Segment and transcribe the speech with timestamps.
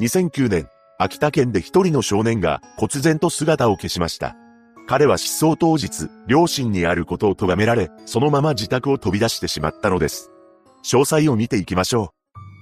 [0.00, 0.68] 2009年、
[0.98, 4.34] 秋田県で一人の少年が忽然と姿を消しました。
[4.88, 10.30] 彼は失踪当日、両親にあることを咎められ、そのまま自宅を飛び出してしまったのです。
[10.82, 12.14] 詳細を見ていきましょ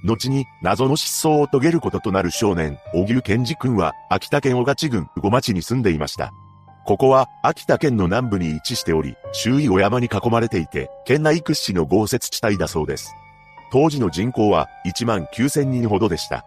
[0.05, 0.09] う。
[0.09, 6.33] 後に謎の失踪を遂げることとなる少年、小牛健二君は秋田県小勝郡小町に住んでいました。
[6.85, 13.15] ここは秋田県の南部に位置しており、周囲を山に囲まれていて、県内屈指の豪雪地帯だそうです。
[13.71, 16.45] 当時の人口は1万9000人ほどでした。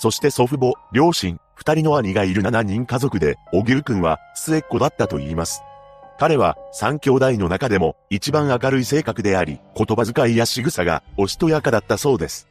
[0.00, 5.60] そして祖父母、両親、二人の兄がいる7人家族で、小牛くんは末っ子だったと言います。
[6.18, 12.48] 彼は三兄弟の中でも一番明るい性格であり、言葉遣いや仕草がおしとやかだったそうです。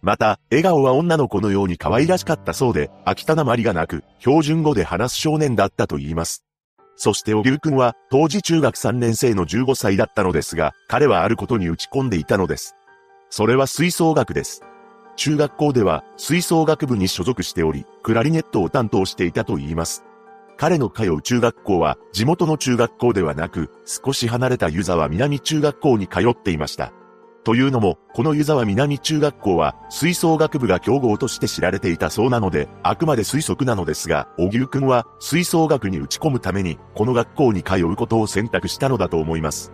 [0.00, 6.44] また、笑顔は女の子のように可愛らしかったそうで、秋田なまりがなく、標準語で話す少年だったと言います。
[6.94, 12.76] そして小牛くんは当時中学3年生の15歳だったのですが、彼はあることに打ち込んでいたのです。
[13.28, 14.62] それは吹奏楽です。
[15.16, 20.04] 中学校では吹奏楽部に所属しており、クラリネットを担当していたと言います。
[20.56, 26.92] 彼の通う中学校は地元の中学校ではなく、少し離れた湯沢南中学校に通っていました。
[27.44, 39.72] というのも、この湯沢南中学校は、吹奏楽部が強豪として知られていたそうなので、あくまで推測なのですが、小牛くんは、吹奏楽に打ち込むために、この学校に通うことを選択したのだと思います。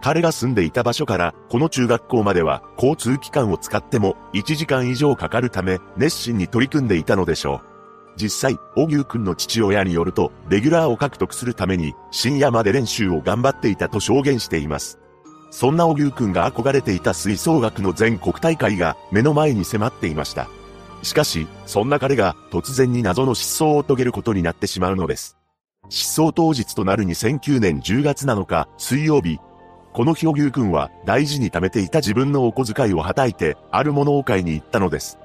[0.00, 7.68] 彼が住んでいた場所から、この中学校までは、交通機関を使っても、1時間以上かかるため、熱心に取り組んでいたのでしょう。
[8.16, 14.98] 実際、小牛くんの父親によると、レギュラーを獲得するために、深夜まで練習を頑張っていたと証言しています。
[15.50, 20.48] そんな小牛くんが憧れていた吹奏楽の全国大会が目の前に迫っていました。
[21.02, 25.36] しかし、そんな彼が突然に謎の失踪を遂げることになってしまうのです。
[25.88, 29.38] 失踪当日となる2009年10月7日水曜日、
[29.98, 35.18] この日小牛くんは大事に貯めていた自分のお小遣いをはたいて、あるものを買いに行ったのです。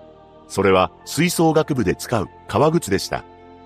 [0.47, 3.23] それは、吹奏楽部で使う革靴でした。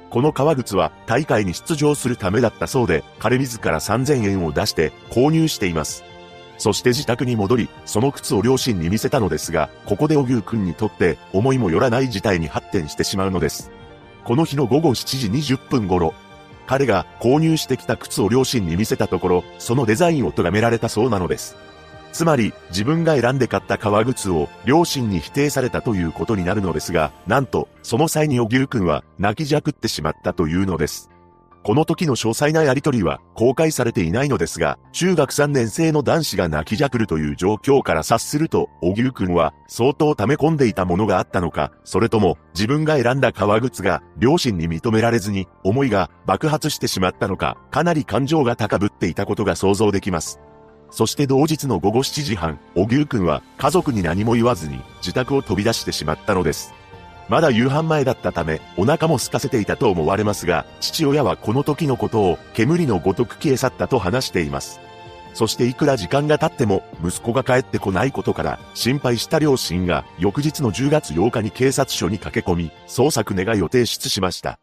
[0.09, 6.03] この革靴は大会に出場するためだったそうで、彼自ら3000円を出して購入しています。
[6.57, 13.71] そして自宅に戻り、その靴を両親に見せたのですが、ここで小牛くんにとって思いもよらない事態に発展してしまうのです。
[14.25, 16.13] この日の午後7時20分頃、
[16.67, 21.55] 彼が購入してきた靴を両親に見せたところ、そのデザインを咎められたそうなのです。
[22.11, 31.09] つまり、自分が選んで買った革靴を両親に否定されたということになるのですが、なんと、その際に小牛くんは泣きじゃくってしまったというのです。
[31.67, 50.39] この時の詳細なやりとりは公開されていないのですが、中学3年生の男子が泣きじゃくるという状況から察すると、小牛くんは相当溜め込んでいたものがあったのか、それとも自分が選んだ革靴が両親に認められずに思いが爆発してしまったのか、かなり感情が高ぶっていたことが想像できます。
[50.89, 56.73] そして同日の午後7時半、小牛くんは家族に何も言わずに自宅を飛び出してしまったのです。
[57.29, 64.79] まだ夕飯前だったため、お腹も空かせていたと思われますが、父親はこの時のことを煙のごとく消え去ったと話しています。
[65.33, 74.59] そしていくら時間が経っても息子が帰ってこないことから心配した両親が翌日の10月8日に警察署に駆け込み捜索願いを提出しました。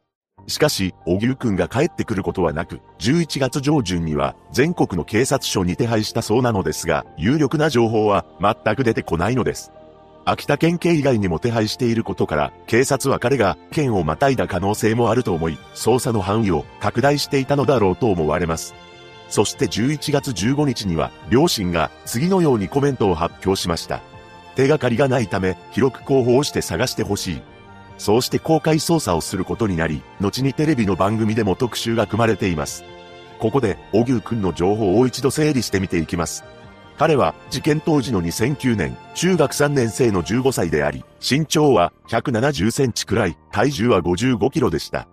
[0.48, 9.70] しかし、小牛くんが帰ってくることはなく、11月上旬には全国の警察署に手配したそうなのですが、有力な情報は全く出てこないのです。
[10.27, 18.75] 秋田県警以外にも手配していることから、警察は彼が県をまたいだ可能性もあると思い、捜査の範囲を拡大していたのだろうと思われます。
[19.29, 24.01] そして11月15日には、両親が次のようにコメントを発表しました。
[24.55, 27.43] 手がかりがないため、広く広報して探してほしい。
[27.99, 32.85] そうして公開捜査をすることになり、後にテレビの番組でも特集が組まれています。
[33.39, 36.45] ここで、小牛くんの情報を一度整理してみていきます。
[36.97, 45.09] 彼は事件当時の2009年、中学3年生の15歳であり、身長は170センチくらい、体重は55キロでした。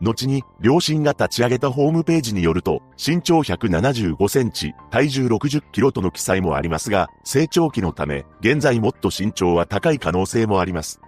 [0.00, 11.00] 後に、両親が立ち上げたホームページによると、身長175センチ、体重60キロとの記載もありますが、成長期のため、現在もっと身長は高い可能性もあります。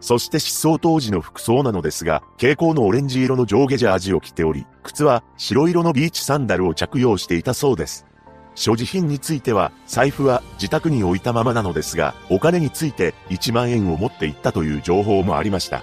[0.00, 8.04] そして失踪当時の服装なのですが、蛍光のオレンジ色の上下ジャージを着ており、靴は白色のビーチサンダルを着用していたそうです。
[8.54, 15.82] 所持品については、財布は自宅に置いたままなのですが、お金について1万円を持っていったという情報もありました。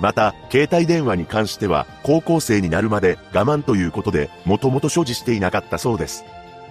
[0.00, 6.24] また、携帯電話に関しては、高校生になるまで我慢ということで、もともと所持していなかったそうです。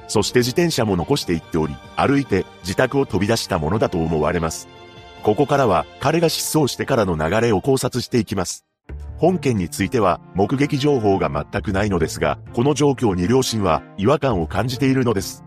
[0.07, 4.67] そして自転車も残していっており、歩いて自宅を飛び出したものだと思われます。
[5.23, 8.65] ここからは、彼が失踪してからの流れを考察していきます。
[9.23, 15.45] 本件については目撃情報が全くないのですが、この状況に両親は違和感を感じているのです。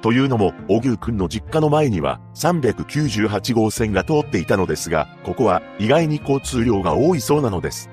[0.00, 7.90] というのも、小牛くんの実家の前には398号線が通っていたのですが、ここは意外に交通量が多いそうなのです。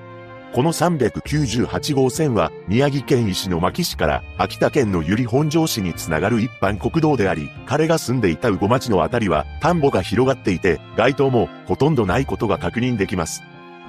[0.53, 13.43] この398号線は宮城県石巻市から秋田県の由利本庄市につながる一般国道であり、彼が住んでいた魚町のあたりは田んぼが広がっていて、街灯もほとんどないことが確認できます。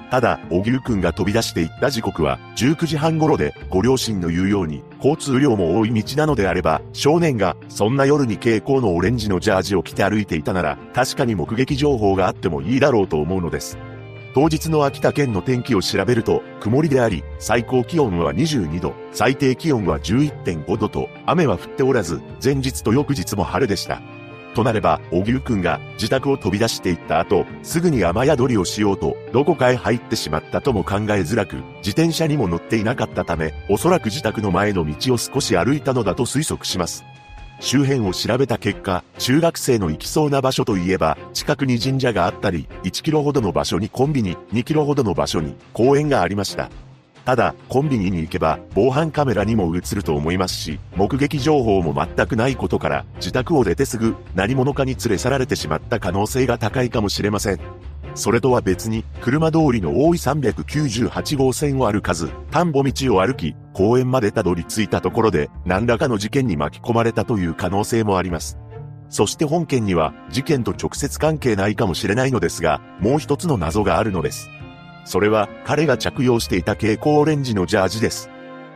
[0.09, 13.77] ただ、小牛くんが飛び出していった時刻は19時半頃で、ご両親の言うように、交通量も多い道なのであれば、少年が、そんな夜に蛍光のオレンジのジャージを着て歩いていたなら、確かに目撃情報があってもいいだろうと思うのです。
[14.33, 23.99] 当日の秋田県の天気を調べると、曇りであり、最高気温は22度、最低気温は11.5度と、雨は降っておらず、前日と翌日も晴れでした。
[24.57, 37.05] となれば、小牛くんが自宅を飛び出していった後、すぐに雨宿りをしようと、どこかへ入ってしまったとも考えづらく、自転車にも乗っていなかったため、おそらく自宅の前の道を少し歩いたのだと推測します。
[37.59, 46.69] 周辺を調べた結果、中学生の行きそうな場所といえば、近くに神社があったり、1キロほどの場所にコンビニ、2キロほどの場所に公園がありました。
[47.27, 57.59] ただ、コンビニに行けば防犯カメラにも映ると思いますし、目撃情報も全くないことから、自宅を出てすぐ何者かに連れ去られてしまった可能性が高いかもしれません。
[58.15, 68.57] それとは別に、車通りの多い398号線を歩かず、田んぼ道を歩き、公園までたどり着いたところで、何らかの事件に巻き込まれたという可能性もあります。
[69.09, 74.49] そして本件には、事件と直接関係ないかもしれないのですが、もう一つの謎があるのです。
[75.07, 78.29] それは彼が着用していた蛍光オレンジのジャージです。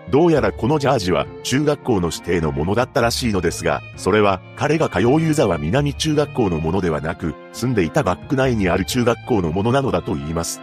[0.09, 10.61] どうやらこのジャージは中学校の指定のものだったらしいのですが、それは彼が通う湯沢南中学校のものではなく、住んでいた学区内にある中学校のものなのだと言います。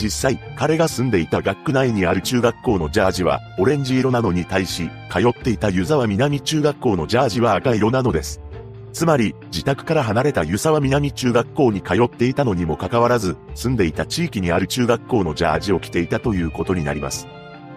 [0.00, 8.40] 実際、彼が住んでいた学区内にある中学校のジャージはオレンジ色なのに対し、通っていた湯沢南中学校のジャージは赤色なのです。
[8.92, 17.26] つまり、自宅から離れた湯沢南中学校に通っていたのにもかかわらず、住んでいた地域にある中学校のジャージを着ていたということになります。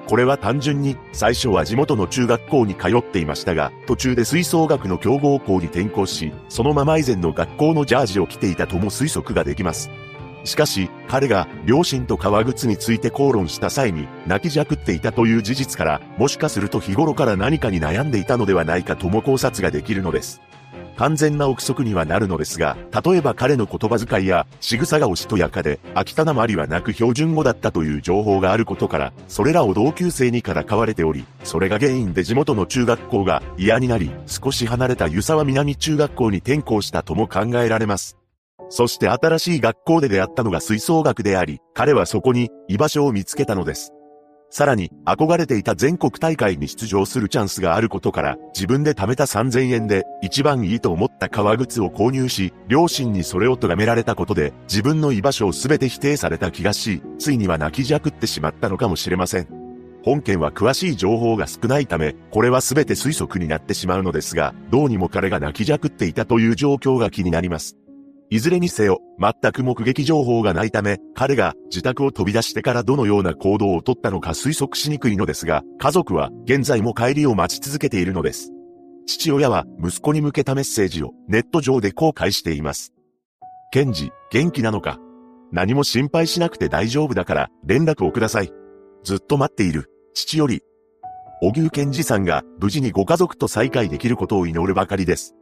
[0.08, 9.90] これは単純に、最初は地元の中学校に通っていましたが、途中で吹奏楽の強豪校に転校し、そのまま以前の学校のジャージを着ていたとも推測ができます。
[10.44, 20.42] しかし、彼が両親と革靴について口論した際に泣きじゃくっていたという事実から、もしかすると日頃から何かに悩んでいたのではないかとも考察ができるのです。
[20.98, 38.18] 完全な憶測にはなるのですが、例えば彼の言葉遣いや仕草がおしとやかで、秋田なまりはなく標準語だったという情報があることから、それらを同級生にからかわれており、それが原因で地元の中学校が嫌になり、少し離れた湯沢南中学校に転校したとも考えられます。
[38.70, 43.95] そして新しい学校で出会ったのが吹奏楽であり、彼はそこに居場所を見つけたのです。
[44.56, 59.48] さらに、憧れていた全国大会に出場するチャンスがあることから、自分で貯めた3000円で、一番いいと思った革靴を購入し、両親にそれを咎められたことで、自分の居場所を全て否定された気がし、ついには泣きじゃくってしまったのかもしれません。
[60.06, 67.76] 本件は詳しい情報が少ないため、これは全て推測になってしまうのですが、どうにも彼が泣きじゃくっていたという状況が気になります。
[68.30, 78.52] いずれにせよ、全く目撃情報がないため、彼が自宅を飛び出してからどのような行動をとったのか推測しにくいのですが、家族は現在も帰りを待ち続けているのです。
[79.06, 82.92] 父親は息子に向けたメッセージをネット上で公開しています。
[83.72, 85.00] ケンジ、元気なのか？
[85.52, 88.52] 何も心配しなくて大丈夫だから連絡をください。
[89.04, 89.92] ずっと待っている。
[90.16, 90.62] 父より。
[91.42, 95.36] 小牛健二さんが無事にご家族と再会できることを祈るばかりです。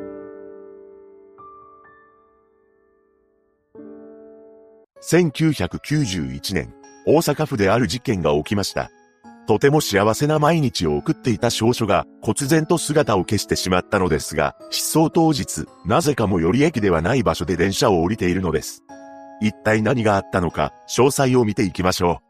[5.10, 6.74] 1991年、
[7.06, 8.90] 大阪府である事件が起きました。
[9.48, 18.82] とても幸せな毎日を送っていた少女が、忽然と姿を消してしまったのですが、失踪当日、なぜかもより駅ではない場所で電車を降りているのです。
[19.42, 22.22] 一体何があったのか、詳細を見ていきましょ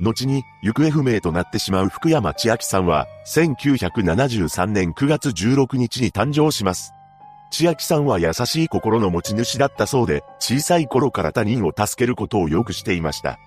[0.00, 0.04] う。
[0.04, 6.94] 後に、行方不明となってしまう福山千秋さんは、1973年9月16日に誕生します。
[7.54, 13.38] 千秋さんは優しい心の持ち主だったそうで、小さい頃から他人を助けることをよくしていました。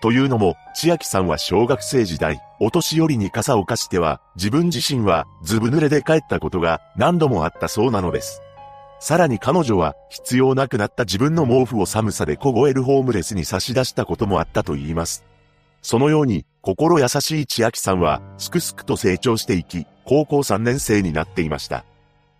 [0.00, 8.40] というのも、千秋さんは小学生時代、お年寄りに傘を貸しては、自分自身はずぶ濡れで帰ったことが何度もあったそうなのです。
[8.98, 15.22] さらに彼女は必要なくなった自分の毛布を寒さで凍えるホームレスに差し出したこともあったと言います。
[15.82, 21.84] そのように、心優しい千秋さんは、すくすくと成長していき、高校3年生になっていました。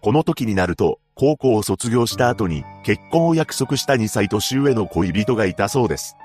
[0.02, 6.16] この時になると、高校を卒業した後に結婚を約束した2歳年上の恋人がいたそうです。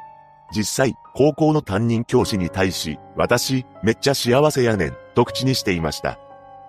[0.56, 6.18] 実際、高校の担任教師に対し、私、めっちゃ幸せやねん、と口にしていました。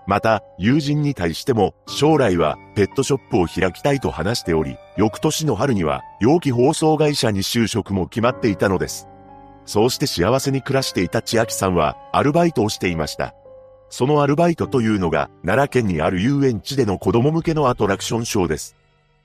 [0.09, 9.07] また、友人に対しても、将来はペットショップを開きたいと話しており、翌年の春には、容器包装会社に就職も決まっていたのです。
[9.67, 13.37] そうして幸せに暮らしていた千秋さんは、アルバイトをしていました。
[13.89, 18.77] そのアルバイトというのが、奈良県にある遊園地での子供向けのアトラクションショーです。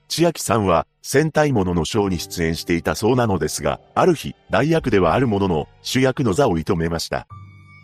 [0.08, 7.26] 千秋さんは、戦隊もののショーに出演していたそうなのですが、ある日、大役ではあるものの、主役の座を射止めました。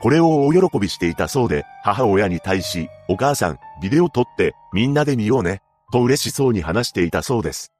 [0.00, 7.72] これを大喜びしていたそうで、母親に対し、お母さん、ビデオ撮って、みんなで見ようね、と嬉しそうに話していたそうです。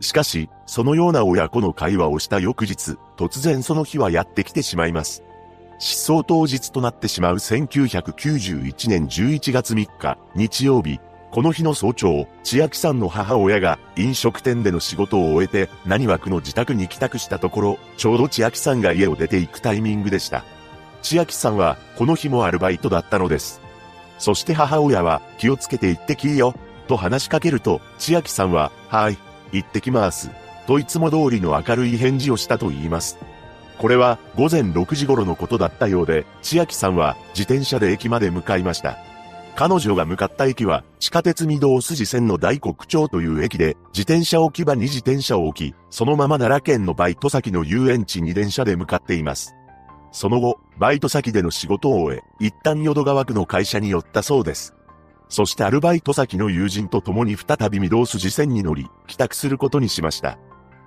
[0.00, 5.22] しかし、そのような親子の会話をした翌日、突然その日はやってきてしまいます。
[5.80, 20.44] 失踪当日となってしまう1991年11月3日、日曜日、この日の早朝、千秋さんの母親が飲食店での仕事を終えて何枠の自宅に帰宅したところ、ちょうど千秋さんが家を出て行くタイミングでした。
[21.00, 23.62] 千秋さんは、この日もアルバイトだったのです。
[24.18, 26.54] そして母親は、気をつけて行ってきいよ、
[26.88, 29.16] と話しかけると、千秋さんは、はい、
[29.52, 30.30] 行ってきます。
[30.66, 33.16] といつも通りの明るい返事をしたと言います。
[33.80, 38.98] これは午前6時頃のことだったようで、千秋さんは自転車で駅まで向かいました。
[39.56, 49.54] 彼女が向かった駅は地下鉄御堂筋線の大黒町という駅で、自転車置き場に自転車を置き、そのまま奈良県のバイト先の遊園地に電車で向かっています。
[50.12, 54.74] その後、バイト先での仕事を終え、一旦淀川区の会社に寄ったそうです。
[55.30, 60.38] そしてアルバイト先の友人と共に再び御堂筋線に乗り、帰宅することにしました。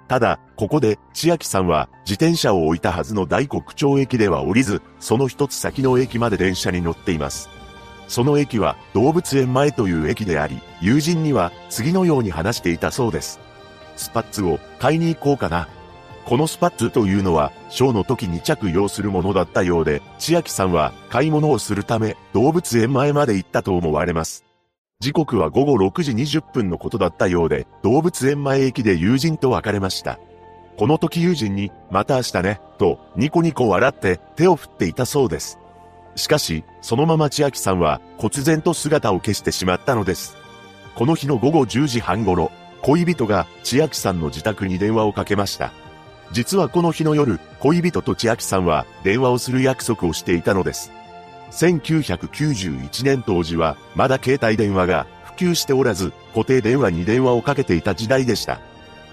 [0.07, 7.49] ただ、ここで、千秋さんは、自転車を置いたはずの大黒町駅では降りず、その一つ先の駅まで電車に乗っています。
[8.07, 13.39] その駅は、動物園前という駅であり、友人には、次のように話していたそうです。
[13.95, 15.67] スパッツを買いに行こうかな。
[16.25, 24.45] このスパッツというのは、ショーの時に着用するものだったようで、千秋さんは買い物をするため、動物園前まで行ったと思われます。
[25.03, 30.17] 時刻は午後6時20分のことだったようで、動物園前駅で友人と別れました。
[30.77, 35.59] この時友人に、また明日ね、と、ニコニコ笑って手を振っていたそうです。
[36.15, 40.37] しかし、そのまま千秋さんは、忽然と姿を消してしまったのです。
[40.95, 42.49] この日の午後10時半頃、
[42.81, 45.73] 恋人が千秋さんの自宅に電話をかけました。
[46.31, 50.93] 実はこの日の夜、恋人と千秋さんは電話をする約束をしていたのです。
[51.53, 58.59] 1991年当時は、まだ携帯電話が普及しておらず、固定電話に電話をかけていた時代でした。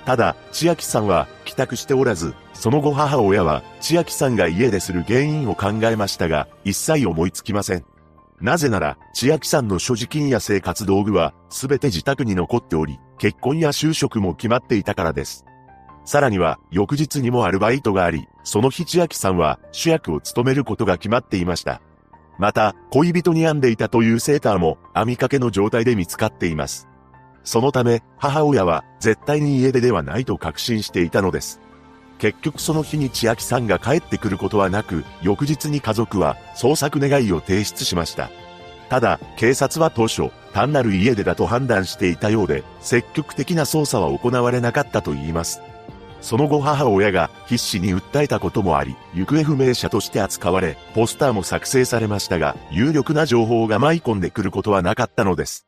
[0.07, 7.85] ただ、千秋さんは帰宅しておらず、その後母親は千秋さんが家でする原因を考えましたが、一切思いつきません。
[8.41, 15.45] なぜなら、千秋さんの所持金や生活道具は、すべて自宅に残っており、結婚や就職も決まっていたからです。
[16.07, 21.83] さらには、翌日にもアルバイトがあり、その日千秋さんは主役を務めることが決まっていました。
[22.41, 26.89] また、恋人に編んでいたというセーターも編みかけの状態で見つかっています。
[27.45, 31.61] そのため、母親は絶対に家出ではないと確信していたのです。
[32.19, 38.31] 結局その日に千秋さんが帰ってくることはなく、翌日に家族は捜索願いを提出しました。
[38.89, 45.61] ただ、警察は当初、単なる家出だと判断していたようで、積極的な捜査は行われなかったと言います。
[46.21, 55.67] その後母親が必死に訴えたこともあり、行方不明者として扱われ、ポスターも作成されましたが、有力な情報が舞い込んでくることはなかったのです。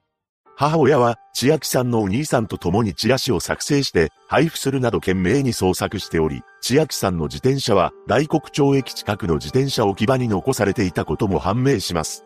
[0.54, 12.24] 母親は、千秋さんのお兄さんと共にチラシを作成して配布するなど懸命に捜索しており、千秋さんの自転車は大黒町駅近くの自転車置き場に残されていたことも判明します。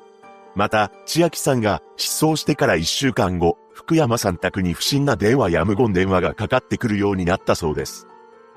[0.56, 8.08] また、千秋さんが失踪してから一週間後、福山さん宅に不審な電話や無言電話がかかってくるようになったそうです。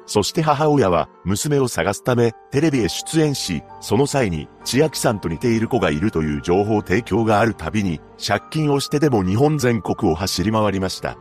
[0.10, 11.16] そして母親は娘を探すためテレビへ出演し、その際に千秋さんと似ている子がいるという情報提供があるたびに借金をしてでも日本全国を走り回りました。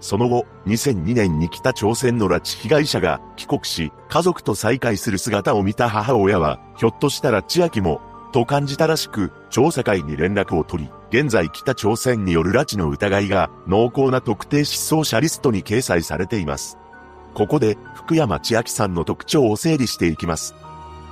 [0.00, 8.02] その後、2002年に北朝鮮の拉致被害者が帰国し、家族と再会する姿を見た母親は、ひょっとしたら千秋も、
[8.34, 16.76] と感じたらしく、調査会に連絡を取り、現在北朝鮮による拉致の疑いが濃厚な特定失踪者リストに掲載されています。
[17.36, 20.54] ここで福山千秋さんの特徴を整理していきます。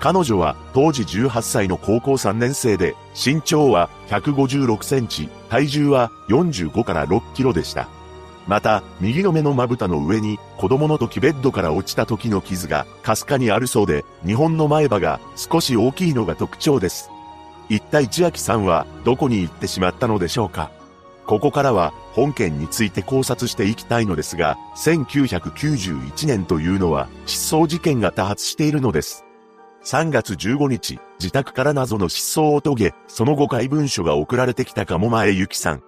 [0.00, 7.88] 彼女は当時18歳の高校3年生で、身長は156センチ、体重は45から6キロでした。
[8.46, 17.10] また、右の目のまぶたの上に子供の時ベッドから落ちた時の傷がかすかにあるそうで、日本の前歯が少し大きいのが特徴です。
[17.68, 20.70] 一体千秋さんはどこに行ってしまったのでしょうか？
[21.26, 29.24] ここからは本件について考察していきたいのですが、1991年というのは失踪事件が多発しているのです。
[29.84, 35.82] 3月15日、自宅から謎の失踪を遂げ、その後怪文書が送られてきたかも前ゆきさん。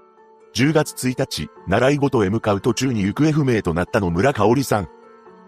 [0.55, 4.89] 10月1日、習い事へ向かう途中に行方不明となったの村香織さん。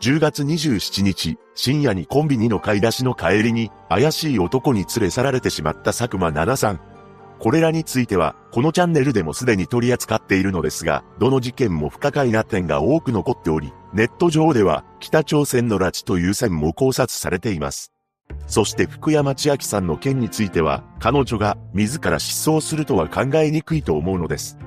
[0.01, 6.98] 10月27日、深夜にコンビニの買い出しの帰りに、怪しい男に連れ去られてしまった佐久間奈々さん。
[7.39, 17.93] これらについては、このチャンネルでもすでに取り扱っているのですが、どの事件も不可解な点が多く残っており、ネット上では、北朝鮮の拉致という線も考察されています。
[18.47, 24.59] そして福山千秋さんの件については、彼女が自ら失踪するとは考えにくいと思うのです。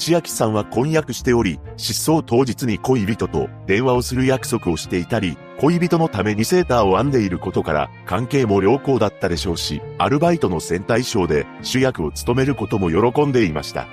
[0.00, 13.88] 千秋さんは婚約しており、失踪当日に恋人と電話をする約束をしていたり、恋人のためにセーターを編んでいることから関係も良好だったでしょうし、アルバイトの戦隊ショーで主役を務めることも喜んでいました。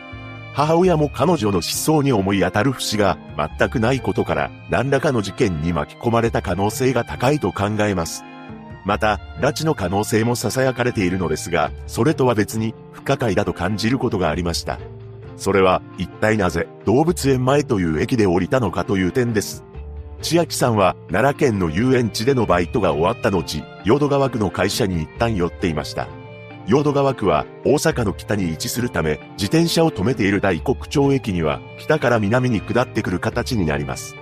[0.53, 3.17] 母親も彼女の失踪に思い当たる節が
[3.59, 8.23] 全くないことから何らかの事件に巻き込まれた可能性が高いと考えます。
[8.85, 14.79] また、拉致の可能性も囁かれているのですが、それとは別に不可解だと感じることがありました。
[15.37, 19.63] それは一体なぜ動物園前という駅で降りたのかという点です。
[20.21, 26.07] 千秋さんは奈良県の遊園地でのバイトが終わった後、淀川区の会社に一旦寄っていました。
[26.67, 34.15] 淀川区は大阪の北に位置するため、自転車を止めている大黒町駅には北から南に下ってくる形になります。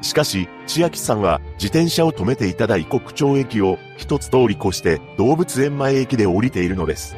[0.00, 7.16] しかし、千秋さんは自転車を止めていた大黒町駅を一つ通り越して動物園前駅で降りているのです。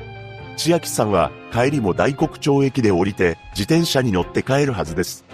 [0.57, 5.25] 千秋さんは帰りも大黒町駅で降りて自転車に乗って帰るはずです。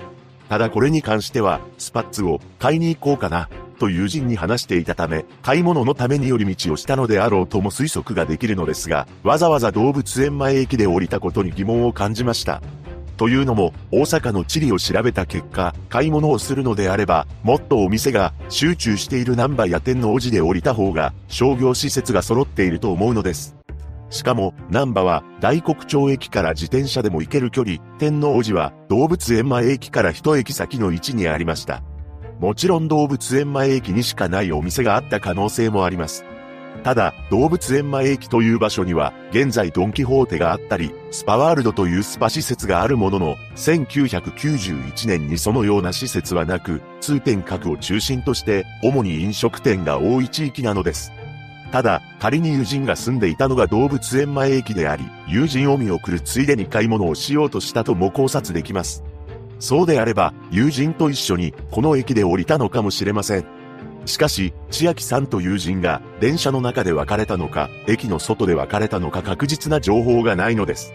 [0.49, 3.49] ただこれに関してはスパッツを買いに行こうかな
[3.79, 12.62] と友人に話していたため、買い物のために寄り道をしたのであろうとも推測ができるのですが、わざわざ動物園前駅で降りたことに疑問を感じました。
[13.17, 23.62] というのも、大阪の地理を調べた結果、買い物をするのであれば、もっとお店が集中している南波や天王寺で降りた方が、商業施設が揃っていると思うのです。
[24.12, 31.83] しかも、南波は大黒町駅から自転車でも行ける距離、天王寺は動物園前駅から一駅先の位置にありました。
[32.38, 36.26] もちろん動物園前駅にしかないお店があった可能性もあります。
[36.85, 51.12] ただ、動物園前駅という場所には、現在ドンキホーテがあったり、スパワールドというスパ施設があるものの、1991年にそのような施設はなく、通天閣を中心として、主に飲食店が多い地域なのです。
[51.73, 59.03] ただ、仮に友人が住んでいたのが動物園前駅であり、友人を見送るついでに買い物をしようとしたとも考察できます。
[59.59, 63.47] そうであれば、友人と一緒に、この駅で降りたのかもしれません。
[64.05, 70.93] しかし、千秋さんと友人が電車の中で別れたのか、駅の外で別れたのか確実な情報がないのです。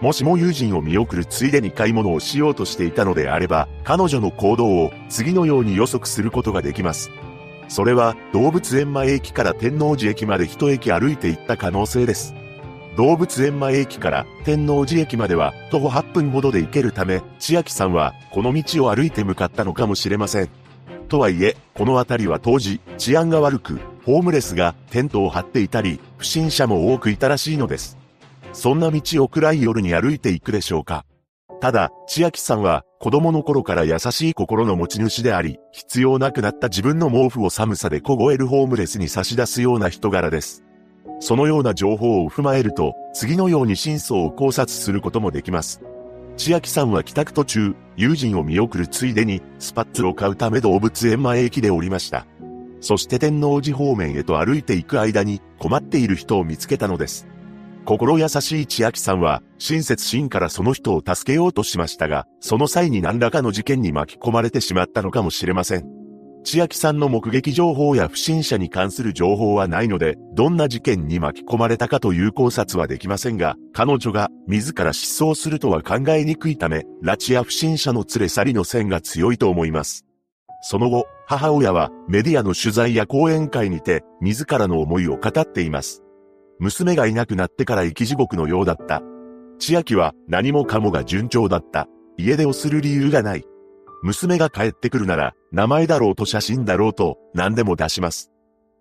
[0.00, 7.10] もしも友人を見送るついでに買い物をしようとしていたのであれば、彼女の行動を次のように予測することができます。
[7.72, 12.34] それは動物園前駅から天王寺駅まで一駅歩いて行った可能性です。
[12.98, 20.50] 動物園前駅から天王寺駅までは徒歩8分ほどで行けるため、千秋さんはこの道を歩いて向かったのかもしれません。
[21.08, 27.96] とはいえ、この辺りは当時、治安が悪く、ホームレスがテントを張っていたり、不審者も多くいたらしいのです。
[28.52, 31.06] そんな道を暗い夜に歩いていくでしょうか。
[31.62, 40.62] ただ、千秋さんは子供の頃から優しい心の持ち主であり、必要なくなった自分の毛布を寒さで凍えるホームレスに差し出すような人柄です。
[41.18, 45.82] そのような情報を踏まえると、次のように真相を考察することもできます。
[46.36, 52.28] 千秋さんは帰宅途中、友人を見送るついでに、スパッツを買うため動物園前駅で降りました。
[52.80, 57.26] そして天王寺方面へと歩いていく間に、困っている人を見つけたのです。
[57.84, 66.02] 心優しい千秋さんは、親切心からその人を助けようとしましたが、その際に何らかの事件に巻き込まれてしまったのかもしれません。
[66.44, 80.04] 千秋さんの目撃情報や不審者に関する情報はないので、どんな事件に巻き込まれたかという考察はできませんが、彼女が自ら失踪するとは考えにくいため、拉致や不審者の連れ去りの線が強いと思います。
[80.62, 86.01] その後、母親はメディアの取材や講演会にて、自らの思いを語っています。
[86.62, 89.02] 娘がいなくなってから生き地獄のようだった。
[89.58, 91.88] 千秋は何もかもが順調だった。
[92.16, 93.44] 家出をする理由がない。
[94.04, 98.30] 娘が帰ってくるなら、名前だろうと写真だろうと、何でも出します。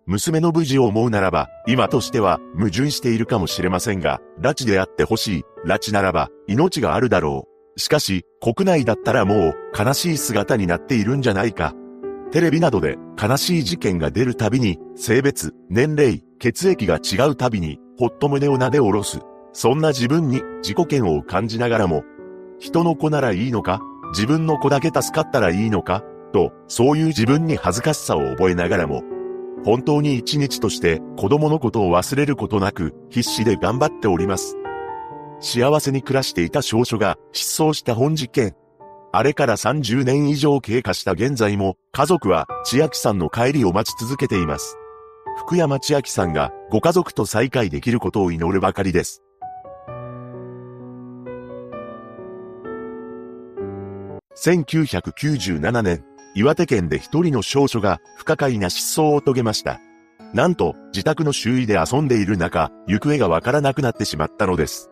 [0.06, 7.80] 娘の無事を思うならば、今としては矛盾しているかもしれませんが、拉致であってほしい、拉致ならば、命があるだろう。
[7.80, 11.74] しかし、国内だったらもう、悲しい姿になっているんじゃないか。
[12.32, 19.20] テレビなどで、悲しい事件が出るたびに、性別、年齢、血液が違うたびに、ほっと胸をなで下ろす。
[19.54, 22.04] そんな自分に自己嫌悪を感じながらも、
[22.58, 29.04] 人の子ならいいのか自分の子だけ助かったらいいのかと、そういう自分に恥ずかしさを覚えながらも、
[29.65, 34.58] 本当に一日として子供のことを忘れることなく必死で頑張っております。
[35.39, 38.56] 幸せに暮らしていた少女が失踪した本事件。
[39.13, 44.78] あれから30年以上経過した現在も家族は千秋さんの帰りを待ち続けています。
[45.38, 49.21] 福山千秋さんがご家族と再会できることを祈るばかりです。
[54.38, 59.80] 1997年、岩手県で一人の少女が不可解な失踪を遂げました。
[60.34, 64.89] なんと、自宅の周囲で遊んでいる中、行方がわからなくなってしまったのです。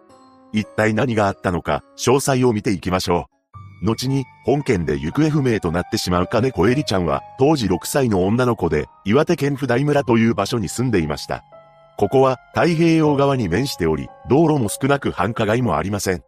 [0.52, 3.39] 一体何があったのか、詳細を見ていきましょう。
[3.82, 11.44] 後に、本県で行方不明となってしまう金子エリちゃんは、当時6歳の女の子で、岩手県普代村という場所に住んでいました。
[11.98, 16.24] ここは、太平洋側に面しており、道路も少なく繁華街もありません。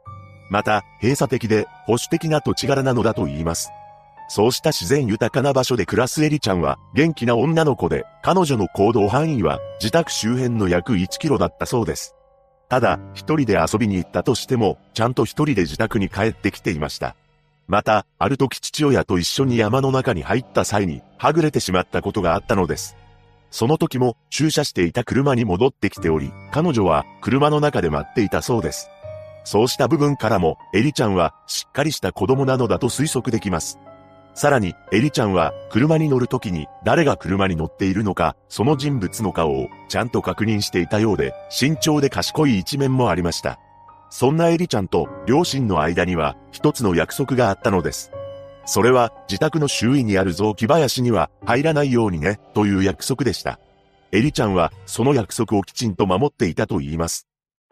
[0.50, 3.72] また、閉鎖的で、保守的な土地柄なのだと言います。
[4.34, 12.16] そうした自然豊かな場所で暮らすエリちゃんは元気な女の子で、彼女の行動範囲は自宅周辺の約1キロだったそうです。
[12.70, 17.18] ただ、一人で遊びに行ったとしても、ちゃんと一人で自宅に帰ってきていました。
[17.72, 22.98] また、ある時父親と一緒に山の中に入った際に、はぐれてしまったことがあったのです。
[23.50, 28.90] その時も駐車していた車に戻ってきており、彼女は車の中で待っていたそうです。
[29.46, 33.80] そうした部分からも、エリちゃんはしっかりした子供なのだと推測できます。
[34.34, 43.62] さらに、エリちゃんは車に乗るときに誰が車に乗っているのか、その人物の顔をちゃんと確認していたようで、慎重で賢い一面もありました。
[44.12, 48.12] そんなエリちゃんと両親の間には一つの約束があったのです。
[48.65, 53.60] それは自宅の周囲にある雑木林には入らないようにね、という約束でした。
[54.12, 57.26] エリちゃんはその約束をきちんと守っていたと言います。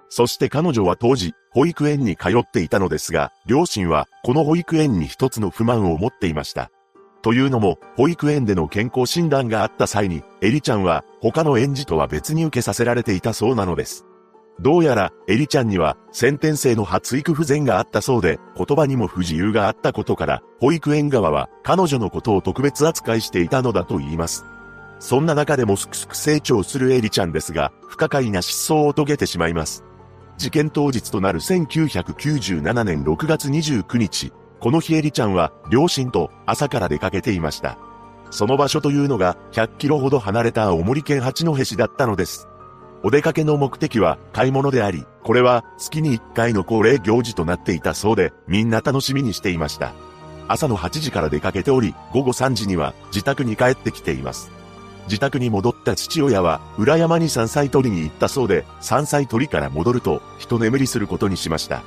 [0.08, 6.72] そして彼女は当時、保育園に通っていたのですが、両親はこの保育園に一つの不満を持っていました。
[7.22, 14.06] というのも、保育園での健康診断があった際に、エリちゃんは他の園児とは別に受けさせられていたそうなのです。
[14.60, 24.44] どうやら、エリちゃんには先天性の発育不全があったそうで、言葉にも不自由があったことから、保育園側は彼女のことを特別扱いしていたのだと言います。
[25.00, 29.86] そんな中でもすくすく成長するエリちゃんですが、不可解な失踪を遂げてしまいます。
[30.38, 37.78] 事件当日となる1997年6月29日、この日エリちゃんは両親と朝から出かけていました。
[38.30, 42.50] その場所というのが100キロほど離れた青森県八戸市だったのです。
[43.02, 49.94] お出かけの目的は買い物であり、これは月に1回の恒例行事となっていたそうで、みんな楽しみにしていました。
[50.48, 54.52] 朝の8時から出かけており、午後3時には自宅に帰ってきています。
[55.06, 61.84] 自宅に戻った父親は、裏山に山菜採りに行ったそうで、山菜採りから戻ると、一眠りすることにしました。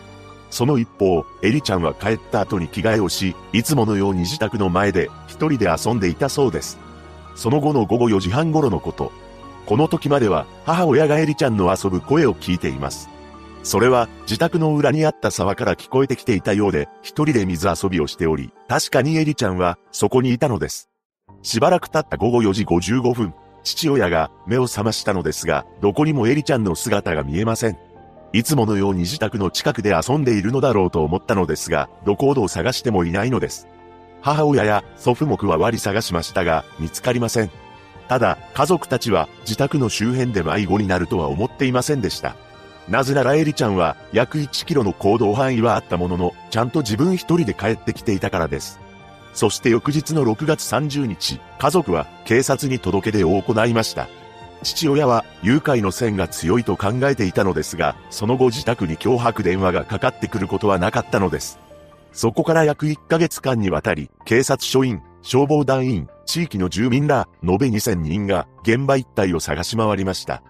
[0.50, 6.78] その一方、エリちゃんは帰った後に着替えをし、いつものように自宅の前で一人で遊んでいたそうです。
[7.34, 9.12] その後の午後4時半頃のこと。
[9.66, 13.08] この時までは母親がエリちゃんの遊ぶ声を聞いています。
[13.62, 20.90] それは自宅の裏にあった沢から聞こえてきていたようで、一人で水遊びをしており、確かにエリちゃんはそこにいたのです。
[21.42, 27.78] しばらく経った午後4時55分、父親が目を覚ましたのですが、どこにもエリちゃんの姿が見えません。
[28.32, 33.68] いつものように自宅の近くで遊んでいるのだろうと思ったのですが、どこほど探してもいないのです。
[34.22, 37.61] 母親や祖父母は割り探しましたが、見つかりません。
[38.12, 42.36] ただ、家族たちは自宅の周辺で迷子になるとは思っていませんでした。
[42.86, 48.78] なぜならエリちゃんは約1キロの行動範囲はあったものの、ちゃんと自分一人で帰ってきていたからです。
[49.32, 54.08] そして翌日の6月30日、家族は警察に届け出を行いました。
[54.62, 61.58] 父親は誘拐の線が強いと考えていたのですが、その後自宅に脅迫電話がかかってくることはなかったのです。
[62.12, 70.42] そこから約1ヶ月間にわたり、警察署員、消防団員、地域の住民ら、延べ2000人が現場一帯を探し回りました。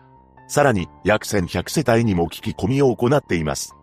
[0.49, 3.75] さらに、約1100世帯にも聞き込みを行っています。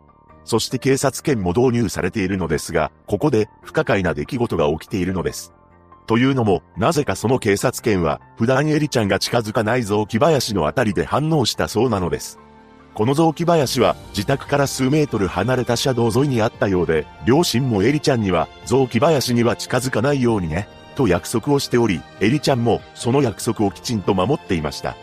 [0.43, 5.53] そして警察権も導入されているのですが、ここで不可解な出来事が起きているのです。
[6.07, 12.39] というのも、なぜかその警察権は、普段エリちゃんが近づかない雑木林のあたりで反応したそうなのです。
[12.95, 20.67] この雑木林は、自宅から数メートル離れた車道沿いにあったようで、両親もエリちゃんには、雑木林には近づかないようにね、
[20.99, 24.97] と約束をしており、エリちゃんも、その約束をきちんと守っていました。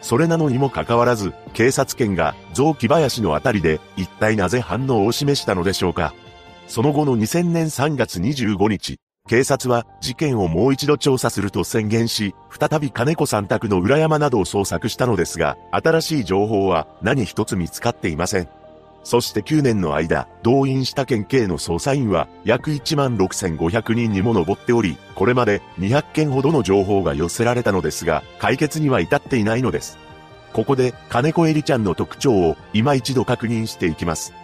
[0.00, 6.14] それなのにもかかわらず、警察犬が雑木林のあたりで一体なぜ反応を示したのでしょうか。
[6.68, 18.59] その後の2000年3月25日、警察は事件をもう一度調査すると宣言し、再び金子さん宅の裏山などを捜索したのですが、新しい情報は何一つ見つかっていません。
[19.02, 29.98] そして9年の間、動員した県警の捜査員は約1万6500人にも上っており、これまで200件ほどの情報が寄せられたのですが、解決には至っていないのです。
[30.52, 34.34] ここで、金子エリちゃんの特徴を今一度確認していきます。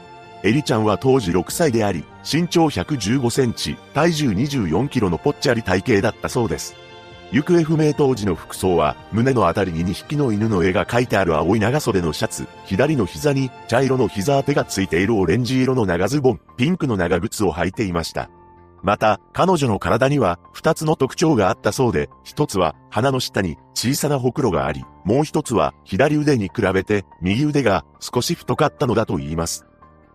[0.43, 6.86] エリちゃんは当時6歳であり、身長115センチ、体重24キロのぽっちゃり体型だったそうです。
[7.33, 18.31] 行方不明当時の服装は、胸のあたりに2匹の犬の絵が描いてある青い長袖のシャツ、左の膝に茶色の膝当てがついているオレンジ色の長ズボン、ピンクの長靴を履いていました。
[18.83, 29.67] また、彼女の体には2つの特徴があったそうで、1つは鼻の下に小さなほくろがあり、もう1つは左腕に比べて右腕が少し太かったのだと言います。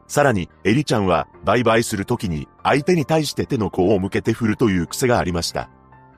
[0.08, 5.70] さらに、エリちゃんは売買するときに相手に対して手の甲を向けて振るという癖がありました。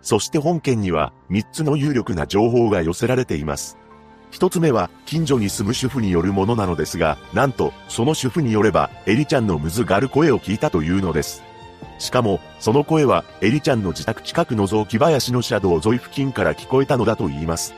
[0.03, 3.77] そして本件には3つの有力な情報が寄せられています。
[4.29, 11.43] 一つ目は近所に住む主婦によるものなのですが、なんとその主婦によればエリちゃんのむずがる声を聞いたというのです。
[11.99, 17.73] しかも、その声はエリちゃんの自宅近くの雑木林の車道沿い付近から聞こえたのだと言います。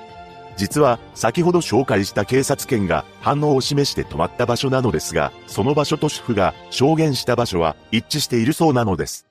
[0.57, 9.24] 実は、先ほど紹介した警察犬が反応を示して止まった場所なのですが、その場所と主婦が証言した場所は一致しているそうなのです。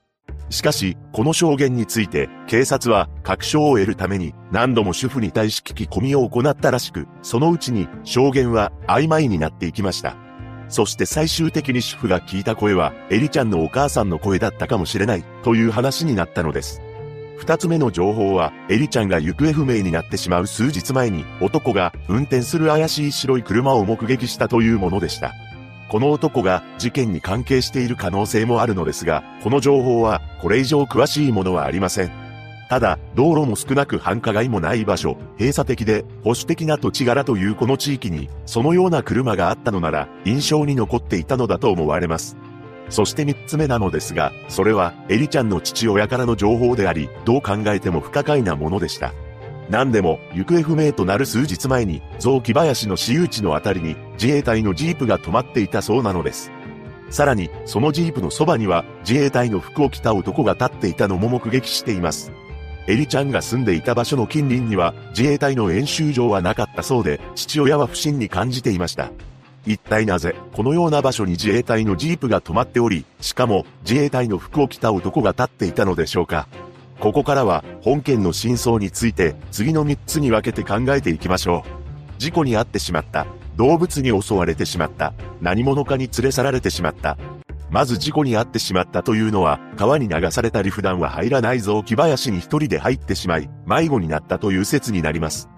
[0.55, 10.17] しかし、この証言について、警察は確証を得るために何度も主婦に対し聞き込みを行ったらしく、そのうちに証言は曖昧になっていきました。
[10.69, 16.81] そして最終的に主婦が聞いた声は、エリちゃんのお母さんの声だったかもしれない、という話になったのです。
[17.37, 25.35] 二つ目の情報は、エリちゃんが行方不明になってしまう数日前に、男が運転する怪しい白い車を目撃したというものでした。
[25.89, 32.25] この男が事件に関係している可能性もあるのですが、この情報はこれ以上詳しいものはありません。
[32.69, 42.37] ただ、道路も少なく繁華街もない場所、閉鎖的で保守的な土地柄というこの地域に、そのような車があったのなら、印象に残っていたのだと思われます。
[42.89, 49.13] そして三つ目なのですが、それはエリちゃんの父親からの情報であり、どう考えても不可解なものでした。
[49.71, 56.51] 何でも、行方不明となる数日前に、雑木林の私有地のあたりに、自衛隊のジープが止まっていたそうなのです。
[57.11, 62.33] さらに、そのジープのそばには、自衛隊の服を着た男が立っていたのも目撃しています。
[62.87, 69.11] エリちゃんが住んでいた場所の近隣には、自衛隊の演習場はなかったそうで、父親は不審に感じていました。
[69.67, 76.47] 一体なぜ、このような場所に自衛隊のジープが止まっており、しかも、自衛隊の服を着た男が立っていたのでしょうか。
[77.01, 82.21] ここからは本件の真相について次の3つに分けて考えていきましょう。
[82.21, 83.27] 事故に遭ってしまった。
[83.57, 85.13] 動物に襲われてしまった。
[85.41, 87.17] 何者かに連れ去られてしまった。
[87.71, 95.49] まず事故に遭ってしまったというのは、川に流されたり普段は入らない雑木林に一人で入ってしまい、迷子になったという説になります。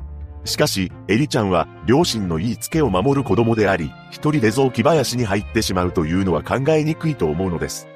[0.45, 7.87] しかし、エリちゃんは、両親の言いつけを守る子供であり、一人で雑木林に入ってしまうというのは考えにくいと思うのです。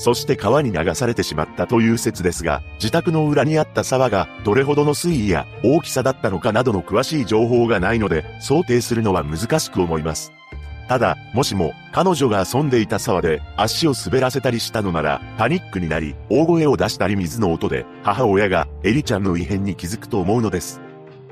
[0.00, 10.32] そして川に流されてしまったという説ですが、自宅の裏にあった沢がどれほどの水位や大きさだったのかなどの詳しい情報がないので、想定するのは難しく思います。
[10.88, 20.80] ただ、もしも彼女が遊んでいた沢で足を滑らせたりしたのなら、パニックになり、大声を出したり水の音で、母親がエリちゃんの異変に気づくと思うのです。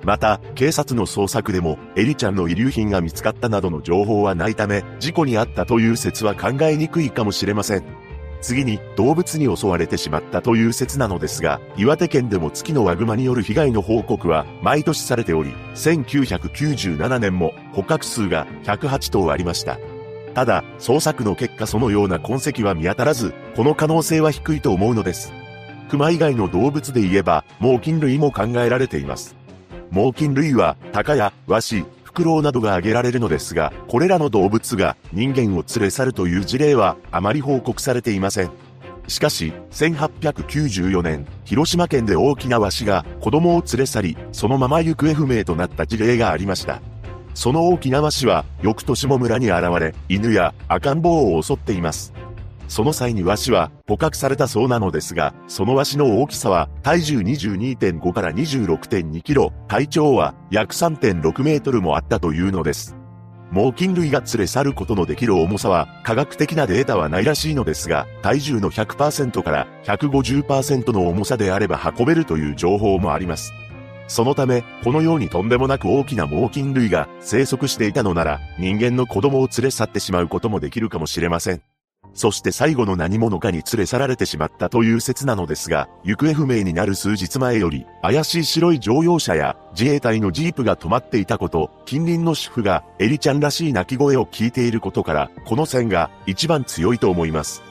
[0.04, 7.97] また、警察の捜索でも、エリちゃんの遺留品が見つかったなどの情報はないため、事故に遭ったという説は考えにくいかもしれません。
[8.40, 19.78] 次に動物に襲われてしまったという説なのですが、岩手県でも月のワグマによる被害の報告は毎年されており、1997年も捕獲数が108頭ありました。
[20.34, 25.32] ただ、捜索の結果そのような痕跡は見当たらず、この可能性は低いと思うのです。
[25.88, 29.34] 熊以外の動物で言えば、猛禽類も考えられています。
[29.90, 31.84] 猛禽類は、鷹やワシ、
[32.18, 38.50] クロウなどが挙げられるのですが、これらの動物が人間を連れ去るという事例はあまり報告されていません。
[39.06, 46.82] しかし、1894年、広島県で大きなワシが子供を連れ去り、そのまま行方不明となった事例がありました。
[47.34, 52.12] その大きなワシは、翌年も村に現れ、犬や赤ん坊を襲っています。
[52.68, 62.94] その際にワシは捕獲されたそうなのですが、そのワシの大きさは体重22.5から26.2キロ、体長は約3.6メートルもあったというのです。
[63.50, 73.54] 猛禽類が連れ去ることのできる重さは科学的なデータはないらしいのですが、体重の100%から150%の重さであれば運べるという情報もあります。
[74.06, 81.62] そのため、このようにとんでもなく大きな猛禽類が生息していたのなら、人間の子供を連れ去ってしまうこともできるかもしれません。
[82.18, 97.62] そして最後の何者かに連れ去られてしまったという説なのですが、行方不明になる数日前より、怪しい白い乗用車や自衛隊のジープが止まっていたこと、近隣の主婦がエリちゃんらしい泣き声を聞いていることから、この線が一番強いと思います。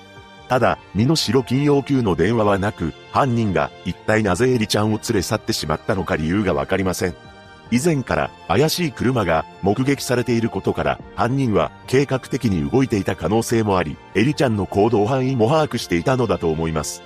[0.47, 7.26] ただ、身の代金要求の電話はなく、犯人が一体なぜエリちゃんを連れ去ってしまったのか理由がわかりません。
[7.71, 17.01] 以前から怪しい車が目撃されていることから犯人は計画的に動いていた可能性もあり、エリちゃんの行動範囲も把握していたのだと思います。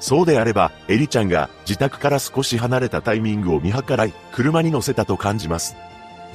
[0.00, 5.76] そうであれば、エリちゃんが自宅から少し離れたタイミングを見計らい、車に乗せたと感じます。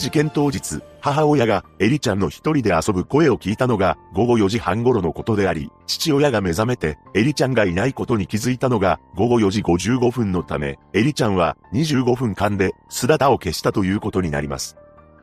[0.04, 14.76] 事件当日、母親がエリちゃんの一人で遊ぶ声を聞いたのが午後4時半頃のことであり、父親が目覚めてエリちゃんがいないことに気づいたのが午後4時55分のため、エリちゃんは25分間で姿を消したということになります。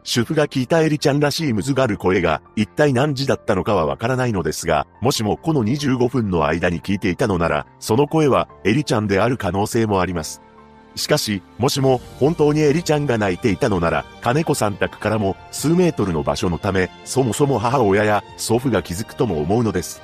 [0.03, 10.41] 主婦が聞いたエリちゃんらしいむずがる声が一体何時だったのかはわからないのですが、もしもこの25分の間に聞いていたのなら、その声はエリちゃんである可能性もあります。
[10.97, 20.03] しかし、もしも本当にエリちゃんが泣いていたのなら、金子さん宅からも数メートルの場所のため、そもそも母親や祖父が気づくとも思うのです。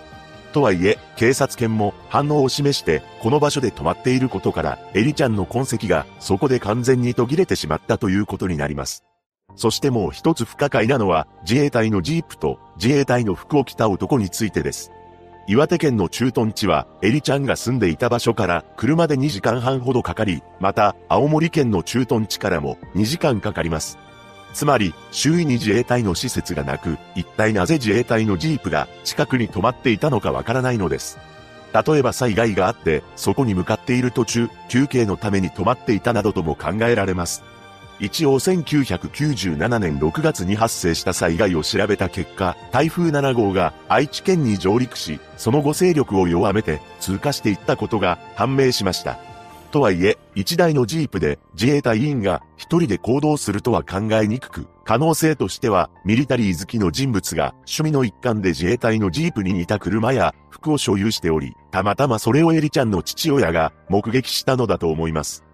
[0.53, 9.05] とはいえ、警察犬も反応を示して、この場所で止まっていることから、エリちゃんの痕跡がそこで完全に途切れてしまったということになります。
[9.55, 14.92] そしてもう一つ不可解なのは、自衛隊のジープと自衛隊の服を着た男についてです。
[15.49, 23.97] 岩手県の駐屯地は、エリちゃんが住んでいた場所から車で2時間半ほどかかり、また、青森県の駐屯地からも2時間かかります。
[24.55, 31.17] つまり、周囲に自衛隊の施設がなく、一体なぜ自衛隊のジープが近くに止まっていたのかわからないのです。
[31.73, 37.45] 例えば災害があって、そこに向かっている途中、休憩のために止まっていたなどとも考えられます。
[37.99, 49.19] 一応1997年6月に発生した災害を調べた結果、台風7号が愛知県に上陸し、その後勢力を弱めて通過していったことが判明しました。
[49.71, 65.47] とはいえ、一台のジープで自衛隊員が一人で行動するとは考えにくく、可能性としてはミリタリー好きの人物が趣味の一環で自衛隊のジープに似た車や服を所有しており、たまたまそれをエリちゃんの父親が目撃したのだと思います。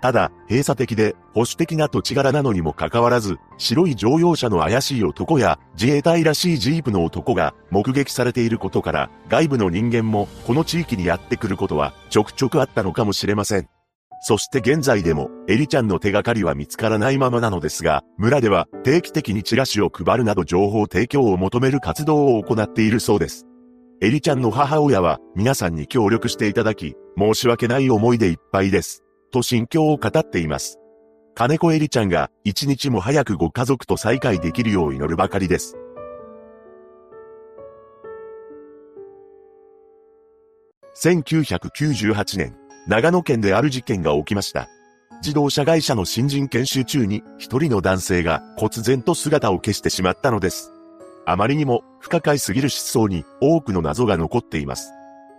[0.00, 13.68] ただ、閉鎖的で保守的な土地柄なのにもかかわらず、白い乗用車の怪しい男や自衛隊らしいジープの男が目撃されていることから、外部の人間もこの地域にやってくることはちょくちょくあったのかもしれません。
[14.20, 23.46] そして現在でも、エリちゃんの手がかりは見つからないままなのですが、村では定期的にチラシを配るなど情報提供を求める活動を行っているそうです。
[24.00, 29.04] エリちゃんの母親は皆さんに協力していただき、申し訳ない思いでいっぱいです。
[29.30, 30.78] と心境を語っています。
[31.34, 35.76] 金子エリちゃんが一日も早くご家族と再会できるよう祈るばかりです。
[41.00, 42.56] 1998年、
[42.88, 44.68] 長野県である事件が起きました。
[45.22, 50.72] 自動車会社の新人研修中に一人の男性が忽然と姿を消してしまったのです。
[51.24, 54.92] あまりにも不可解すぎる失踪に多くの謎が残っています。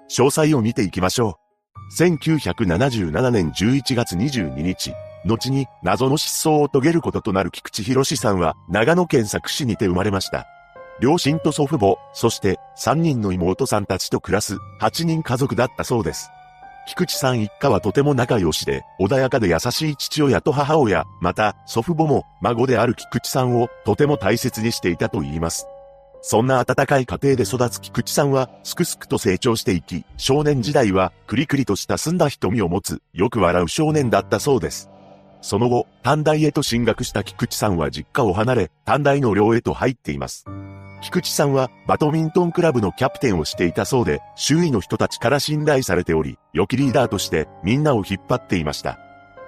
[0.09, 1.48] 詳細を見ていきましょう。
[1.89, 4.93] 1977年11月22日、
[5.25, 10.47] 後に謎の失踪を遂げることとなる菊池博さんは長野県佐久市にて生まれました。
[11.01, 16.29] 両親と祖父母、そして3人の妹さんたちと暮らす8人家族だったそうです。
[16.87, 25.67] 菊池さん一家はとても仲良しで、穏やかで優しい父親と母親、また祖父母も孫である菊池さんをとても大切にしていたと言います。
[26.21, 34.89] そんな温かい家庭で育つ菊池さんは、すくすくと成長していき、少年時代は、クリクリとした澄んだ瞳を持つ、よく笑う少年だったそうです。
[35.41, 40.45] その後、短大へと進学した菊池さんは実家を離れ、短大の寮へと入っています。
[41.01, 48.99] 菊池さんは、バドミントンクラブのキャプテンをしていたそうで、周囲の人たちから信頼されており、良きリーダーとして、みんなを引っ張っていました。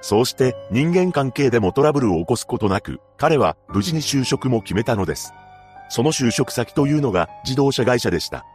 [0.01, 5.33] そうして、人間関係でもトラブルを起こすことなく、彼は、無事に就職も決めたのです。
[5.91, 8.45] その就職先というのが自動車会社でした。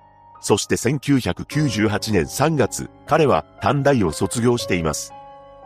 [0.40, 5.12] そして1998年3月、彼は短大を卒業しています。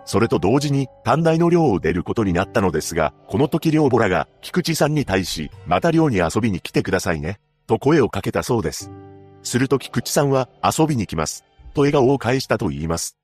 [0.05, 8.91] それと同時に短大の寮を出ることになったのですが、この時寮母らが菊池さんに対し、また寮に遊びに来てくださいね、と声をかけたそうです。
[9.45, 13.17] すると菊池さんは遊びに来ます、と笑顔を返したと言います。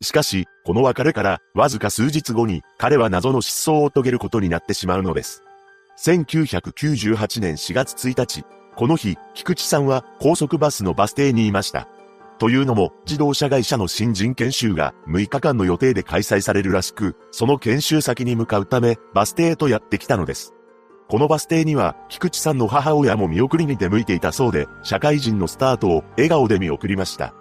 [0.00, 5.42] しかし、この別れからわずか数日後に彼は謎の失踪を遂げることになってしまうのです。
[6.00, 11.88] 1998年4月1日、この日、菊池さんは高速バスのバス停にいました。
[12.38, 20.54] というのも、自動車会社の新人研修が6日間の予定で開催されるらしく、その研修先に向かうため、バス停へとやってきたのです。
[21.06, 27.34] このバス停には、菊池さんの母親も見送りに出向いていたそうで、社会人のスタートを笑顔で見送りました。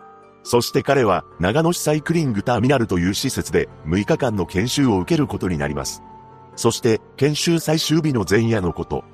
[0.44, 6.04] そして彼は、長野市サイクリングターミナルという施設で、6日間の研修を受けることになります。
[6.60, 9.06] そして、研修最終日の前夜のこと。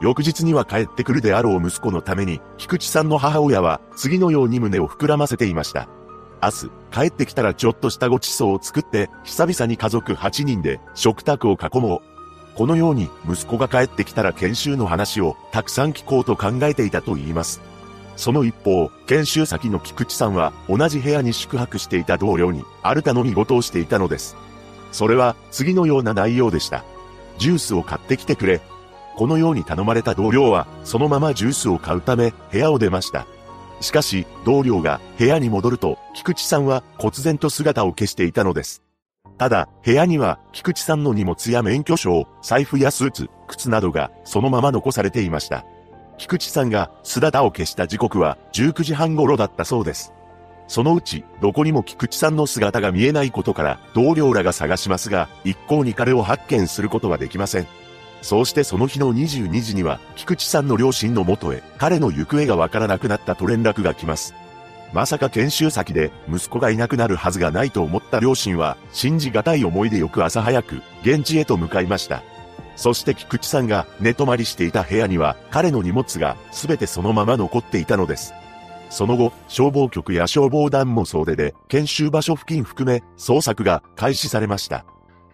[0.00, 5.88] 翌日には帰ってくるであろう息子のために、菊池さんの母親は、次のように胸を膨らませていました。
[6.40, 12.56] 明日、帰ってきたらちょっとしたごちそうを作って、久々に家族8人で食卓を囲もう。
[12.56, 17.60] このように息子が帰ってきたら研修の話をたくさん聞こうと考えていたと言います。
[18.14, 24.36] その一方、研修先の菊池さんは同じ部屋に宿泊していた同僚にある頼み事をしていたのです。
[24.92, 26.84] それは次のような内容でした。
[27.42, 28.60] ジュースを買ってきてくれ。
[29.16, 33.26] このように頼まれた同僚はそのままジュースを買うため部屋を出ました。
[33.80, 38.84] しかし、同僚が部屋に戻ると、菊池さんは忽然と姿を消していたのです。
[39.38, 45.64] ただ、部屋には、菊池さんの荷物や免許証、財布やスーツ、靴などが、そのまま残されていました。
[46.16, 50.12] 菊池さんが姿を消した時刻は19時半頃だったそうです。
[50.72, 57.66] そのうち、どこにも菊池さんの姿が見えないことから、同僚らが探しますが、一向に彼を発見することはできません。
[58.22, 64.32] そうしてその日の22時には、菊池さんの両親の元へ、彼の行方がわからなくなったと連絡が来ます。
[64.94, 72.22] まさか研修先で息子がいなくなるはずがないと思った両親は、信じがたい思いで翌朝早く、現地へと向かいました。
[72.76, 78.32] そして菊池さんが寝泊まりしていた部屋には、彼の荷物が全てそのまま残っていたのです。
[78.92, 84.84] その後、消防局や消防団も総出で、研修場所付近含め、捜索が開始されました。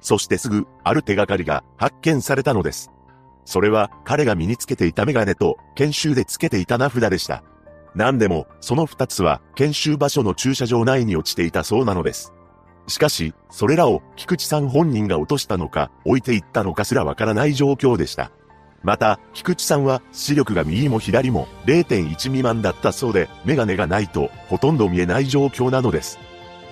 [0.01, 2.93] そしてすぐ、ある手がかりが発見されたのです。
[3.45, 7.43] それは、彼が身につけていたメガネと、研修でつけていた名札でした。
[7.97, 12.33] 何でも、その二つは、研修場所の駐車場内に落ちていたそうなのです。
[12.87, 18.31] しかし、それらを菊池さん本人が落としたのか、置いていったのかすらわからない状況でした。
[18.83, 26.19] また、菊池さんは視力が右も左も0.1未満だったそうで、メガネがないとほとんど見えない状況なのです。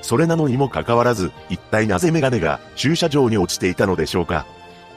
[0.02, 4.46] それなのにもかかわらず、一体なぜメガネが駐車場に落ちていたのでしょうか。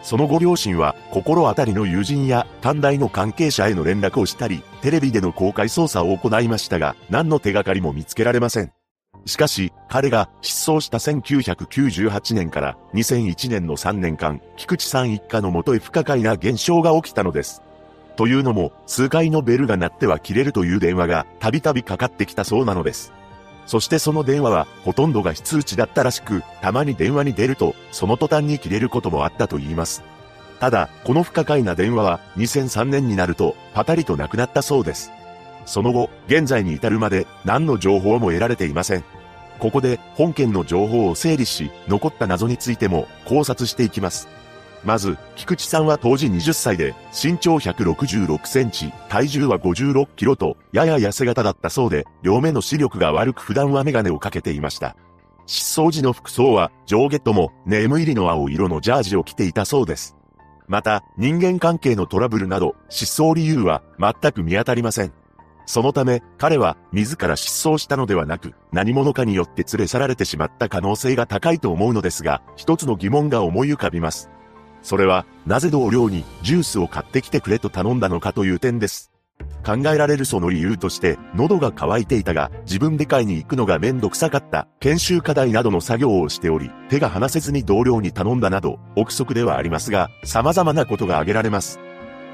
[0.03, 8.71] そのご両親は、心当たりの友人や短大の関係者への連絡をしたり、テレビでの公開捜査を行いましたが、何の手がかりも見つけられません。
[9.25, 17.61] しかし、彼が失踪した1998年から2001年の3年間、菊池さん一家のもとへ不可解な現象が起きたのです。
[18.15, 23.13] というのも、数回のベルが鳴っては切れるという電話がたびたびかかってきたそうなのです。
[23.65, 30.03] そしてその電話はほとんどが非通知だったらしく、たまに電話に出ると、その途端に切れることもあったと言います。
[30.59, 35.11] ただ、この不可解な電話は2003年になると、パタリとなくなったそうです。
[35.69, 39.03] その後、現在に至るまで何の情報も得られていません。
[39.59, 44.27] ここで本件の情報を整理し、残った謎についても考察していきます。
[44.83, 54.95] まず、菊池さんは当時20歳で、身長166センチ、体重は56キロと、やや痩せ型だったそうで、両目の視力が悪く普段はメガネをかけていました。
[55.45, 60.15] 失踪時の服装は、上下とも、ネーム入りの青色のジャージを着ていたそうです。
[60.67, 65.18] また、人間関係のトラブルなど、失踪理由は、全く見当たりません。
[65.69, 74.31] そのため、彼は自ら失踪したのではなく、何者かによって連れ去られてしまった可能性が高いと思うのですが、一つの疑問が思い浮かびます。
[74.81, 79.11] それは、なぜ同僚にジュースを買ってきてくれと頼んだのかという点です。
[79.63, 91.79] 考えられるその理由として、喉が渇いていたが、自分で買いに行くのがめんどくさかった、研修課題などの作業をしており、手が離せずに同僚に頼んだなど、憶測ではありますが、様々なことが挙げられます。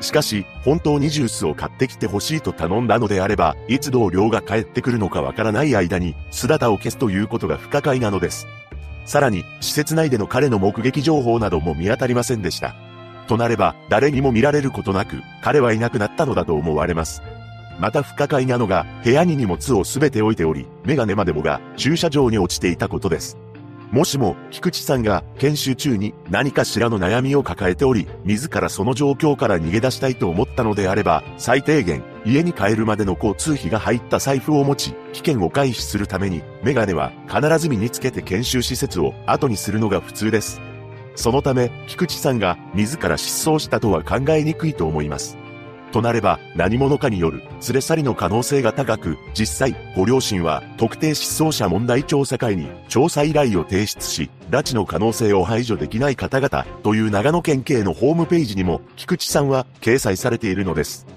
[0.01, 8.47] しかし、本当にジュースを買ってきてほしいと頼んだのであれば、いつ同僚が帰ってくるのかわからない間に、姿を消すということが不可解なのです。
[9.05, 12.75] さらに、施設内での彼の目撃情報なども見当たりませんでした。
[13.27, 17.21] となれば、誰にも見られることなく、彼はいなくなったのだと思われます。
[17.79, 23.37] また不可解なのが、部屋に荷物をすべて置いており、メガネまでもが駐車場に落ちていたことです。
[23.91, 40.61] もしも、菊池さんが研修中に何かしらの悩みを抱えており、自らその状況から逃げ出したいと思ったのであれば、最低限、家に帰るまでの交通費が入った財布を持ち、危険を回避するために、メガネは必ず身につけて研修施設を後にするのが普通です。
[41.15, 45.37] そのため、菊池さんが自ら失踪したとは考えにくいと思います。
[45.95, 61.07] となれば何者かによる連れ去りの可能性が高く、実際、ご両親は特定失踪者問題調査会に調査依頼を提出し、拉致の可能性を排除できない方々という長野県警のホームページにも菊池さんは掲載されているのです。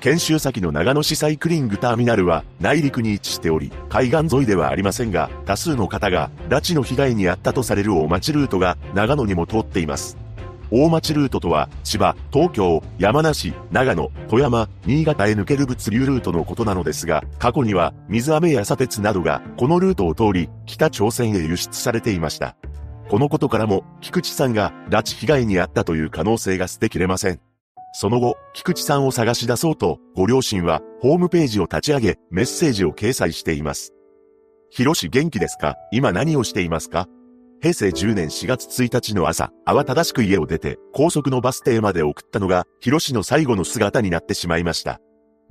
[0.00, 10.25] 研修先の長野市サイクリングターミナルは内陸に位置しており、海岸沿いではありませんが、多数の方が拉致の被害に遭ったとされる大町ルートが長野にも通っています。
[10.70, 22.56] 大町ルートとは、千葉、東京、山梨、長野、富山、新潟へ抜ける物流ルートのことなのですが、過去には、水飴や砂鉄などが、このルートを通り、北朝鮮へ輸出されていました。
[23.08, 27.40] このことからも、菊池さんが、拉致被害に遭ったという可能性が捨てきれません。
[27.92, 33.92] その後、菊池さんを探し出そうと、ご両親は、ホームページを立ち上げ、メッセージを掲載しています。
[34.70, 37.08] ひろし元気ですか今何をしていますか
[37.60, 45.00] 平成10年4月1日の朝、慌ただしく家を出て、高速のバス停まで送ったのが、ヒロシの最後の姿になってしまいました。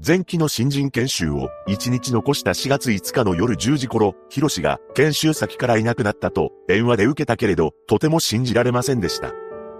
[0.05, 9.31] 前期の新人研修を1日残した4月5日の夜10時頃、ヒロシが研修先からいなくなったと電話で受けたけれど、とても信じられませんでした。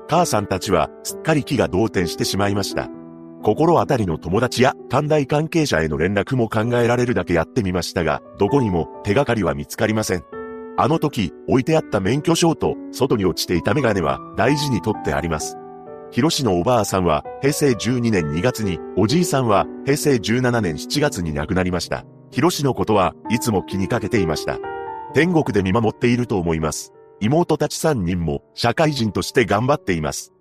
[0.08, 2.90] 母さんたちはすっかり気が動転してしまいました。
[3.44, 10.35] 心当たりの友達や短大関係者への連絡も考えられるだけやってみましたが、どこにも手がかりは見つかりません。
[10.78, 15.58] あの時、置いてあった免許証と、外に落ちていたメガネは、大事に取ってあります。
[16.12, 22.04] ヒロシのおばあさんは、平成12年2月に、おじいさんは、平成17年7月に亡くなりました。
[22.32, 24.60] ヒロシのことはいつも気にかけていました。
[25.14, 26.92] 天国で見守っていると思います。
[27.22, 30.34] 妹たち3人も、社会人として頑張っています。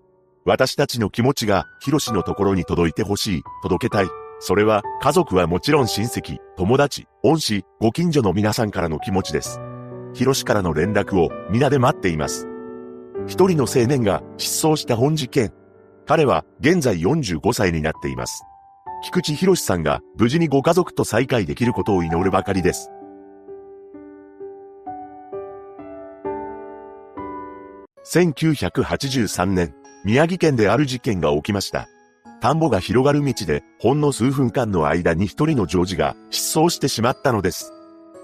[0.45, 4.09] 私たちの気持ちが、ヒロシのところに届いてほしい、届けたい。
[4.41, 9.61] それは、家族はもちろん親戚、友達、恩師、ご近所の皆さんからの気持ちです。
[10.15, 12.47] ヒロシからの連絡を皆で待っています。
[13.27, 15.53] 一人の青年が失踪した本事件。
[16.07, 18.45] 彼は現在45歳になっています。
[19.03, 22.91] 菊池博さんが無事にご家族と再会できることを祈るばかりです。
[28.07, 31.89] 1983年、宮城県である事件が起きました。
[32.41, 37.73] 田んぼが広がる道で、ほんの数分間の間に一人のジョージが失踪してしまったのです。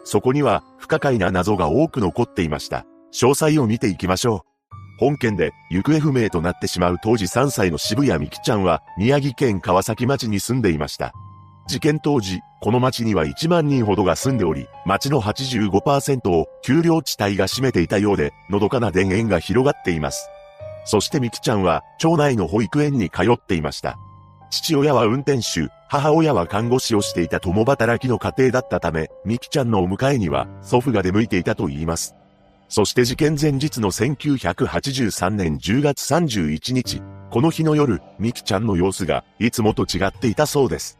[0.05, 2.85] そこには不可解な謎が多く残っていました。
[3.13, 4.51] 詳細を見ていきましょう。
[4.99, 11.13] 本件で行方不明となってしまう当時3歳の渋谷美希ちゃんは宮城県川崎町に住んでいました。
[11.71, 20.29] 事件当時、この町には1万人ほどが住んでおり、町の85%を丘陵地帯が占めていたようで、のどかな田園が広がっています。
[20.85, 23.99] そして美希ちゃんは、町内の保育園に通っていました。
[24.51, 32.17] 父親は運転手、母親は看護師をしていた共働きの家庭だったため、ミキちゃんのお迎えには祖父が出向いていたと言います。
[32.69, 40.99] そして事件前日の1983年10月31日、この日の夜、ミキちゃんの様子がいつもと違っていたそうです。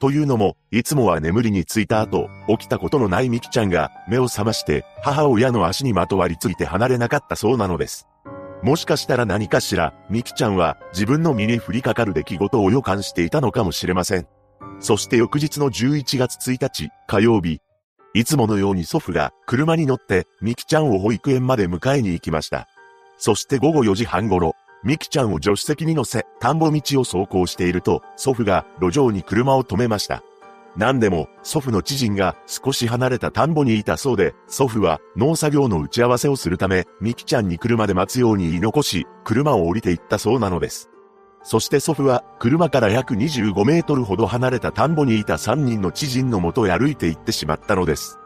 [0.00, 8.07] というのも、いつもは眠りについた後、起きたことのないミキちゃんが目を覚まして母親の足にまとわりついて離れなかったそうなのです。
[8.62, 14.26] もしかしたら何かしら、ミキちゃんは自分の身に降りかかる出来事を予感していたのかもしれません。
[14.80, 17.60] そして翌日の11月1日、火曜日、
[18.14, 22.66] いつものように祖父が車に乗ってミキちゃんを保育園まで迎えに行きました。
[23.16, 30.22] そして午後4時半頃、ミキちゃんを助手席に乗せ、田んぼ道を走行していると、祖父が路上に車を止めました。
[30.78, 40.88] 何でも、祖父の知人が少し離れた田んぼにいたそうで、祖父は農作業の打ち合わせをするため、ミキちゃんに車で待つように言い残し、車を降りていったそうなのです。
[41.42, 48.16] そして祖父は、車から約25メートルほど離れた田んぼにいた3人の知人のもとへ歩いて行ってしまったのです。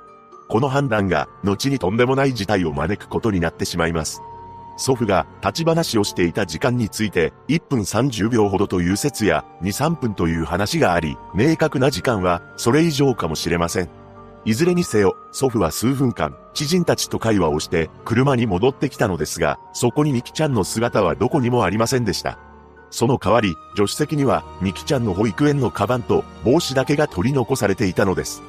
[0.50, 4.20] この判断が、後にとんでもない事態を招くことになってしまいます。
[4.76, 13.90] 祖父が立ち話をしていた時間について1分30秒ほどという説や2、3分という話があり、明確な時間はそれ以上かもしれません。
[14.44, 22.38] いずれにせよ、祖父は数分間、知人たちと会話をして車に戻ってきたのですが、そこにミキちゃんの姿はどこにもありませんでした。
[22.90, 28.42] その代わり、助手席にはミキちゃんの保育園のカバンと帽子だけが取り残されていたのです。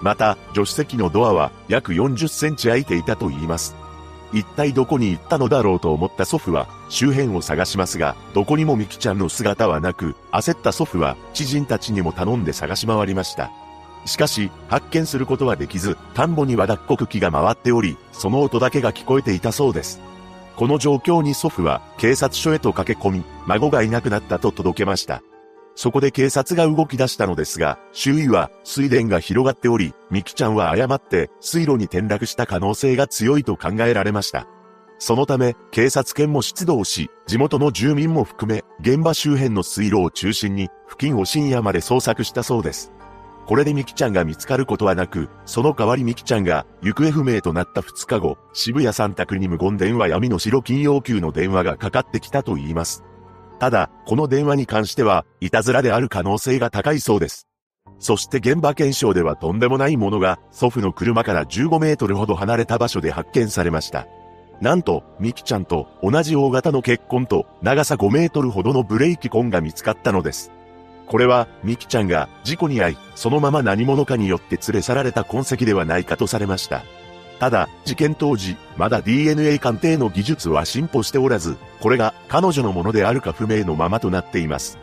[0.00, 3.76] また、助手席のドアは約40センチ開いていたと言います。
[4.34, 13.50] 一体どこに行ったのだろうと思った祖父は周辺を探しますが、どこにもミキちゃんの姿はなく、焦った祖父は知人たちにも頼んで探し回りました。
[14.06, 20.00] しかし、発見することはできず、田んぼには脱穀機が回っており、その音だけが聞こえていたそうです。
[20.56, 25.22] この状況に祖父は警察署へと駆け込み、孫がいなくなったと届けました。
[25.74, 34.46] そこで警察が動き出したのですが、周囲は水田が広がっており、ミキちゃんは誤って水路に転落した可能性が強いと考えられました。
[34.98, 42.92] そのため、警察犬も出動し、地元の住民も含め、現場周辺の水路を中心に、付近を深夜まで捜索したそうです。
[43.46, 53.04] これでミキちゃんが見つかることはなく、その代わりミキちゃんが行方不明となった2日後、渋谷三択に無言電話闇の白金要求の電話がかかってきたと言います。
[53.64, 57.48] ただ、この電話に関しては、いたずらである可能性が高いそうです。
[57.98, 64.06] そして現場検証ではとんでもないものが、祖父の車から15メートルほど離れた場所で発見されました。
[64.60, 70.52] なんと、ミキちゃんと同じ大型の血痕と長さ5メートルほどのブレーキ痕が見つかったのです。
[71.06, 76.84] これは、ミキちゃんが事故に遭い、そのまま何者かによって連れ去られた痕跡ではないかとされました。
[77.38, 84.78] ただ、事件当時、まだ DNA 鑑定の技術は進歩しておらず、これが彼女のものであるか不明のままとなっています。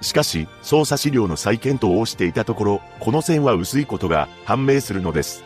[0.00, 5.44] しかし、捜査資料の再検討をしていたところ、この線は薄いことが判明するのです。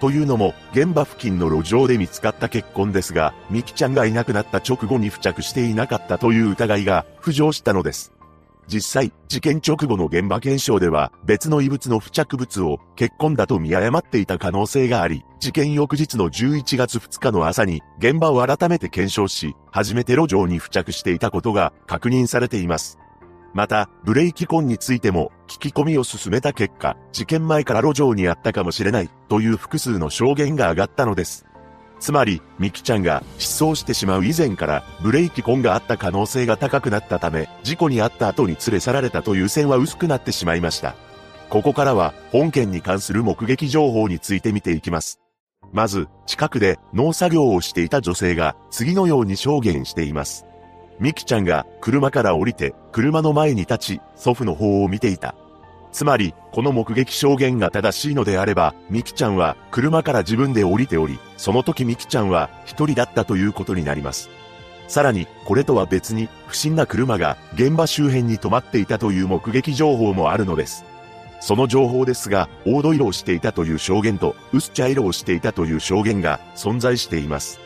[0.00, 8.12] というのも、現場付近の路上で見つかった血痕ですが、ミキちゃんがいなくなった直後に付着していなかったという疑いが浮上したのです。
[8.72, 22.98] 実際、事件直後の現場検証では、別の異物の付着物を血痕だと見誤っていた可能性があり、事件翌日の11月2日の朝に、現場を改めて検証し、初めて路上に付着していたことが確認されています。
[23.52, 31.44] また、ブレーキ痕についても、聞き込みを進めた結果、事件前から路上にあったかもしれない、という複数の証言が上がったのです。
[32.02, 40.96] つまり、ミキちゃんが失踪してしまう以前からブレーキ痕があった可能性が高くなったため、事故に遭った後に連れ去られたという線は薄くなってしまいました。
[41.48, 45.20] ここからは本件に関する目撃情報について見ていきます。
[45.72, 50.44] まず、近くで農作業をしていた女性が次のように証言しています。
[50.98, 55.36] ミキちゃんが車から降りて車の前に立ち祖父の方を見ていた。
[55.92, 64.30] つまり、この目撃証言が正しいのであれば、ミキちゃんは車から自分で降りており、その時ミキちゃんは一人だったということになります。
[64.88, 70.84] さらに、これとは別に、不審な車が現場周辺に止まっていたという目撃情報もあるのです。
[71.40, 77.61] その情報ですが、黄土色をしていたという証言と、薄茶色をしていたという証言が存在しています。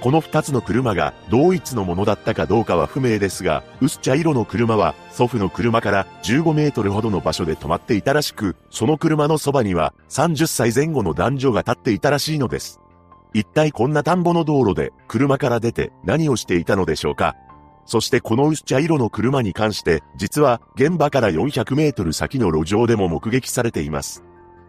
[0.00, 12.80] この二つの車が同一のものだったかどうかは不明ですが、薄茶色の車は祖父の車から15メートルほどの場所で止まっていたらしく、その車のそばには30歳前後の男女が立っていたらしいのです。
[13.34, 17.36] 一体こんな田んぼの道路で車から出て何をしていたのでしょうか
[17.84, 24.27] そしてこの薄茶色の車に関して、実は現場から400メートル先の路上でも目撃されています。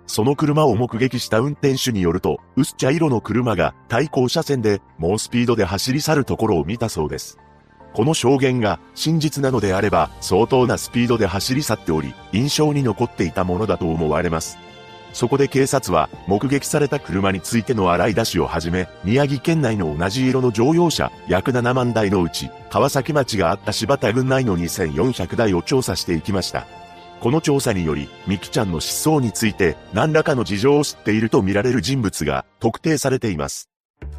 [0.09, 7.37] その車を目撃した運転手によると、薄茶色の車が対向車線で猛スピードで走り去るところを見たそうです。
[7.93, 14.57] この証言が真実なのであれば相当なスピードで走り去っており、印象に残っていたものだと思われます。
[15.13, 26.65] そこで警察は目撃された車についての洗い出しをはじめ、宮城県内の同じ色の乗用車約7万台のうち、川崎町があった柴田郡内の2400台を調査していきました。
[27.19, 33.69] この調査により、ミキちゃんの失踪について何らかの事情を知っているとみられる人物が特定されています。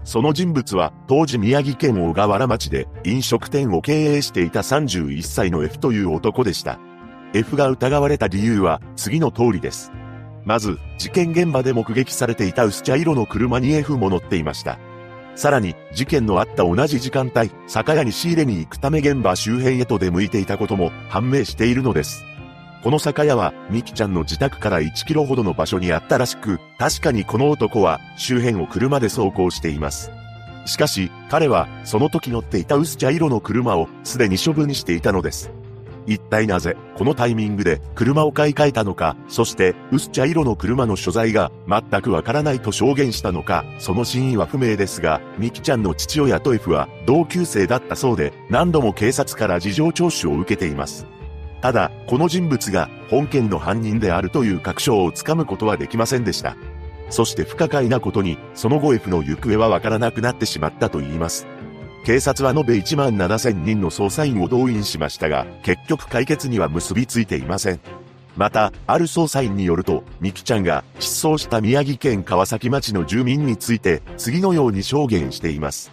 [0.05, 6.79] その人物は当時宮城県小河原町で飲食店を経営していた31歳の F という男でした。
[7.33, 9.93] F が疑われた理由は次の通りです。
[10.45, 14.79] まず、事件現場で目撃されていた薄茶色の車に F も乗っていました。
[15.37, 22.25] さらに、事件のあった同じ時間帯、酒屋に仕入れに行くため現場周辺へと出向いていたことも判明しているのです。
[22.83, 30.11] この酒屋は、ミキちゃんの自宅から1キロほどの場所にあったらしく、確かにこの男は周辺を車で走行しています。
[30.65, 35.51] しかし、彼はその時乗っていた薄茶色の車をすでに処分していたのです。
[36.07, 51.07] 一体なぜ、このタイミングで車を買い替えたのか、そして薄茶色の車の所在が全くわからないと証言したのか、その真意は不明ですが、ミキちゃんの父親と F は同級生だったそうで、何度も警察から事情聴取を受けています。
[51.61, 56.57] ただ、この人物が本件の犯人であるという確証をつかむことはできませんでした。
[57.11, 61.47] そして不可解なことに、その後 F の行方はわからなくなってしまったと言います。
[62.07, 67.81] 警察は延べ1万7000人の捜査員を動員しましたが、結局解決には結びついていません。
[68.37, 75.93] また、ある捜査員によると、ミキちゃんが失踪した宮城県川崎町の住民について、次のように証言しています。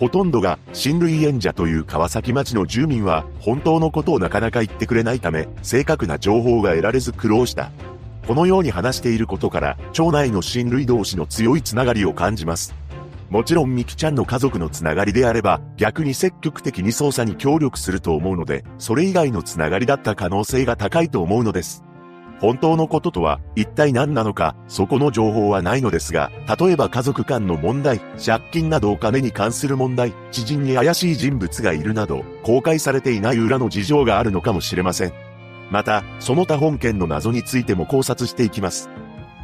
[0.00, 7.70] ほとんどが親類縁者という川崎町の住民は本当のことをなかなか言ってくれないため、正確な情報が得られず苦労した。
[8.26, 12.74] このように話していることから、町内の親類同士の強いつながりを感じます。
[13.28, 21.84] もちろんミキちゃんの家族のつながりであれば、逆に積極的に捜査に協力すると思うので、それ以外のつながりだった可能性が高いと思うのです。
[22.40, 35.12] 本当のこととは一体何なのか、そこの情報はないのですが、例えば家族間の問題、借金などお金に関する問題、知人に怪しい人物がいるなど、公開されていない裏の事情があるのかもしれません。
[35.70, 38.88] また、その他本件の謎についても考察していきます。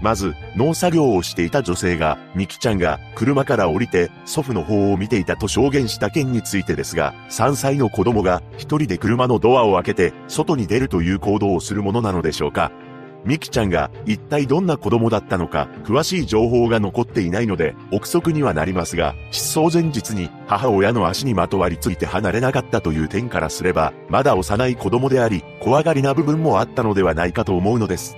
[0.03, 12.73] まず、農作業をしていた女性が、ミキちゃんが車から降りて祖父の方を見ていたと証言した件についてですが、3歳の子供が一人で車のドアを開けて外に出るという行動をするものなのでしょうか
[13.27, 28.17] ミキちゃんが一体どんな子供だったのか詳しい情報が残っていないので憶測にはなりますが、失踪前日に母親の足にまとわりついて離れなかったという点からすれば、まだ幼い子供であり、怖がりな部分もあったのではないかと思うのです。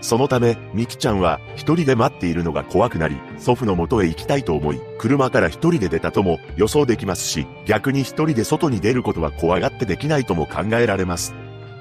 [0.00, 11.34] そのため、ミキちゃんは一人で待っているのが怖くなり、祖父の元へ行きたいと思い、車から一人で出たとも予想できますし、逆に一人で外に出ることは怖がってできないとも考えられます。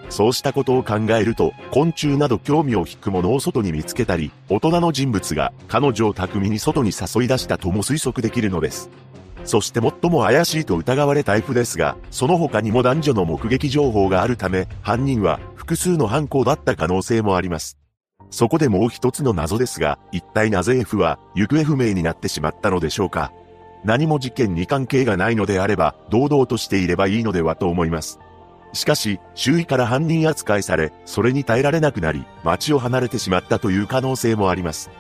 [0.09, 8.89] そうしたことを考えると、昆虫など興味を引くものを外に見つけたり、大人の人物が彼女を巧みに外に誘い出したとも推測できるのです。
[9.43, 17.77] そして最も怪しいと疑われた F ですが、その他にも男女の目撃情報があるため、犯人は複数の犯行だった可能性もあります。
[18.31, 23.31] そこでもう一つの謎ですが、一体なぜ F は行方不明になってしまったのでしょうか
[23.83, 28.19] 何も事件に関係がないのであれば、堂々としていればいいのではと思います。
[28.75, 34.91] しかし、周囲から犯人扱いされ、それに耐えられなくなり、街を離れてしまったという可能性もあります。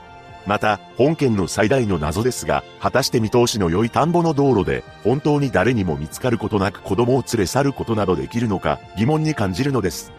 [0.45, 10.13] また、本件の最大の謎ですが、果たして見通しの良い田んぼの道路で、本当に誰にも見つかることなく子供を連れ去ることなどできるのか、疑問に感じるのです。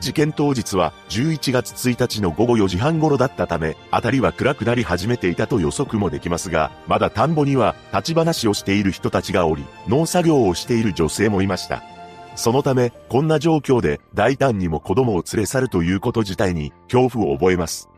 [0.00, 11.97] 事件当日は11月1日の午後4時半頃だったため、辺りは暗くなり始めていたと予測もできますが、まだ田んぼには立ち話をしている人たちがおり、農作業をしている女性もいました。
[12.38, 17.88] そのため、こんな状況で大胆にも子供を連れ去るということ自体に恐怖を覚えます。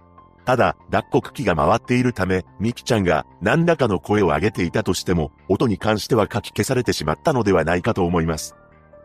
[0.47, 8.57] ただ、脱穀機が回っているため、ミキちゃんが何らかの声を上げていたとしても、音に関しては書き消されてしまったのではないかと思います。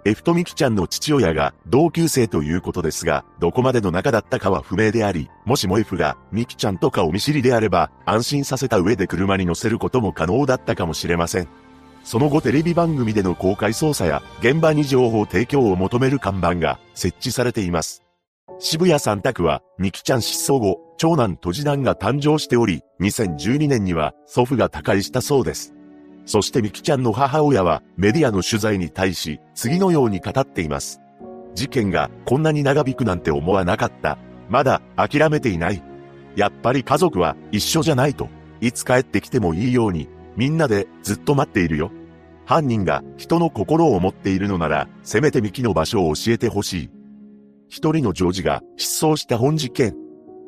[0.05, 11.64] F とミキちゃんの父親が同級生ということですが、どこまでの仲だったかは不明であり、もしも F がミキちゃんとかお見知りであれば、安心させた上で車に乗せることも可能だったかもしれません。
[12.05, 18.03] その後テレビ番組での公開捜査や現場に情報提供を求める看板が設置されています。
[18.59, 25.73] 渋谷三択は、ミキちゃん失踪後、長男と次男が誕生しており、2012年には祖父が他界したそうです。
[26.27, 31.01] そしてミキちゃんの母親はメディアの取材に対し、次のように語っています。
[31.55, 34.19] 事件がこんなに長引くなんて思わなかった。
[34.47, 35.83] まだ諦めていない。
[36.35, 38.29] やっぱり家族は一緒じゃないと。
[38.61, 41.91] いつ帰ってきてもいいようにみんなでずっと待っているよ。
[42.45, 46.89] 犯人が人の心を持っているのなら、せめてミキの場所を教えてほしい。
[47.69, 49.95] 一人のジョージが失踪した本事件。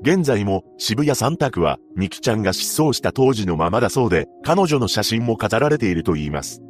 [0.02, 6.62] 現在も渋谷三択はミキちゃんが失踪した当時のままだそうで、彼女の写真も飾られていると言います。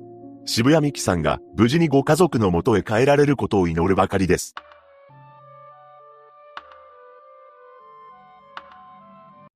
[0.45, 4.55] 渋谷美希さんが無事にご家族の元へ帰られることを祈るばかりです。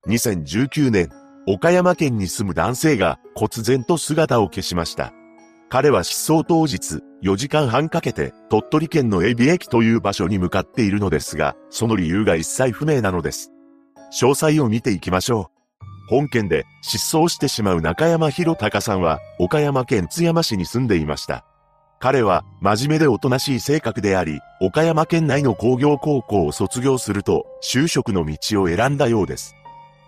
[0.08, 1.10] 2019年、
[1.48, 5.12] 岡山県に住む男性が忽然と姿を消しました。
[5.70, 13.52] 彼は失踪当日、4時間半かけて鳥取県のエビ駅という場所に向かっているのですが、その理由が一切不明なのです。
[14.12, 15.62] 詳細を見ていきましょう。
[16.10, 21.46] 本件で失踪してしまう中山博隆さんは岡山県津山市に住んでいました。
[22.00, 29.56] 彼は真面目でおとなしい性格であり、岡山県内の工業高校を卒業すると就職の道を選んだようです。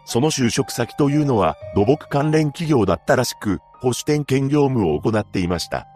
[0.05, 5.87] その就職先というのは土木関連企業だったらしく、保守点検業務を行っていました。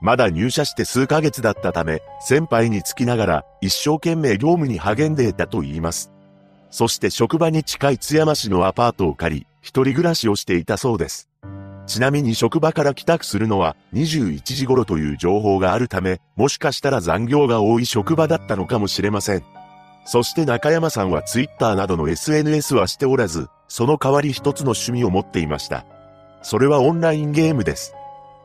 [0.00, 6.10] まだ入社して数ヶ月だったため、先輩につきながら一生懸命業務に励んでいたと言います。
[6.70, 11.28] そして職場に近い津山市のアパートを借り、一人暮らしをしていたそうです。
[11.86, 19.59] ちなみに職場から帰宅するのは21時頃という情報があるため、もしかしたら残業が多い職場だったのかもしれません。
[20.12, 25.86] そして中山さんはツイッターなどの SNS はしておらず、その代わり一つの趣味を持っていました。
[26.42, 27.94] それはオンラインゲームです。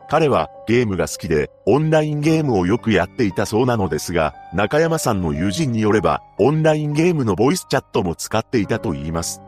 [0.07, 9.41] 彼はゲームが好きで、オンラインゲームをよくやっていたそうなのですが、中山さんの友人によれば、オンラインゲームのボイスチャットも使っていたと言います。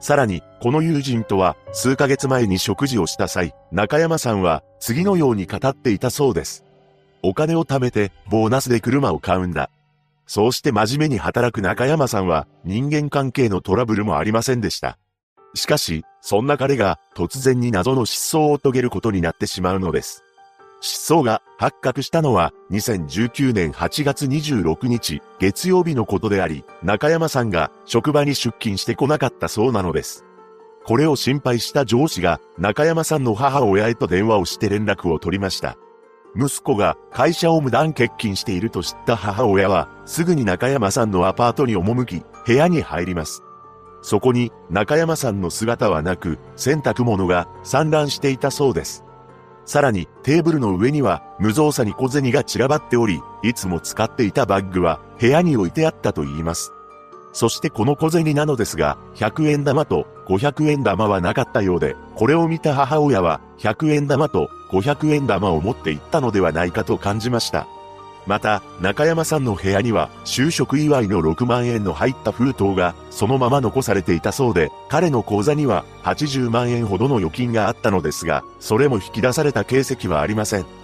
[0.00, 6.64] さらに、この友人とは、数ヶ月前に食事をした際、中山さんは、次のように語っていたそうです。
[7.22, 9.68] お金を貯めて、ボーナスで車を買うんだ。
[10.30, 14.96] そうして真面目に働く中山さんは、人間関係のトラブルもありませんでした。
[15.54, 20.22] しかし、そんな彼が突然に謎の失踪を遂げることになってしまうのです。
[20.80, 30.24] 失踪が発覚したのは2019年8月26日月曜日のことであり、中山さんが職場に出勤してこなかったそうなのです。
[30.84, 35.76] これを心配した上司が中山さんの母親へと電話をして連絡を取りました。
[36.36, 43.42] 息子が会社を無断欠勤していると知った母親はすぐに中山さんのアパートに赴き部屋に入ります。
[44.02, 49.04] そこに中山さんの姿はなく、洗濯物が散乱していたそうです。
[49.66, 56.72] さらにテーブルの上には無造作に小銭が散らばっており、いつも使っていたバッグは部屋に置いてあったと言います。
[57.32, 67.66] そしてこの小銭なのですが、100円玉と500円玉はなかったようで、これを見た母親は、100円玉と500円玉を持って行ったのではないかと感じました。
[68.26, 80.79] また、中山さんの部屋には、就職祝いの6万円の入った封筒が、そのまま残されていたそうで、彼の口座には、80万円ほどの預金があったのですが、それも引き出された形跡はありません。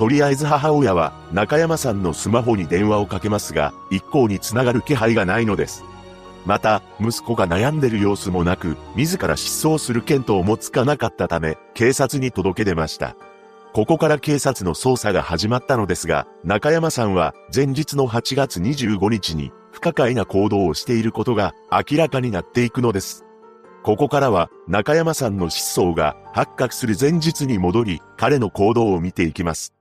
[0.00, 5.84] とりあえず母親は、中山さんのスマホに電話をかけますが、一向につながる気配がないのです。
[6.46, 13.14] また、息子が悩んでる様子もなく、自ら失踪する見当もつかなかったため、警察に届け出ました。
[13.74, 23.26] ここから警察の捜査が始まったのですが、中山さんは前日の8月25日に不可解な行動をしていることが明らかになっていくのです。
[23.82, 29.74] ここからは中山さんの失踪が発覚する前日に戻り、彼の行動を見ていきます。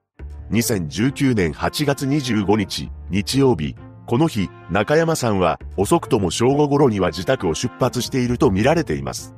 [0.51, 3.75] 2019年8月25日、日曜日、
[4.07, 9.35] この日、中山さんは遅くとも正午頃には自宅を出発していると見られています。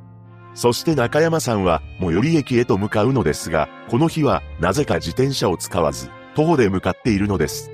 [0.53, 7.71] そして中山さんは最寄り駅へと向かうのですが、この日はなぜか自転車を使わず、徒歩で向かっているのです。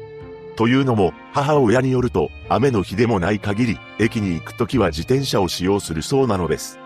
[0.55, 6.79] というのも、母親によると、雨の日でもない限り、駅に行くときは自転車を使用するそうなのです。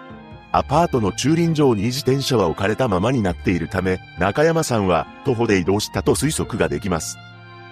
[0.53, 7.17] アパートの駐輪場に自転車は置かれたままになっているため、中山さんは徒歩で移動したと推測ができます。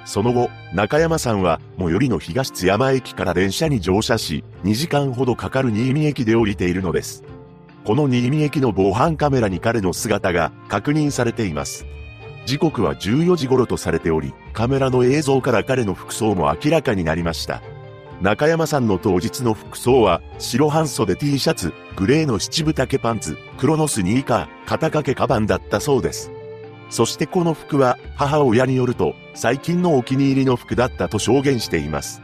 [0.05, 7.23] その後、中山さんは最寄りの東津山駅から電車に乗車し、2時間ほどかかる新見駅で降りているのです。
[7.83, 11.85] この新見駅の防犯カメラに彼の姿が確認されています。
[12.45, 17.61] 時刻は14時頃とされており、カメラの映像から彼の服装も明らかになりました。
[18.21, 26.29] 中山さんの当日の服装は、白半袖 T シャツ、グレーの七分丈パンツ、黒のスニーカー、肩掛けカバンだったそうです。
[26.89, 32.21] そしてこの服は、母親によると、最近のお気に入りの服だったと証言しています。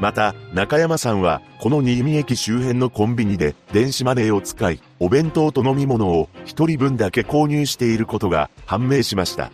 [0.00, 9.50] また、中山さんは、この新見駅周辺のコンビニで電子マネーを使い、お弁当と飲み物を一人分だけ購入していることが判明しました。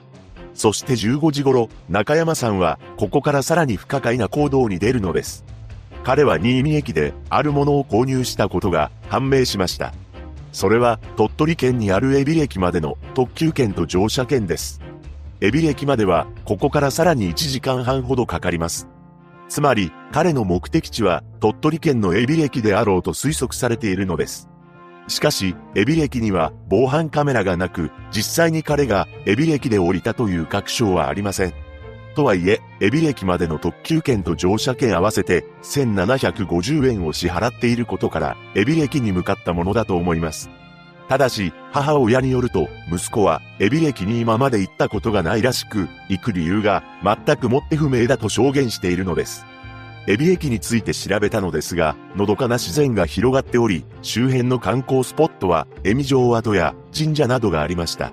[0.54, 5.44] そして15時頃、中山さんは、ここからさらに不可解な行動に出るのです。
[6.04, 9.92] 彼は新見駅で、あるものを購入したことが判明しました。
[10.52, 14.80] それは、鳥取県にある海老駅までの特急券と乗車券です。
[15.40, 18.88] 海老駅までは、ここからさらに1時間半ほどかかります。
[19.48, 24.48] つまり、彼の目的地は鳥取県の海老駅であろうと推測されているのです。
[25.08, 31.54] しかし、海老駅には防犯カメラがなく、実際に彼が海老駅で降りたという確証はありません。
[32.12, 40.50] とはいえ、海老駅までの特急券と乗車券合わせて1750円を支払っていることから、海老駅に向かったものだと思います。
[41.08, 49.44] ただし、母親によると、息子は、エビ駅に今まで行ったことがないらしく、行く理由が、全くもって不明だと証言しているのです。
[50.06, 58.12] エビ駅について調べたのですが、のどかな自然が広がっており、周辺の観光スポットは、エミ城跡や神社などがありました。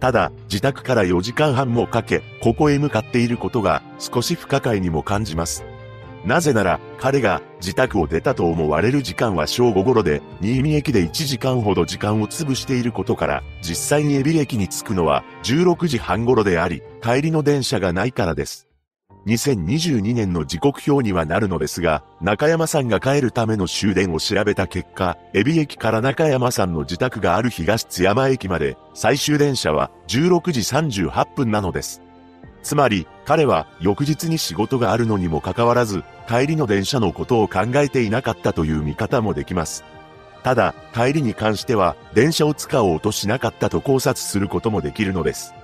[0.00, 5.62] ただ、自宅から4時間半もかけ、ここへ向かっていることが、少し不可解にも感じます。
[6.24, 18.69] なぜなら、彼が自宅を出たと思われる時間は正午頃で、新見駅で1時間ほど時間を潰していることから、実際に海老駅に着くのは16時半頃であり、帰りの電車がないからです。
[19.26, 32.02] 2022年の時刻表にはなるのですが、中山さんが帰るための終電を調べた結果、海老駅から中山さんの自宅がある東津山駅まで、最終電車は16時38分なのです。
[32.62, 39.84] つまり、彼は翌日に仕事があるのにもかかわらず、帰りの電車のことを考えていなかったという見方もできます。
[40.42, 45.54] ただ、帰りに関しては、電車を使おうとしなかったと考察することもできるのです。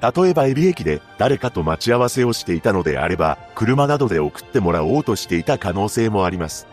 [0.00, 6.66] 例えば、エビ駅で誰かと待ち合わせをしていたのであれば、車などで送ってもらおうとしていた可能性もあります。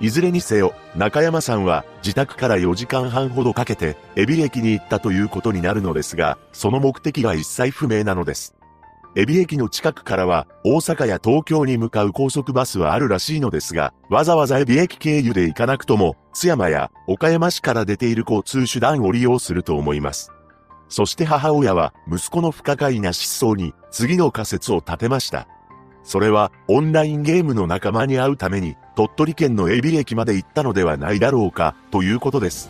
[0.00, 8.54] いずれにせよ、中山さんは自宅から4時間半ほどかけて、エビ駅に行ったということになるのですが、その目的が一切不明なのです。
[9.16, 20.32] エビ駅の近くからは大阪や東京に向かう高速バスはあるらしいのですが、わざわざエビ駅経由で行かなくとも、津山や岡山市から出ている交通手段を利用すると思います。
[20.90, 25.48] そして母親は息子の不可解な失踪に次の仮説を立てました。
[26.02, 32.68] それはオンラインゲームの仲間に会うために鳥取県のエビ駅まで行ったのではないだろうかということです。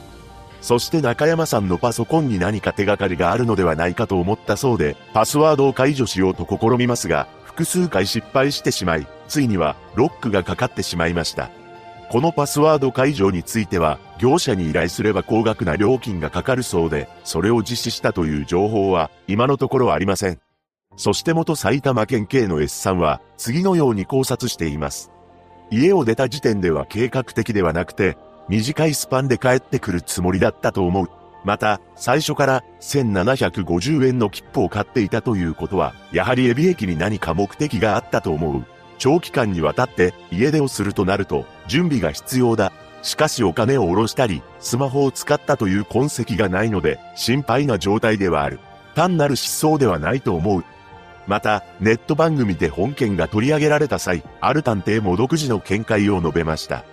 [0.61, 11.51] そして中山さんのパソコンに何か手がかりがあるのではないかと思ったそうで、パスワードを解除しようと試みますが、複数回失敗してしまい、ついにはロックがかかってしまいました。
[12.11, 20.39] このパスワード解除については、業者に依頼すれば高額な料金がかかるそうで、それを実施したという情報は、今のところありません。
[20.97, 25.11] そして元埼玉県警の S さんは、次のように考察しています。
[25.71, 28.19] 家を出た時点では計画的ではなくて、
[28.51, 31.09] 短いスパンで帰ってくるつもりだったと思う。
[31.43, 38.67] また、最初から1750円の切符を買っていたということは、やはりエビ駅に何か目的があったと思う。
[38.99, 42.71] 長期間にわたって家出をするとなると、準備が必要だ。
[43.03, 48.61] しかしお金を下ろしたり、スマホを使ったという痕跡がないので、心配な状態ではある。
[48.95, 50.65] 単なる失踪ではないと思う。
[51.27, 56.85] また、ネット番組で本件が取り上げられた際、ある探偵も独自の見解を述べました。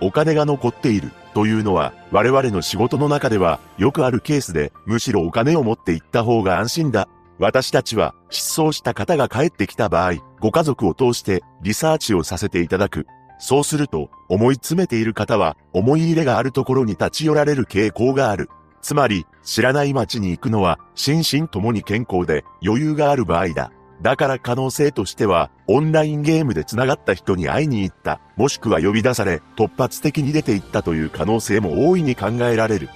[0.00, 7.08] お金が残っているというのは、我々の仕事の中ではよくあるケースで、むしろお金を持って行った方が安心だ。
[7.38, 13.06] 私たちは失踪した方が帰ってきた場合、ご家族を通してリサーチをさせていただく。
[13.38, 18.48] そうすると、思い詰めている方は、思い入れがあるところに立ち寄られる傾向がある。
[18.82, 23.72] つまり、知らない街に行くのは、心身ともに健康で余裕がある場合だ。
[24.02, 32.88] だから可能性としては、オンラインゲームで繋がった人に会いに行った、もしくは呼び出され、突発的に出て行ったという可能性も大いに考えられる。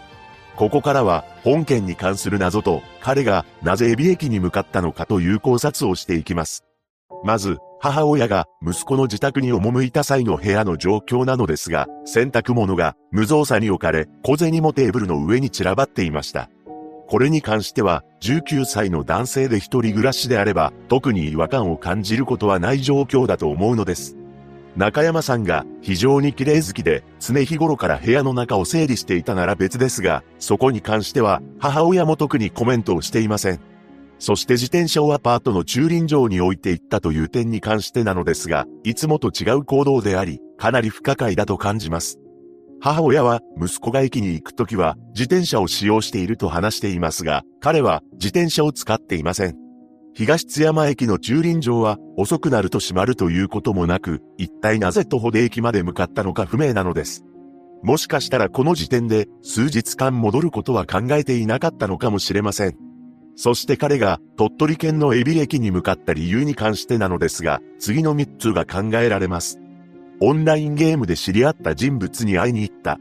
[0.54, 6.64] ここからは、本件に関する謎と、彼がなぜエビ駅に向かったのかという考察をしていきます。
[7.24, 16.48] まず、母親が息子の自宅に赴いた際の部屋の状況なのですが、洗濯物が無造作に置かれ、小銭もテーブルの上に散らばっていました。
[17.08, 24.16] これに関しては、19歳の男性で一人暮らしであれば、特に違和感を感じることはない状況だと思うのです。
[24.76, 33.71] 中山さんが非常に綺麗好きで常日頃から部屋の中を整理していたなら別ですが、そこに関しては母親も特にコメントをしていません。
[34.22, 42.20] そして自転車をアパートの駐輪場に置いていったという点に関してなのですが、いつもと違う行動であり、かなり不可解だと感じます。
[42.80, 49.56] 母親は息子が駅に行くときは自転車を使用していると話していますが、彼は自転車を使っていません。
[50.14, 57.24] 東津山駅の駐輪場は遅くなると閉まるということもなく、一体なぜ徒歩で駅まで向かったのか不明なのです。
[57.82, 62.91] もしかしたらこの時点で数日間戻ることは考えていなかったのかもしれません。
[63.34, 69.58] そして彼が鳥取県のエビ駅に向かった理由に関してなのですが、次の3つが考えられます。
[70.20, 72.98] オンラインゲームで知り合った人物に会いに行った。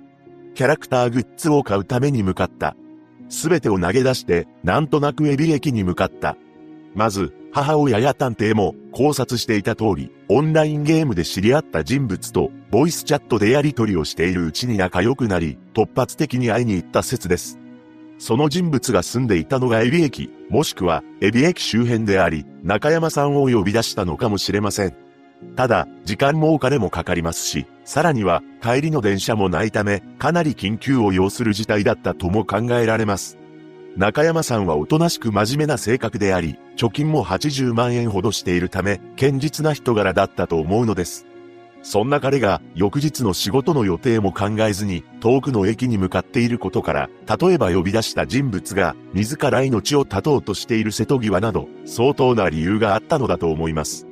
[0.55, 2.75] キャラクターグッズを買うために向かった。
[3.29, 6.35] すべてを投げ出して、なんとなくエビ駅に向かった。
[6.95, 17.60] まず、母親や探偵も考察していた通り、オンラインゲームで知り合った人物と、ボイスチャットでやり取りをしているうちに仲良くなり、突発的に会いに行った説です。
[18.21, 24.95] その人物が住んでいたのがエビ駅、もしくはエビ駅周辺であり、中山さんを呼び出したのかもしれません。
[25.55, 33.39] ただ、時間もお金もかかりますし、さらには帰りの電車もないため、かなり緊急を要する事態だったとも考えられます。
[33.97, 41.25] 中山さんはおとなしく真面目な性格であり、貯金も80万円ほどしているため、堅実な人柄だったと思うのです。
[41.83, 47.09] そんな彼が翌日の仕事の予定も考えずに遠くの駅に向かっていることから、
[47.39, 54.07] 例えば呼び出した人物が自ら命を絶とうとしている瀬戸際など相当な理由があったのだと思います。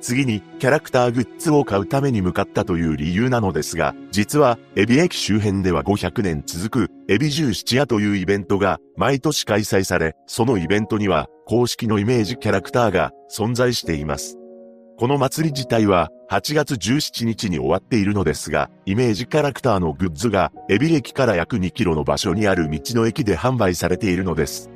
[0.00, 14.35] 次にキャラクターグッズを買うために向かったという理由なのですが、実はエビ駅周辺では500年続くエビ十七夜というイベントが毎年開催され、そのイベントには公式のイメージキャラクターが存在しています。
[14.98, 24.70] この祭り自体は8月17日に終わっているのですが、イメージキャラクターのグッズがエビ駅から約2キロの場所にある道の駅で販売されているのです。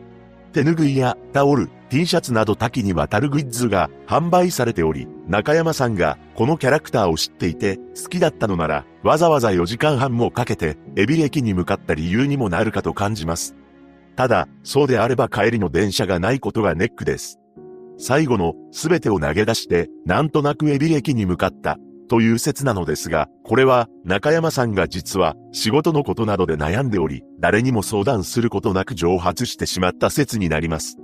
[0.52, 13.56] 手ぬぐいやタオル、T シャツなど多岐にわたるグッズが販売されており、中山さんがこのキャラクターを知っていて好きだったのなら、わざわざ4時間半もかけて、エビ駅に向かった理由にもなるかと感じます。
[14.16, 17.39] ただ、そうであれば帰りの電車がないことがネックです。
[18.02, 21.76] 最後の全てを投げ出して、なんとなくエビ駅に向かった
[22.08, 30.96] という説なのですが、これは中山さんが実は仕事のことなどで悩んでおり、誰にも相談することなく蒸発してしまった説になります。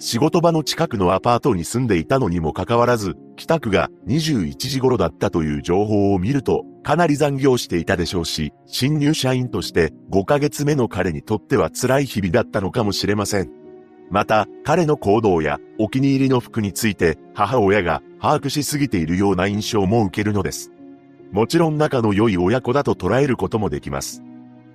[0.00, 13.61] 仕事場の近くのアパートに住んでいたのにもかかわらず、帰宅が21時頃だったという情報を見ると、かなり残業していたでしょうし、新入社員として5ヶ月目の彼にとっては辛い日々だったのかもしれません。
[14.12, 20.70] また、彼の行動やお気に入りの服について母親が把握しすぎているような印象も受けるのです。
[21.32, 24.22] もちろん仲の良い親子だと捉えることもできます。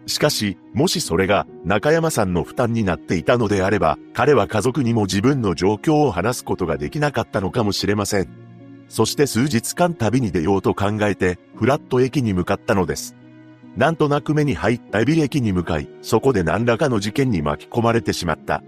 [0.07, 8.29] しかし、もしそれが中山さんの負担になっていたのであれば、彼は家族にも自分の状況を話すことができなかったのかもしれません。
[8.89, 13.15] そして数日間旅に出ようと考えて、フラット駅に向かったのです。
[13.75, 18.63] なんとなく目に入ったエビ駅に向かい、そこで何らかの事件に巻き込まれてしまった。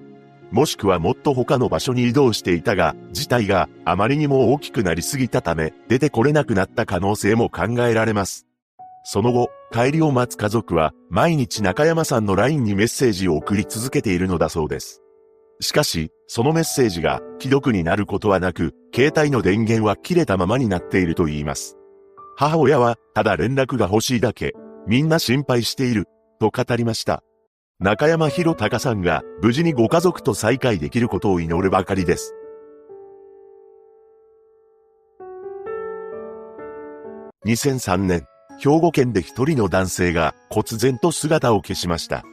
[0.51, 8.47] もしくはもっと他の場所に移動していたが、事態があまりにも大きくなりすぎたため、出てこれなくなった可能性も考えられます。
[9.03, 15.01] その後、帰りを待つ家族は、毎日中山さんの LINE にメッセージを送り続けているのだそうです。
[15.61, 21.75] しかし、そのメッセージが既読になることはなく、携帯の電源は切れたままになっていると言います。
[22.37, 24.53] 母親は、ただ連絡が欲しいだけ、
[24.87, 26.05] みんな心配している、
[26.39, 27.23] と語りました。
[27.81, 32.35] 中山博隆さんが無事にご家族と再会できることを祈るばかりです。
[37.45, 38.25] 2003年、
[38.59, 42.25] 兵庫県で一人の男性が忽然と姿を消しました。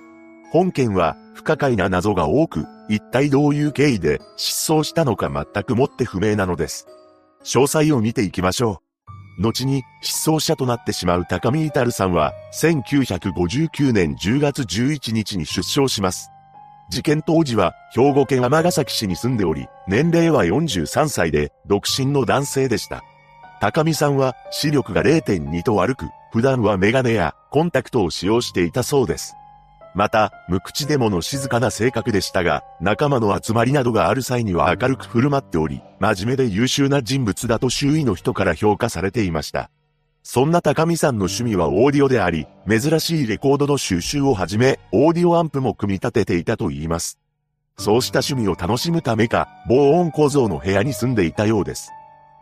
[0.51, 6.89] 本件は不可解な謎が多く、一体どういう経緯で失踪したのか全くもって不明なのです。
[7.45, 8.86] 詳細を見ていきましょう。
[9.39, 16.31] 後に失踪者となってしまう高見至さんは、1959年10月11日に出生します。
[16.89, 23.03] 事件当時は兵庫県尼崎市に住んでおり、年齢は43歳で独身の男性でした。
[23.61, 29.35] 高見さんは視力が0.2と悪く、普段はメガネやコンタクトを使用していたそうです。
[29.97, 39.71] また、無口でもの静かな性格でしたが、仲間の集まりなどがある際には明るく振る舞っており、真面目で優秀な人物だと周囲の人から評価されていました。
[40.23, 47.19] そんな高見さんの趣味はオーディオであり、珍しいレコードの収集をはじめ、オーディオアンプも組み立てていたと言います。
[47.79, 51.91] そうした趣味を楽しむためか、防音構造の部屋に住んでいたようです。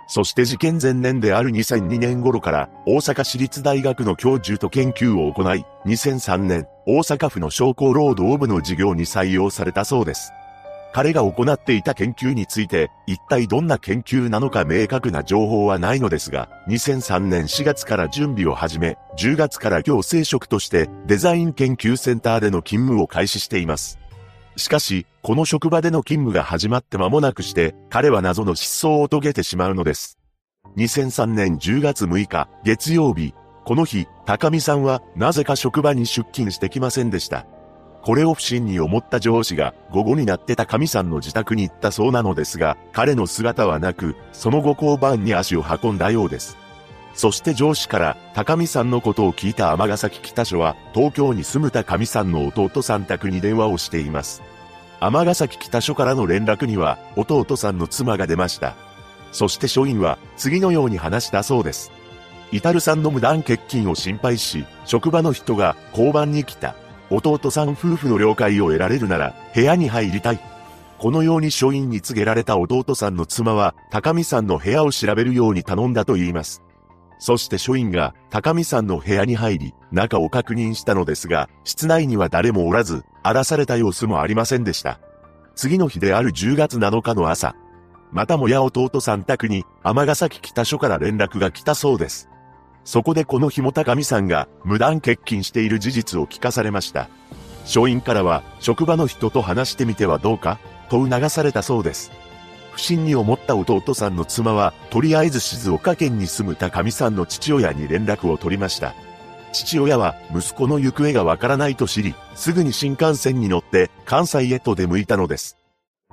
[0.06, 10.32] そして事件前年である2002年頃から大阪市立大学の教授と研究を行い、2003年大阪府の商工労働部の事業に採用されたそうです。
[10.94, 23.98] 彼が行っていた研究について、一体どんな研究なのか明確な情報はないのですが、2003年4月から準備を始め、10月から行政職としてデザイン研究センターでの勤務を開始しています。
[24.56, 30.18] しかし、この職場での勤務が始まって間もなくして、彼は謎の失踪を遂げてしまうのです。
[30.76, 33.34] 2003年10月6日、月曜日、
[33.64, 37.46] この日、高見さんはなぜか職場に出勤してきませんでした。
[38.02, 46.58] これを不審に思った上司が午後になって高見さんの自宅に行ったそうなのですが、彼の姿はなく、その後交番に足を運んだようです。
[47.14, 54.42] そして上司から高見さんのことを聞いた尼崎北署は東京に住む高見さんの弟さん宅に電話をしています。
[55.00, 58.74] 尼崎北署からの連絡には弟さんの妻が出ました。
[59.32, 61.92] そして署員は次のように話したそうです。
[62.52, 66.74] イタルさんの無断欠勤を心配し、職場の人が交番に来た。
[67.10, 70.40] 弟さん夫婦の了解を得られるなら部屋に入りたい。
[70.98, 76.62] このように署員に告げられた弟さんの妻は高見さんの部屋を調べるように頼んだと言います。
[77.18, 85.00] そして署員が高見さんの部屋に入り、中を確認したのですが、室内には誰もおらず、荒らされた様子もありませんでした。
[85.54, 87.54] 次の日である10月7日の朝、
[88.14, 92.28] またもや弟さん宅に、尼崎北署から連絡が来たそうです。
[92.84, 97.08] そこでこの日も高見さんが無断欠勤している事実を聞かされました。
[97.64, 100.58] 署員からは、職場の人と話してみてはどうか
[100.90, 102.12] と促されたそうです。
[102.74, 108.94] 不審に思った弟さんの妻は、とりあえず静岡県に住む高見さんの父親に連絡を取りました。
[109.52, 115.56] 父親は息子の行方がわからないと知り、すぐに新幹線に乗って関西へと出向いたのです。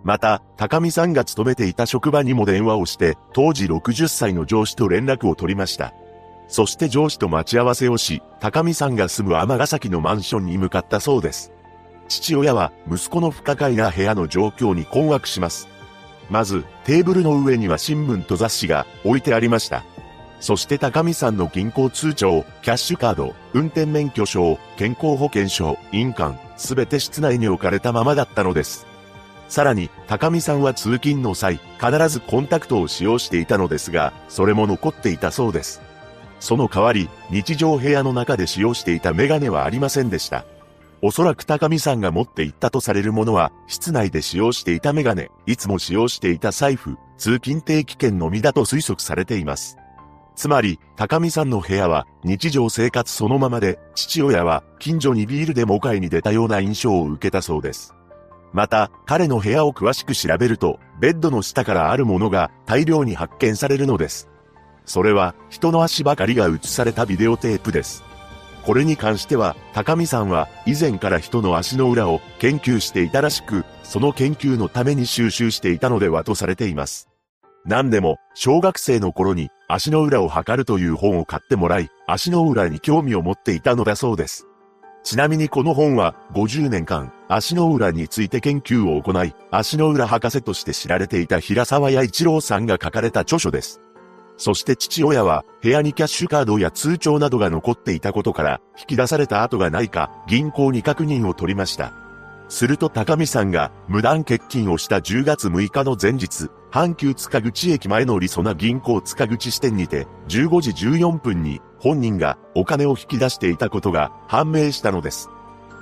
[0.04, 5.96] また、高見さんが勤めていた職場にも電話をして、当時60歳の上司と連絡を取りました。
[6.48, 11.52] そして上司と待ち合わせをし、高見さんが住む尼崎のマンションに向かったそうです。
[12.08, 15.71] 父親は息子の不可解な部屋の状況に困惑します。
[16.32, 19.84] まず、テーブルの上には新聞と雑誌が置いてありました。
[20.40, 28.88] そして高見さんの銀行通帳、キャッシュカード、運転免許証、健康保険証、印鑑、すべて室内に置かれたままだったのです。
[29.50, 35.82] さらに、高見さんは通勤の際、必ずコンタクトを使用していたのですが、それも残っていたそうです。
[36.40, 40.46] その代わり、日常部屋の中で使用していたメガネはありませんでした。
[41.04, 49.78] おそらく高見さんが持っていったとされるものは、室内で使用していたメガネ、いつも使用していた財布、通勤定期券のみだと推測されています。
[50.36, 57.96] つまり、高見さんの部屋は日常生活そのままで、父親は近所にビールでも買いに出たような印象を受けたそうです。
[58.54, 64.30] また、彼の部屋を詳しく調べると、ベッドの下からあるものが大量に発見されるのです。
[64.86, 68.04] それは、人の足ばかりが映されたビデオテープです。
[68.66, 77.10] これに関しては、高見さんは以前から人の足の裏を研究していたらしく、その研究のために収集していたのではとされています。
[77.66, 84.48] 何でも、小学生の頃に足の裏を測るという本を買ってもらい、足の裏に興味を持っていたのだそうです。
[85.04, 93.82] ちなみにこの本は50年間足の裏について研究を行い、足の裏博士として知られていた平沢屋一郎さんが書かれた著書です。
[94.38, 101.94] そして父親は部屋にキャッシュカードや通帳などが残っていたことから引き出された跡がないか銀行に確認を取りました。
[102.52, 115.30] すると高見さんが無断欠勤をした10月6日の前日、阪急塚口駅前のりそな銀行塚口支店にて15時14分に本人がお金を引き出していたことが判明したのです。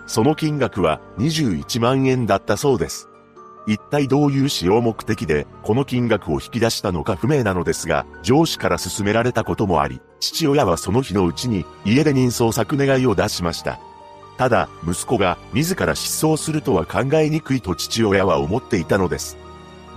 [0.06, 3.10] その金額は21万円だったそうです。
[3.70, 13.80] 一体どういう使用目的でこの金額を引き出したのか不明なのですが、上司から勧められたこともあり、父親はその日のうちに家で人相作願いを出しました。
[14.40, 19.38] ただ、息子が自ら失踪するとは考えにくいと父親は思っていたのです。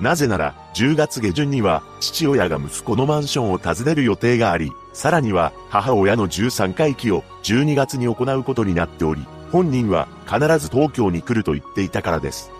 [0.00, 12.50] なぜなら、10月下旬には、父親が息子のマンションを訪ねる予定があり、さらには、母親の13回忌を12月に行うことになっており、本人は必ず東京に来ると言っていたからです。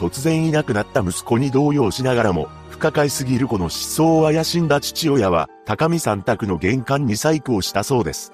[0.00, 8.32] 突然いなくなった息子に動揺しながらも、不可解すぎるこの失踪を怪しんだ父親は、高見さん宅の玄関に細工をしたそうです。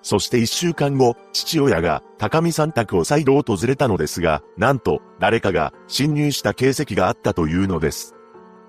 [0.00, 8.14] そして一週間後、父親が高見さん宅を再度訪れたのですが、なんと誰かが侵入した形跡があったというのです。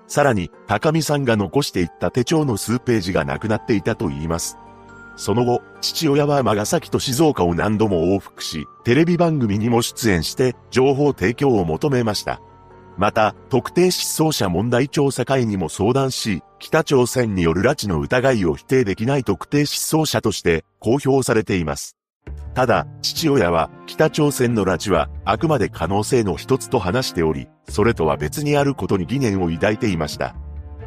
[0.06, 4.58] さらに、高見さんが残していった手帳の数ページがなくなっていたと言います。
[5.16, 12.40] その後、父親は尼崎と静岡を何度も往復し、テレビ番組にも出演して情報提供を求めました。
[12.96, 21.96] また、特定失踪者問題調査会にも相談し、北朝鮮による拉致の疑いを否定できない特定失踪者として公表されています。
[22.54, 30.36] ただ、父親は北朝鮮の拉致はあくまで可能性の一つと話しており、それとは別にあることに疑念を抱いていました。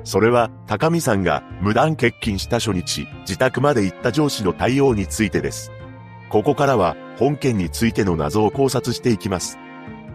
[0.08, 5.70] それは、高見さんが無断欠勤した初日、自宅まで行った上司の対応についてです。
[6.30, 9.60] ここからは、本件についての謎を考察していきます。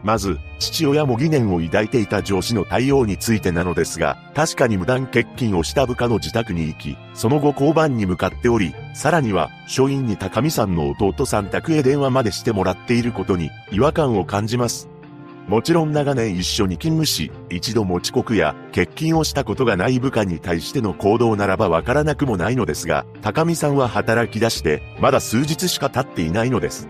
[0.03, 14.89] まず、父親も疑念を抱いていた上司の対応についてなのですが、確かに無断欠勤をした部下の自宅に行き、その後交番に向かっており、さらには、署員に高見さんの弟さん宅へ電話までしてもらっていることに違和感を感じます。
[15.49, 26.89] もちろん長年一緒に勤務し、一度も遅刻や欠勤をしたことがない部下に対しての行動ならばわからなくもないのですが、高見さんは働き出して、まだ数日しか経っていないのです。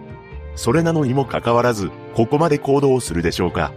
[0.54, 3.72] それなのにもかかわらず、ここまで行動するでしょうか。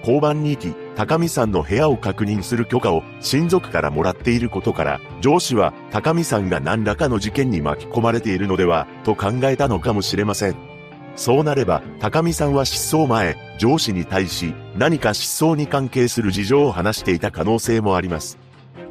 [0.00, 10.73] 交番に行き、高見さんの部屋を確認する許可を親族からもらっていることから、上司は高見さんが何らかの事件に巻き込まれているのでは、と考えたのかもしれません。
[11.16, 18.38] そうなれば、高見さんは失踪前、上司に対し、何か失踪に関係する事情を話していた可能性もあります。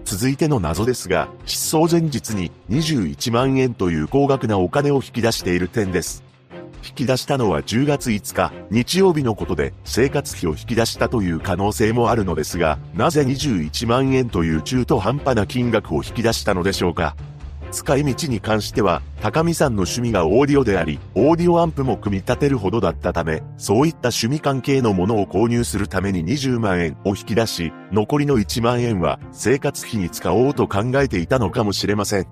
[0.05, 6.23] 続いての謎ですが、失踪前日に21万円という高額なお金を引き出している点です。
[6.85, 17.15] 引き出したのは10月5日、日曜日のことで生活費を引き出したという可能性もあるのですが、なぜ21万円という中途半端な金額を引き出したのでしょうか？
[17.73, 32.27] 使い道に関しては、高見さんの趣味がオーディオであり、オーディオアンプも組み立てるほどだったため、そういった趣味関係のものを購入するために20万円を引き出し、残りの1万円は生活費に使おうと考えていたのかもしれません。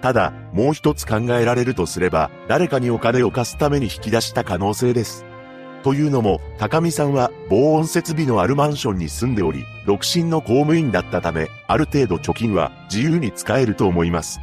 [0.00, 5.26] ただ、もう一つ考えられるとすれば、誰かにお金を貸すために引き出した可能性です。
[5.82, 14.40] というのも、高見さんは防音設備のあるマンションに住んでおり、独身の公務員だったため、ある程度貯金は自由に使えると思います。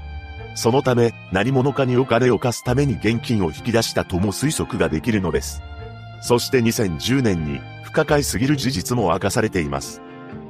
[0.55, 5.61] そのため、何者かにお金を貸すために現金を引き出したとも推測ができるのです。
[6.21, 10.01] そして2010年に不可解すぎる事実も明かされています。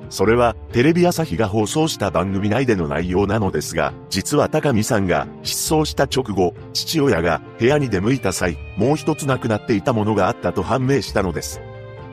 [0.09, 11.61] それはテレビ朝日が放送した番組内での内容なのですが、実は高見さんが失踪した直後、父親が部屋に出向いた際、もう一つなくなっていたものがあったと判明したのです。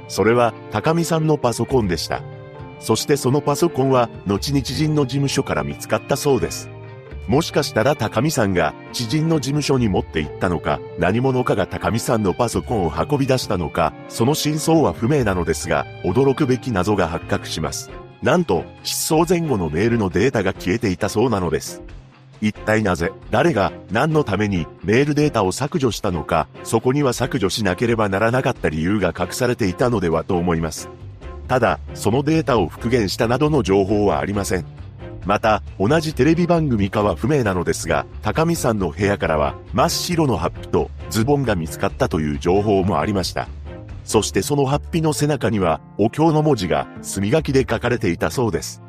[0.09, 2.23] それは高見さんのパソコンでした。
[2.79, 6.71] そしてそのパソコンは後に知人の事務所から見つかったそうです。
[7.31, 17.89] もしかしたら高見さんが知人の事務所に持って行ったのか、何者かが高見さんのパソコンを運び出したのか、その真相は不明なのですが、驚くべき謎が発覚します。
[18.21, 21.83] なんと、失踪前後のメールのデータが消えていたそうなのです。
[22.41, 30.89] 一体なぜ、誰が、何のためにメールデータを削除したのか、そこには削除しなければならなかった理由が隠されていたのではと思います。
[31.47, 34.80] ただ、そのデータを復元したなどの情報はありません。
[35.25, 43.49] また、同じテレビ番組かは不明なのですが、高見さんの部屋からは、真っ白のハッピとズボンが見つかったという情報もありました。
[44.05, 48.83] そしてそのハッピの背中には、お経の文字が墨書きで書かれていたそうです。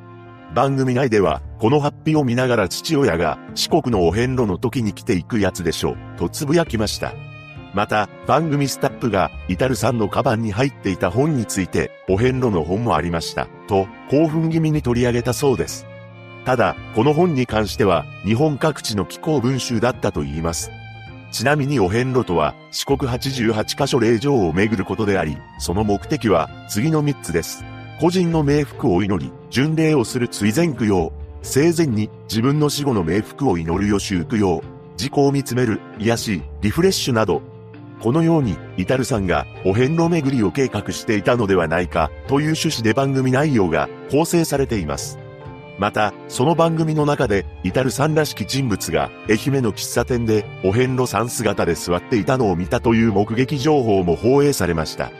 [0.55, 7.13] 番組内では、このハッピを見ながら父親が四国のお遍路の時に来ていくやつでしょう、とつぶやきました。
[7.73, 15.85] また、番組スタッフが、イタルさんのカバンに入っていた本について、お遍路の本もありました、と、興奮気味に取り上げたそうです。
[16.45, 20.71] ただ、この本に関しては、日本各地の気候文集だったと言います。
[21.31, 27.63] ちなみにお遍路とは、四国88カ所霊場を巡ることであり、その目的は、次の3つです。
[27.99, 31.13] 個人の冥福を祈り、巡礼をする追善供養。
[31.43, 34.63] 生前に自分の死後の冥福を祈る予習供養。
[34.97, 37.41] 自己を見つめる、癒し、リフレッシュなど、
[38.01, 45.20] このように、イタルさんがお遍路巡りを計画していたのではないかという趣旨で番組内容が構成されています。
[45.81, 55.11] また、その番組の中で、イタルさんらしき人物が、愛媛の喫茶店で、お遍路さん姿で座っていたのを見たという目撃情報も放映されました。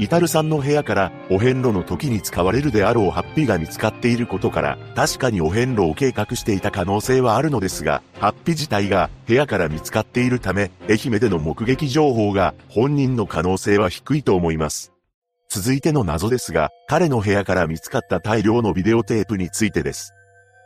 [0.00, 14.89] イタルさんの部屋からお遍路の時に使われるであろうハッピーが見つかっていることから、確かにお遍路を計画していた可能性はあるのですが、ハッピー自体が部屋から見つかっているため、愛媛での目撃情報が本人の可能性は低いと思います。
[15.52, 20.14] 続いての謎ですが、彼の部屋から見つかった大量のビデオテープについてです。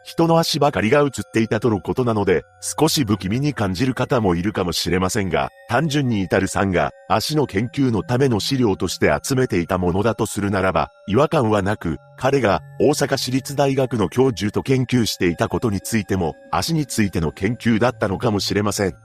[0.05, 19.03] 人の足ばかりが映っていたとのことなので、少し不気味に感じる方もいるかもしれませんが、単純に至るさんが足の研究のための資料として集めていたものだとするならば、違和感はなく、彼が大阪市立大学の教授と研究していたことについても、足についての研究だったのかもしれません。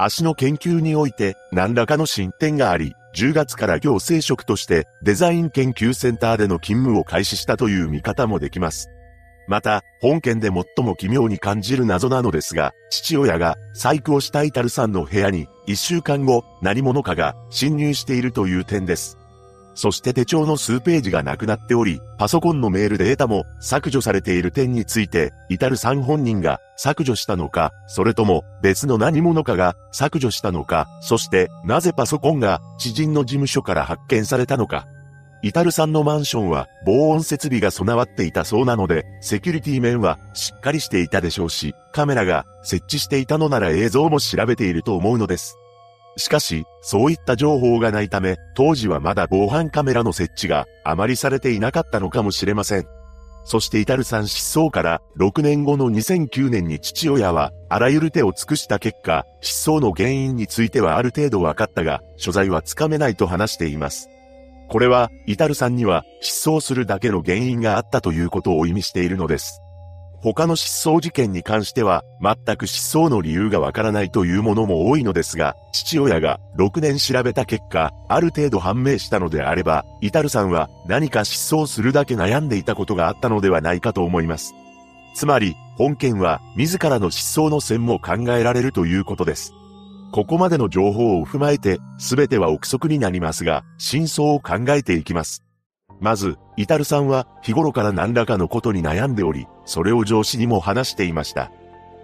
[0.00, 8.88] 足の研究において何らかの進展があり、10月から行政職としてデザイン研究センターでの勤務を開始したという見方もできます。
[9.48, 19.18] また、本件で最も奇妙に感じる謎なのですが、父親が細工をしたイタルさんの部屋に、一週間後、何者かが侵入しているという点です。
[19.78, 34.88] そして手帳の数ページがなくなっており、パソコンのメールデータも削除されている点について、イタルさん本人が削除したのか、それとも別の何者かが削除したのか、そしてなぜパソコンが知人の事務所から発見されたのか。
[35.42, 45.56] イタルさんのマンションは防音設備が備わっていたそうなので、セキュリティ面はしっかりしていたでしょうし、カメラが設置していたのなら映像も調べていると思うのです。
[46.18, 52.86] しかし、そういった情報がないため、当時はまだ防犯カメラの設置があまりされていなかったのかもしれません。
[53.44, 64.10] そしてイタルさん失踪から6年後の2009年に父親はあらゆる手を尽くした結果、失踪の原因についてはある程度分かったが、所在はつかめないと話しています。
[64.68, 69.62] これは、イタルさんには失踪するだけの原因があったということを意味しているのです。
[70.20, 84.54] 他の失踪事件に関しては、全く失踪の理由がわからないというものも多いのですが、父親が6年調べた結果、ある程度判明したのであれば、イタルさんは何か失踪するだけ悩んでいたことがあったのではないかと思います。
[85.14, 89.52] つまり、本件は自らの失踪の線も考えられるということです。
[90.10, 95.44] ここまでの情報を踏まえて、すべては憶測になりますが、真相を考えていきます。
[96.00, 101.50] まず、イタルさんは日頃から何らかのことに悩んでおり、それを上司にも話していました。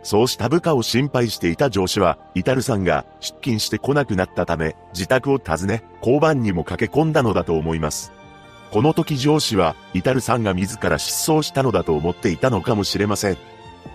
[0.03, 8.13] そうした部下を心配していた上司は、イタルさんが出勤してこなくなったため、自宅を訪ね、交番にも駆け込んだのだと思います。
[8.71, 13.39] この時上司は、イタルさんが自ら失踪したのだと思っていたのかもしれません。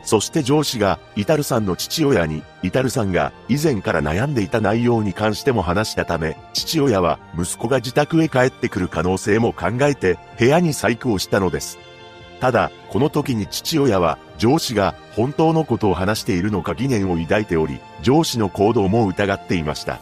[0.02, 11.78] そして上司が、イタルさんの父親に、イタルさんが以前から悩んでいた内容に関しても話したため、父親は息子が自宅へ帰ってくる可能性も考えて、部屋に細工をしたのです。
[12.40, 20.00] ただ、この時に父親は、上司が本当のことを話しているのか疑念を抱いており、上司の行動も疑っていました。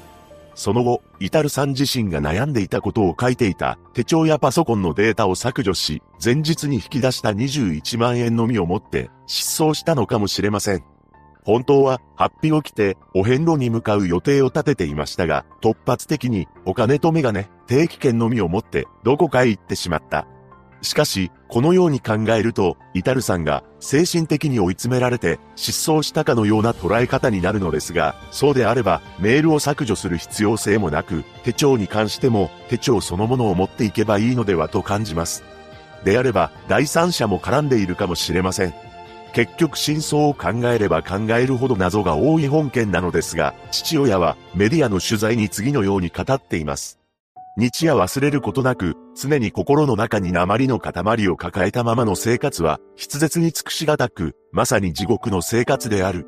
[0.54, 10.84] その後、イタルさん自身が悩んでいたことを書いていた手帳やパソコンのデータを削除し、前日に引き出した21万円のみを持って失踪したのかもしれません。
[11.44, 20.28] 本当は、ハッピーを着て、お遍路に向かう予定を立てていましたが、突発的に、お金とメガネ、定期券のみを持って、どこかへ行ってしまった。
[20.82, 35.44] しかし、このように考えると、イタルさんが精神的に追い詰められて失踪したかのような捉え方になるのですが、そうであればメールを削除する必要性もなく、手帳に関しても手帳そのものを持っていけばいいのではと感じます。
[36.04, 38.74] であれば、第三者も絡んでいるかもしれません。
[39.34, 47.00] 結局真相を考えれば考えるほど謎が多い本件なのですが、父親はメディアの取材に次のように語っています。
[47.60, 56.28] 日夜忘れることなく、常に心の中に鉛の塊を抱えたままの生活は、筆舌に尽くしがたく、まさに地獄の生活である。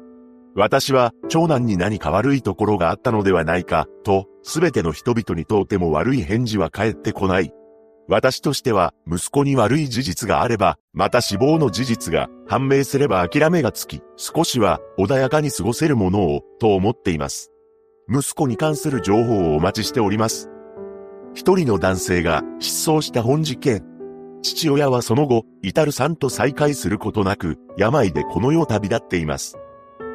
[0.56, 7.54] 私は、長男に何か悪いところがあったのではないか、と、すべての人々にとっても悪い返事は返ってこない。
[8.08, 17.52] 私としては、息子に悪い事実があれば、また死亡の事実が判明すれば諦めがつき、少しは穏やかに過ごせるものを、と思っています。
[18.12, 20.50] 息子に関する情報をお待ちしております。
[21.34, 23.86] 一人の男性が失踪した本事件。
[24.42, 29.58] 父親はその後、イタルさんと再会することなく、病でこの世を旅立っています。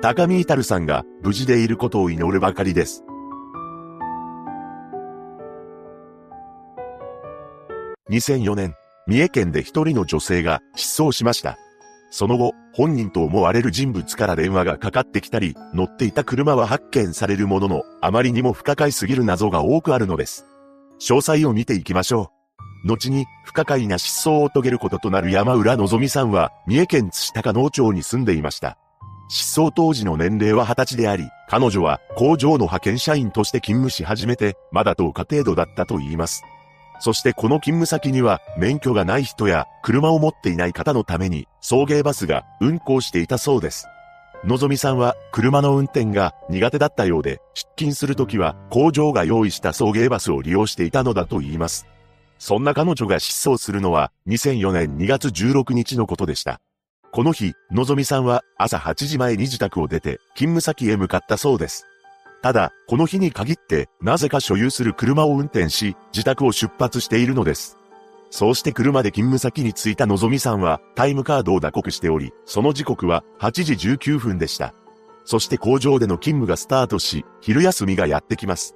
[0.03, 3.05] 高見イタルさんが無事でいることを祈るばかりです。
[8.11, 8.75] 2004年、
[9.07, 11.57] 三重県で一人の女性が失踪しました。
[12.11, 20.47] その後、本人と思われる人物から電話がかかってきたり、乗っていた車は発見されるものの、あまりにも不可解すぎる謎が多くあるのです。
[21.07, 22.33] 詳細を見ていきましょ
[22.85, 22.89] う。
[22.89, 28.79] 後に不可解な失踪を遂げることとなる山浦のぞみさんは、三重県津高農町に住んでいました。
[29.29, 36.43] 失踪当時の年齢は20歳であり、彼女は工場の派遣社員として勤務し始めて、まだ10日程度だったと言います。
[37.01, 43.87] そしてこの勤務先には、免許がない人や車を持っていない方のために、送迎バスが運行していたそうです。
[44.47, 51.87] のぞみさんは車の運転が苦手だったようで、出勤するときは工場が用意した送迎バスを利用していたのだと言います。
[52.39, 56.61] そんな彼女が失踪するのは2004年2月16日のことでした。
[57.11, 61.87] この日、のぞみさんは朝8時前に自宅を出て勤務先へ向かったそうです。
[62.43, 67.79] ただ、この日に限って、なぜか所有する車を運転し、自宅を出発しているのです。
[68.31, 74.75] そうして車で勤務先に着いたのぞみさんは、タイムカードを打刻しており、その時刻は8時19分でした。
[75.25, 78.75] そして工場での勤務がスタートし、昼休みがやってきます。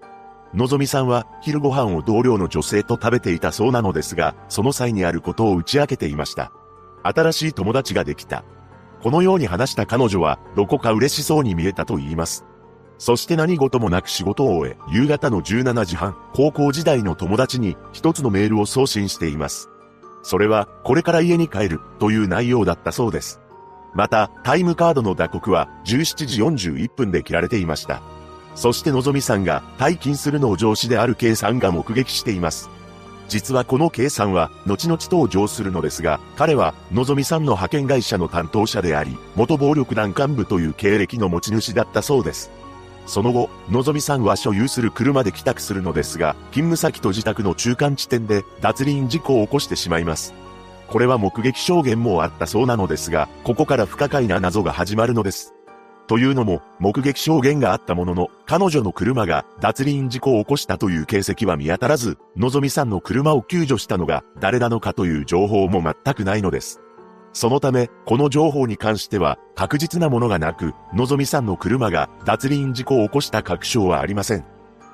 [0.54, 6.52] のぞみさんは昼ご飯を同僚の女性と食べていたそうなのですが、その際にあることを打ち明けていました。
[7.02, 8.44] 新しい友達ができた。
[9.02, 12.44] このように話した彼女は、どこか嬉しそうに見えたと言います。
[12.98, 19.70] そして何事もなく仕事を終え、夕方の17時半、高校時代の友達に一つのメールを送信しています。
[20.22, 23.40] それは、これから家に帰る、という内容だったそうです。
[23.94, 26.42] また、タイムカードの打刻は17時
[26.74, 28.02] 41分で切られていました。
[28.54, 32.68] そしてのぞみさんが退勤するのを上司である K さんが目撃しています。
[33.28, 42.50] 実はこの K さんは後々登場するのですが、彼はのぞみさんの派遣会社の担当者であり、元暴力団幹部という経歴の持ち主だったそうです。
[43.08, 50.34] その後、のぞみさんは所有する車で帰宅するのですが、勤務先と自宅の中間地点で脱輪事故を起こしてしまいます。
[50.88, 55.54] これは目撃証言もあったそうなのですが、ここから不可解な謎が始まるのです。
[56.06, 66.80] というのも、目撃証言があったものの、彼女の車が脱輪事故を起こしたという形跡は見当たらず、のぞみさんの車を救助したのが誰なのかという情報も全くないのです。
[67.32, 74.44] そのため、この情報に関しては確実なものがなく、のぞみさんの車が脱輪事故を起こした確証はありません。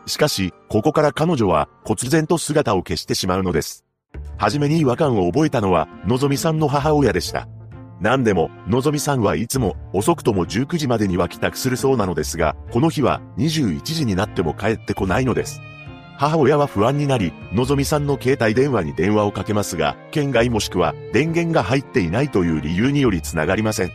[0.06, 3.84] しかし、ここから彼女は忽然と姿を消してしまうのです。
[4.36, 7.48] はじめに違和感を覚えたのは、のぞみさんの母親でした。
[8.00, 15.62] 何でも、のぞみさんはいつも遅くとも19時までには帰宅するそうなのですが、この日は21時になっても帰ってこないのです。
[16.16, 23.92] 母親は不安になり、のぞみさんの携帯電話に電話をかけますが、県外もしくは電源が入っていないという理由により繋がりません。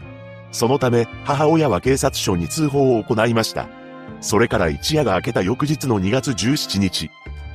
[0.52, 3.68] そのため、母親は警察署に通報を行いました。
[4.20, 7.10] それから一夜が明けた翌日の2月17日。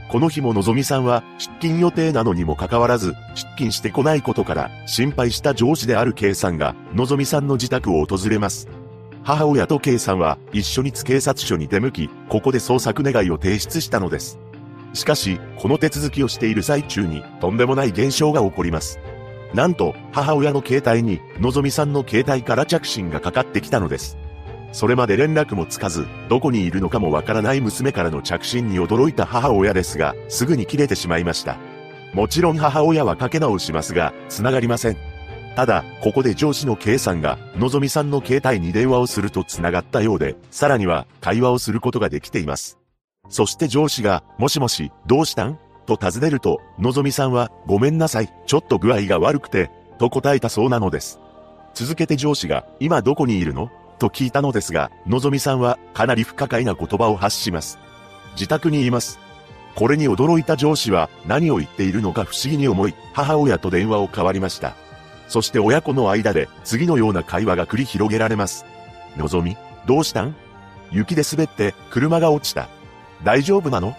[0.08, 8.68] この日ものぞみさんは出勤予定なのにもかかわらず、出勤してこないことから、心配した上司である K さんが、のぞみさんの自宅を訪れます。
[9.24, 14.38] 母親と K さんは一緒に警察署に出向き、ここで捜索願いを提出したのです。
[14.94, 18.98] しかし、この手続きをしている最中に、とんでもない現象が起こります。
[19.52, 24.16] なんと、母親の携帯に、のぞみさんの携帯から着信がかかってきたのです。
[24.72, 31.56] それまで連絡もつかず、どこにいるのかもわからない娘からの着信に驚いた母親ですが、すぐに切れてしまいました。
[32.12, 34.96] もちろん母親はかけ直しますが、繋がりません。
[35.54, 42.83] ただ、ここで上司の K さんが、のぞみさんの携帯に電話をすると繋がったようで、さらには、会話をすることができています。
[43.28, 45.58] そして上司が、もしもし、どうしたん？
[45.86, 51.20] と尋ねると、のぞみさんは、ごめんなさい、ちょっと具合が悪くて、と答えたそうなのです。
[51.74, 53.70] 続けて上司が、今どこにいるの？
[53.98, 57.78] と聞いたのですが、のぞみさんは、かなり不可解な言葉を発します。
[58.32, 59.18] 自宅にいます。
[59.74, 64.74] これに驚いた上司は、何を言っているのか不思議に思い、母親と電話を交わりました。
[65.28, 68.64] そして親子の間で、次のような会話が繰り広げられます。
[69.16, 69.56] のぞみ、
[69.86, 70.36] どうしたん？
[70.92, 72.68] 雪で滑って、車が落ちた。
[73.24, 73.96] 大丈夫なの？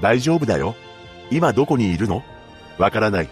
[0.00, 0.74] 大丈夫だよ。
[1.30, 2.22] 今どこにいるの？
[2.78, 3.28] わからない。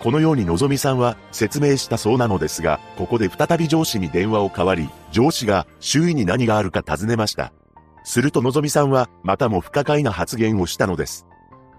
[0.00, 7.52] このようにのぞみさんは説明したそうなのですが、ここで再び上司に電話を代わり、上司が周囲に何があるか尋ねました。
[8.04, 11.26] するとのぞみさんはまたも不可解な発言をしたのです。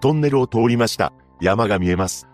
[0.02, 1.14] トンネルを通りました。
[1.40, 2.28] 山が見えます。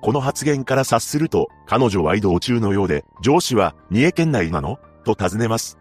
[0.00, 4.78] この発言から察すると、彼女は移動中のようで、上司は三重県内なの？
[5.04, 5.78] と尋ねます。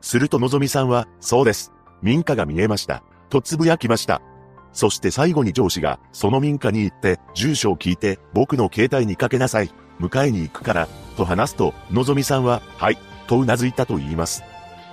[0.00, 1.72] するとのぞみさんは、そうです。
[2.02, 3.04] 民家が見えました。
[3.34, 4.22] とつぶやきました。
[4.72, 9.70] そして最後に上司が、その民家に行って、住所を聞いて、僕の携帯にかけなさい。
[10.00, 14.44] 迎えに行くから、と話すと、のぞみさんは、はい、と頷いたと言います。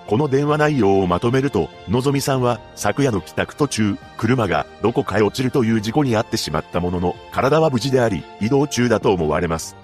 [0.07, 9.75] この電話内容をまとめると、のぞみさんは、昨夜の帰宅途中、車がどこかへ落ちるという事故に遭ってしまったものの、体は無事であり、移動中だと思われます。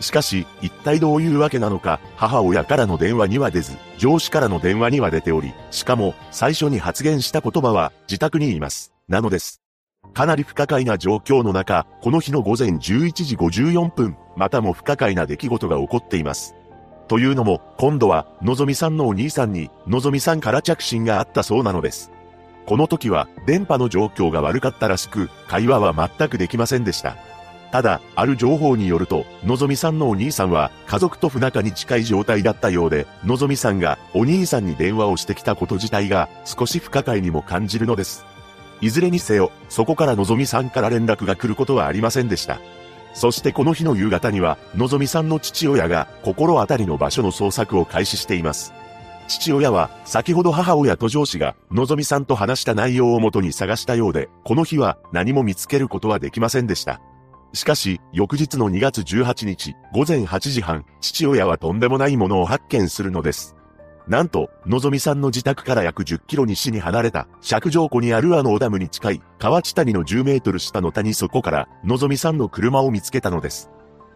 [0.00, 8.92] しかし、一体どういうわけなのか、母親からの電話には出ず、上司からの電話には出ており、しかも、最初に発言した言葉は、自宅にいます。
[9.08, 9.60] なのです。
[10.14, 16.54] かなり不可解な状況の中、この日の午前11時54分、またも不可解な出来事が起こっています。
[17.06, 22.10] というのも、今度は、のぞみさんのお兄さんに、のぞみさんから着信があったそうなのです。
[22.66, 27.16] この時は、電波の状況が悪かったらしく、会話は全くできませんでした。
[27.72, 38.24] ただ、ある情報によると、のぞみさんのお兄さんは、家族と不仲に近い状態だったようで、のぞみさんが、お兄さんに電話をしてきたこと自体が、少し不可解にも感じるのです。
[38.80, 42.58] いずれにせよ、そこからのぞみさんから連絡が来ることはありませんでした。
[43.14, 48.72] そしてこの日の夕方には、のぞみさんの父親が心当たりの場所の捜索を開始しています。
[49.28, 57.00] 父親は、先ほど母親と上司が、のぞみさんと話した内容をもとに探したようで、この日は何も見つけることはできませんでした。
[57.52, 63.56] しかし、翌日の2月18日、午前8時半、父親はとんでもないものを発見するのです。
[64.06, 73.70] なんと、のぞみさんの自宅から約10キロ西に離れた、尺状湖にあるあのオダムに近い、河内谷の10メートル下の谷底から、のぞみさんの車を見つけたのです。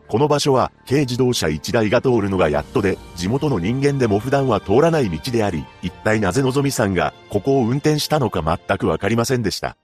[0.08, 9.76] この場所は、軽自動車1台が通るのがやっとで、地元の人間でも普段は通らない道であり、一体なぜのぞみさんが、ここを運転したのか全くわかりませんでした。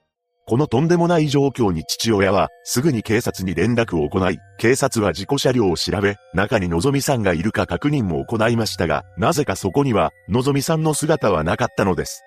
[0.47, 12.23] このとんでもない状況に父親は、すぐに警察に連絡を行い、警察は事故車両を調べ、中にのぞみさんがいるか確認も行いましたが、なぜかそこには、のぞみさんの姿はなかったのです。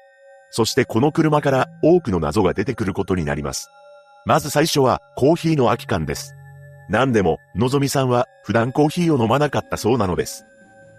[0.50, 3.68] そしてこの車から多くの謎が出てくることになります。
[4.24, 6.34] まず最初は、コーヒーの空き缶です。
[6.88, 10.44] 何でも、のぞみさんは、普段コーヒーを飲まなかったそうなのです。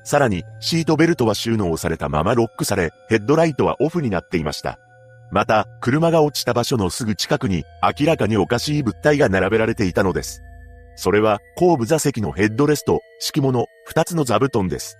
[0.04, 4.78] さらに、シートベルトは収納されたままロックされ、ヘッドライトはオフになっていました。
[5.32, 10.42] また、車が落ちた場所のすぐ近くに、明らかにおかしい物体が並べられていたのです。
[10.96, 14.98] それは、後部座席のヘッドレスト、敷物、二つの座布団です。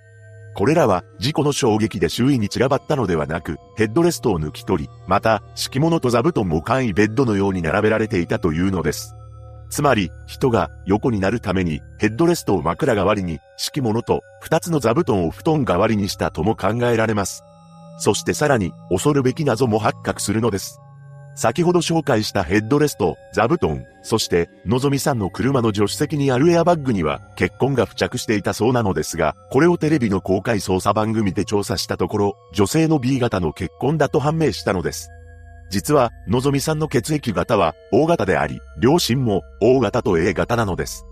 [0.54, 9.14] これらは、事故の衝撃で周囲に散らばったのではなく、ヘッドレストを抜き取り、また、敷物と座布団も簡易ベッドのように並べられていたというのです。
[9.68, 17.44] つまり、人が横になるために、ヘッドレストを枕代わりに、敷物と二つの座布団を布団代わりにしたとも考えられます。
[17.98, 20.80] そしてさらに恐るべき謎も発覚するのです。
[21.36, 35.10] 先ほど紹介したヘッドレスト、座布団、そして、のぞみさんの車の助手席にあるエアバッグには、血痕が付着していたそうなのですが、これをテレビの公開捜査番組で調査したところ、女性の B 型の血痕だと判明したのです。
[35.68, 41.04] 実は、のぞみさんの血液型は、O 型であり、両親も O 型と A 型なのです。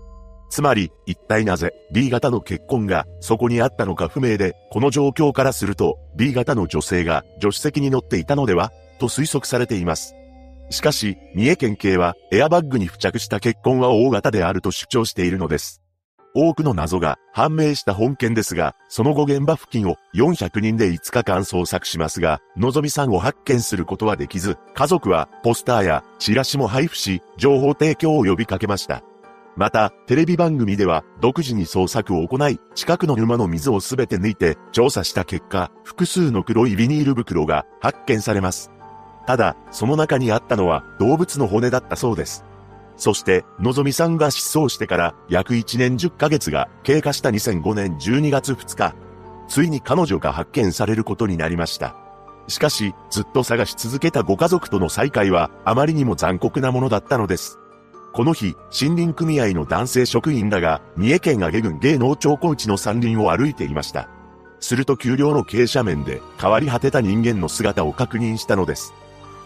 [0.49, 10.15] つまり、一体なぜ B 型の結婚がそこにあったのか不明で、この状況からすると B 型の女性が助手席に乗っていたのではと推測されています。
[10.69, 15.81] しかし、三重県警はエアバッグに付着した結婚は O 型であると主張しているのです。
[16.37, 29.01] 多くの謎が判明した本件ですが、その後現場付近を400人で5日間捜索しますが、のぞみさんを発見することはできず、家族はポスターやチラシも配布し、情報提供を呼びかけました。
[29.57, 38.71] また、テレビ番組では独自に捜索を行い、近くの沼の水をすべて抜いて調査した結果、複数の黒いビニール袋が発見されます。
[39.25, 42.43] ただ、その中にあったのは動物の骨だったそうです。
[42.97, 48.93] そして、のぞみさんが失踪してから約1年10ヶ月が経過した2005年12月2日、
[49.47, 51.95] ついに彼女が発見されることになりました。
[52.47, 57.59] しかし、ずっと探し続けたご家族との再会はあまりにも残酷なものだったのです。
[58.15, 64.07] この日、森林組合の男性職員らが、三重県上郡芸能町小内の山林を歩いていました。
[64.61, 68.93] すると丘陵の傾斜面で変わり果てた人間の姿を確認したのです。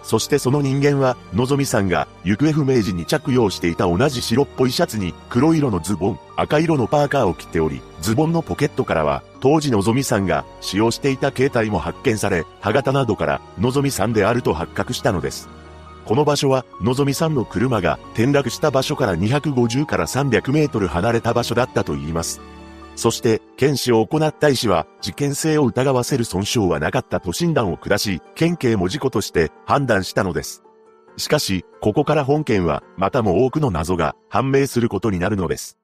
[0.04, 15.50] そしてその人間は、のぞみさんが行方不明時に着用していた同じ白っぽいシャツに黒色のズボン、赤色のパーカーを着ており、ズボンのポケットからは、当時のぞみさんが使用していた携帯も発見され、歯型などからのぞみさんであると発覚したのです。
[16.10, 22.41] この場所は、のぞみさんの車が転落した場所から250から300メートル離れた場所だったと言います。
[22.95, 30.64] そして、検視を行った医師は、事件性を疑わせる損傷はなかったと診断を下し、県警も事故として判断したのです。
[31.18, 35.77] しかし、ここから本件は、またも多くの謎が判明することになるのです。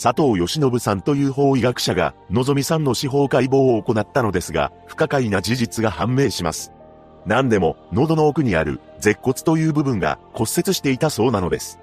[0.00, 6.70] 佐藤義信さんという法医学者が、のぞみさんの司法解剖を行ったのですが、不可解な事実が判明します。
[7.26, 11.78] 何でも、喉の奥にある、舌骨という部分が骨折していたそうなのです。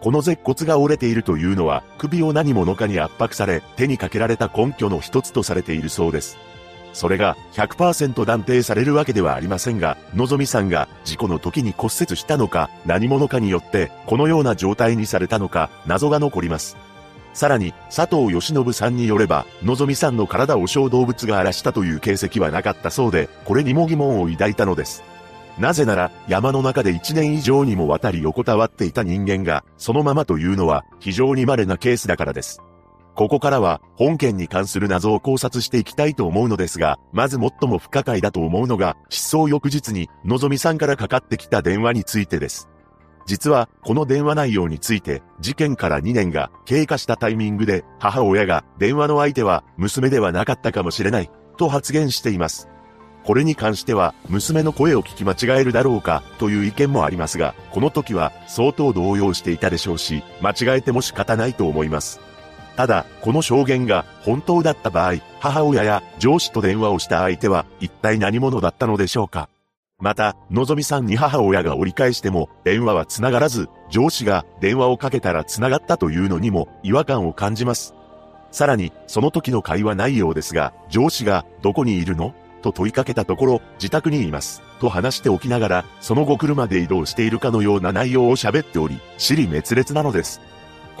[0.00, 6.38] この舌骨が折れているというのは、首を何者かに圧迫され、手にかけられた根拠の一つとされているそうです。
[6.92, 16.76] それが100%断定されるわけではありませんが、のぞみさんが事故の時に骨折したのか、何者かによってこのような状態にされたのか、謎が残ります。
[17.34, 25.09] さらに、佐藤義信さんによれば、のぞみさんの体を小動物が荒らしたという形跡はなかったそうで、これにも疑問を抱いたのです。
[25.60, 32.62] なぜなら、山の中で1年以上にもわたり横たわっていた人間が、そのままというのは、非常に稀なケースだからです。
[33.14, 42.70] ここからは、本件に関する謎を考察していきたいと思うのですが、まず最も不可解だと思うのが、失踪翌日に、のぞみさんからかかってきた電話についてです。
[43.26, 52.70] 実は、この電話内容について、事件から2年が経過したタイミングで、母親が電話の相手は娘ではなかったかもしれない、と発言しています。
[53.24, 62.20] これに関しては、娘の声を聞き間違えるだろうか、という意見もありますが、この時は相当動揺していたでしょうし、間違えても仕方ないと思います。
[62.76, 69.48] ただ、この証言が本当だった場合、母親や上司と電話をした相手は一体何者だったのでしょうか
[69.98, 77.94] また、のぞみさんに母親が折り返しても、電話は繋がらず、上司が電話をかけたら繋がったというのにも違和感を感じます。
[78.50, 82.34] さらに、その時の会話内容ですが、上司が、どこにいるの？
[82.60, 84.62] と問いかけたところ、自宅にいます。
[84.80, 90.40] と話しておきながら、その後車で移動しているかのような内容を喋っており、尻滅裂なのです。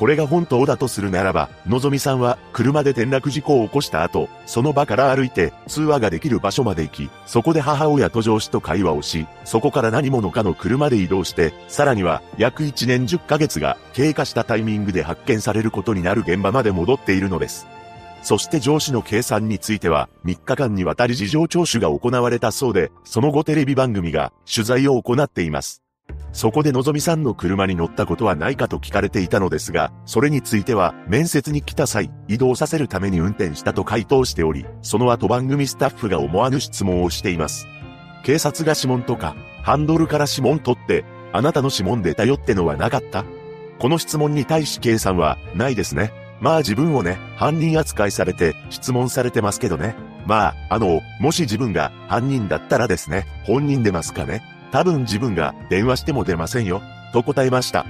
[0.00, 17.66] これが本当だとするならば、のぞみさんは車で転落事故を起こした後、その場から歩いて通話ができる場所まで行き、そこで母親と上司と会話をし、そこから何者かの車で移動して、さらには約1年10ヶ月が経過したタイミングで発見されることになる現場まで戻っているのです。
[18.22, 25.82] そして上司の計算については、3日間にわたり事情聴取が行われたそうで、その後テレビ番組が取材を行っています。
[26.32, 37.66] そこでのぞみさんの車に乗ったことはないかと聞かれていたのですが、それについては、面接に来た際、移動させるために運転したと回答しており、その後番組スタッフが思わぬ質問をしています。
[38.24, 43.24] 警察が指紋とか、ハンドルから指紋取って、あなたの指紋で頼ってのはなかった？
[43.78, 46.12] この質問に対し K さんは、ないですね。
[46.40, 49.94] まあ自分をね、犯人扱いされて質問されてますけどね。
[50.26, 54.42] まあ、あの、もし自分が犯人だったらですね、本人出ますかね。
[54.72, 57.86] 多分自分が電話しても出ませんよ、と答えました。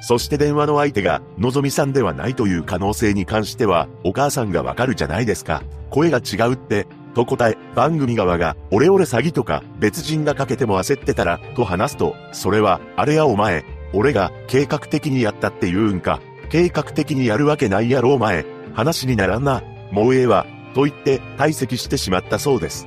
[0.00, 5.62] そして電話の相手が、のぞみさんではないという可能性に関しては、お母さんがわかるじゃないですか。
[5.90, 16.20] 声が違うって、と答え、番組側が、オレオレ詐欺とか、別人がかけても焦ってたら、と話すと、それは、あれやお前、俺が計画的にやったって言うんか、
[16.52, 22.86] 計画的にやるわけないやろお前、話にならんな、もうええわ、と言って退席してしまったそうです。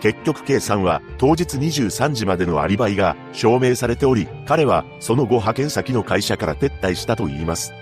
[0.00, 7.72] 結局 K さんは当日23時までのアリバイが証明されており、彼はその後派遣先の会社から撤退したと言います。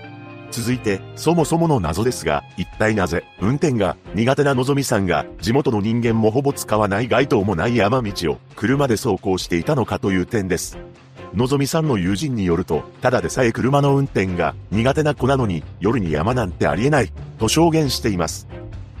[0.49, 10.79] 続いて、そもそもの謎ですが、一体なぜ、運転が苦手なのぞみさんが、地元の人間もほぼ使わない街灯もない山道を、車で走行していたのかという点です。
[11.33, 18.47] のぞみさんの友人によると、ただでさえ車の運転が苦手な子なのに、夜に山なんてありえない、と証言しています。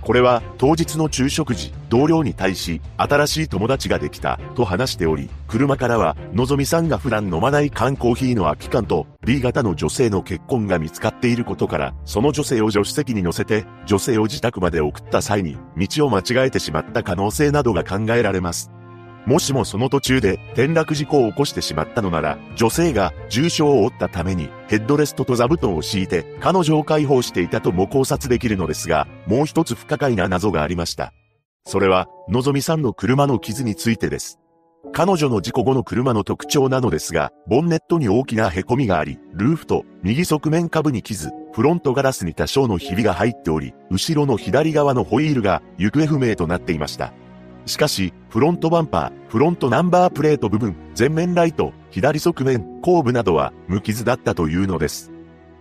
[0.01, 18.71] これは当日の昼食時、同僚に対し、新しい友達ができた、と話しており、車からは、のぞみさんが普段飲まない缶コーヒーの空き缶と、B 型の女性の結婚が見つかっていることから、その女性を助手席に乗せて、女性を自宅まで送った際に、道を間違えてしまった可能性などが考えられます。
[19.25, 31.13] もしもその途中で転落事故を起こしてしまったのなら、女性が重傷を負ったためにヘッドレストと座布団を敷いて彼女を解放していたとも考察できるのですが、もう一つ不可解な謎がありました。
[31.65, 34.39] それは、のぞみさんの車の傷についてです。
[34.93, 47.13] 彼女の事故後の車の特徴なのですが、ボンネットに大きな凹みがあり、ルーフと右側面下部に傷、フロントガラスに多少のひびが入っており、後ろの左側のホイールが行方不明となっていました。
[47.69, 55.11] しかし、フロントバンパー、フロントナンバープレート部分、前面ライト、左側面、後部などは無傷だったというのです。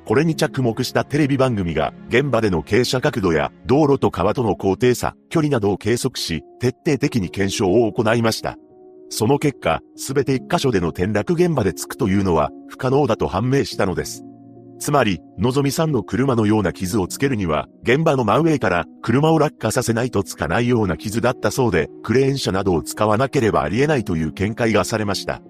[0.06, 8.56] これに着目したテレビ番組が、現場での傾斜角度や道路と川との高低差、距離などを計測し、徹底的に検証を行いました。
[9.10, 14.24] その結果、すべて一箇所での転落現場でつくというのは不可能だと判明したのです。
[14.78, 25.42] つまり、のぞみさんの車のような傷をつけるには、現場の真上から車を落下させないとつかないような傷だったそうで、クレーン車などを使わなければありえないという見解がされました。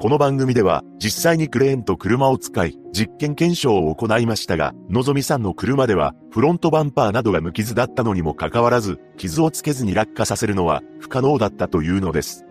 [0.00, 12.44] この番組では、実際にクレーンと車を使い、実験検証を行いましたが、のぞみさんの車では、フロントバンパーなどが無傷だったのにもかかわらず、傷をつけずに落下させるのは不可能だったというのです。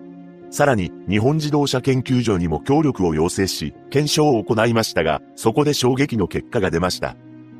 [0.52, 7.16] さらに、日本自動車研究所にも協力を要請し、検証を行いましたが、そこで衝撃の結果が出ました。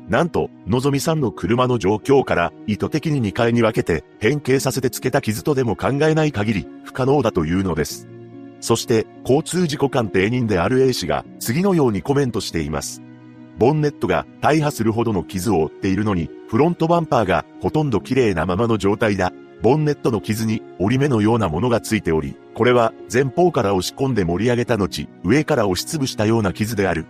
[0.08, 8.08] なんと、のぞみさんの車の状況から意図的に2階に分けて変形させて付けた傷とでも考えない限り不可能だというのです。
[8.60, 13.02] そして、交通事故鑑定人である A 氏が次のようにコメントしています。
[13.58, 19.32] ボンネットが大破するほどの傷を負っているのに、フロントバンパーがほとんど綺麗なままの状態だ。
[19.62, 27.06] ボンネットの傷に折り目のようなものがついており、これは前方から押し込んで盛り上げた後、上から押しつぶしたような傷である。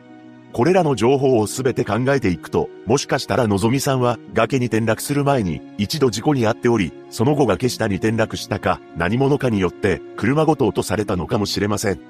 [0.53, 12.01] これらの情報をすべて考えていくと、もしかしたらのぞみさんは崖に転落する前に一度事故に遭っており、その後崖下に転落したか何者かによって車ごと落とされたのかもしれません。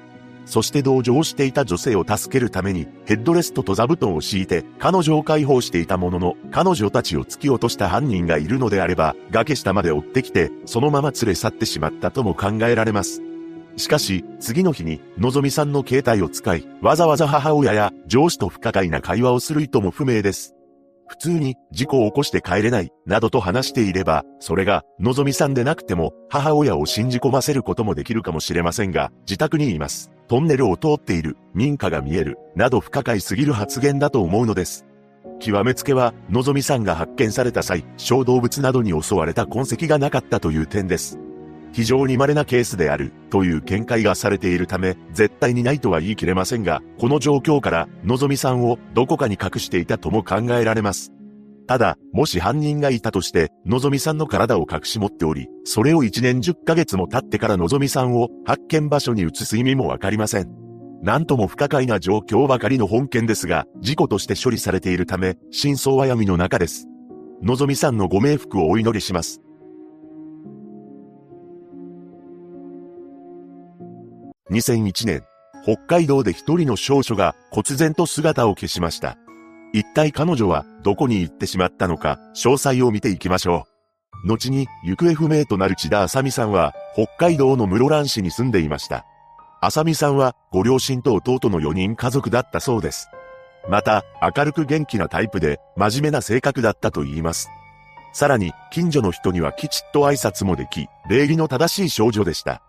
[0.45, 13.21] そして同乗していた女性を助けるためにヘッドレストと座布団を敷いて彼女を解放していたものの彼女たちを突き落とした犯人がいるのであれば崖下まで追ってきてそのまま連れ去ってしまったとも考えられます。
[13.75, 20.53] しかし、次の日に、のぞみさんの携帯を使い、わざわざ母親や上司と不可解な会話をする意図も不明です。
[21.07, 30.12] 普通に事故を起こして帰れない、などと話していれば、それが、のぞみさんでなくても、母親を信じ込ませることもできるかもしれませんが、自宅にいます。
[30.27, 34.85] トンネルを通っている、民家が見える、など不可解すぎる発言だと思うのです。
[35.39, 41.19] 極めつけは、のぞみさんが発見された際、小動物などに襲われた痕跡がなかったという点です。
[41.73, 51.11] 非常に稀なケースである、という見解がされているため、絶対にないとは言い切れませんが、この状況から、のぞみさんをどこかに隠していたとも考えられます。
[51.67, 60.51] ただ、もし犯人がいたとして、のぞみさんの体を隠し持っており、それを1年10ヶ月も経ってからのぞみさんを発見場所に移す意味もわかりません。
[61.01, 66.87] なんとも不可解な状況ばかりの本件ですが、事故として処理されているため、真相は闇の中です。
[67.41, 69.41] のぞみさんのご冥福をお祈りします。
[74.51, 75.23] 2001年、
[75.63, 79.17] 北海道で一人の少女が忽然と姿を消しました。
[79.73, 83.65] 一体彼女はどこに行ってしまったのか、詳細を見ていきましょ
[84.23, 84.27] う。
[84.27, 89.05] 後に行方不明となる千田あさみさんは、北海道の室蘭市に住んでいました。
[89.61, 93.09] あさみさんは、ご両親と弟の4人家族だったそうです。
[93.67, 97.49] また、明るく元気なタイプで、真面目な性格だったと言います。
[98.13, 102.61] さらに、近所の人にはきちっと挨拶もでき、礼儀の正しい少女でした。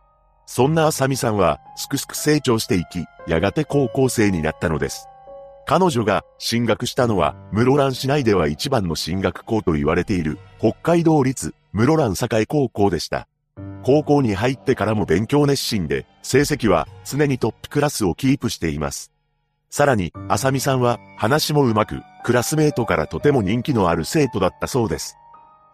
[0.46, 5.08] そんなあさみさんは、すくすく成長していき、やがて高校生になったのです。
[5.66, 13.26] 彼女が進学したのは、室蘭市内では一番の進学校と言われている、北海道立室蘭栄高校でした。
[13.82, 19.10] 高校に入ってからも勉強熱心で、成績は常にトップクラスをキープしています。
[19.70, 25.16] さらに、あさみさんは話もうまく、クラスメートからとても人気のある生徒だったそうです。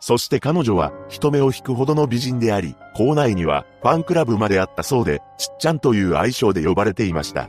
[0.01, 7.49] そして彼女は人目を引くほどの美人であり、校内にはファンクラブまであったそうで、ちっちゃんという愛称で呼ばれていました。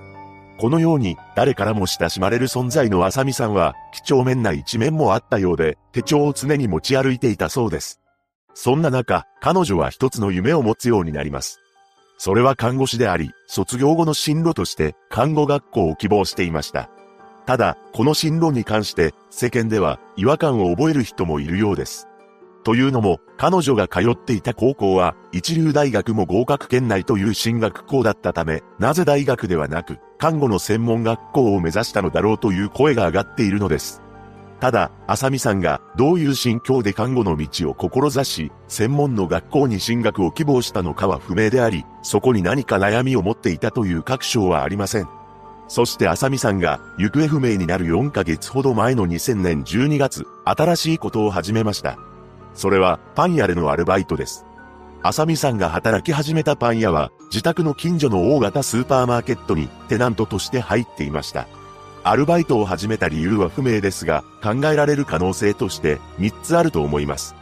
[0.61, 7.99] このように、誰からも親しまれる存在のあさみさんは、几帳面な一面もあったようで、手帳を常に持ち歩いていたそうです。
[8.53, 11.59] そんな中、彼女は一つの夢を持つようになります。
[12.19, 16.91] それは看護師であり、卒業後の進路として看護学校を希望していました。
[17.47, 22.07] ただ、この進路に関して世間では違和感を覚える人もいるようです。
[22.63, 34.01] というのも、彼女が通っていた高校は、一流大学も合格圏内という進学校だったため、なぜ大学ではなく、看護の専門学校を目指したのだろうという声が上がっているのです。
[34.59, 45.07] ただ、あさみさんがどういう心境で看護の道を志し、専門の学校に進学を希望したのかは不明であり、そこに何か悩みを持っていたという確証はありません。
[45.67, 51.97] そしてあさみさんが行方不明になる4ヶ月ほど前の2000年12月、新しいことを始めました。
[52.53, 54.45] それはパン屋でのアルバイトです。
[55.03, 61.47] あさみさんが働き始めたパン屋は、自宅の近所の大型スーパーマーケットにテナントとして入っていました。
[62.03, 67.35] アルバイトを始めた理由は不明ですが、考えられる可能性として3つあると思います。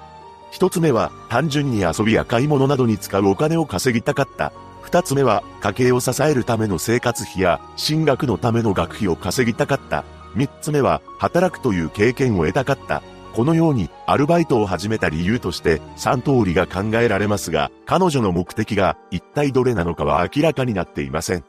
[0.54, 4.54] 1つ目は、単純に遊びや買い物などに使うお金を稼ぎたかった。
[4.84, 10.06] 2つ目は、家計を支えるための生活費や、進学のための学費を稼ぎたかった。
[10.36, 13.04] 3つ目は、働くという経験を得たかった。
[13.36, 21.44] このようにアルバイトを始めた理由として3通りが考えられますが、彼女の目的が一体どれなのかは明らかになっていません。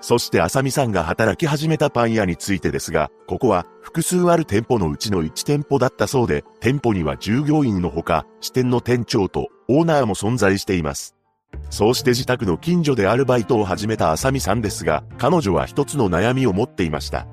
[0.00, 11.16] そしてあさみさんが働き始めたパン屋についてですが、ここは複数ある店舗のうちの1店舗だったそうで、店舗には従業員のほか、支店の店長とオーナーも存在しています。
[11.70, 17.26] そうして自宅の近所でアルバイトを始めたあさみさんですが、彼女は一つの悩みを持っていました。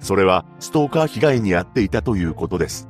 [0.00, 2.88] それは、ストーカー被害に遭っていたということです。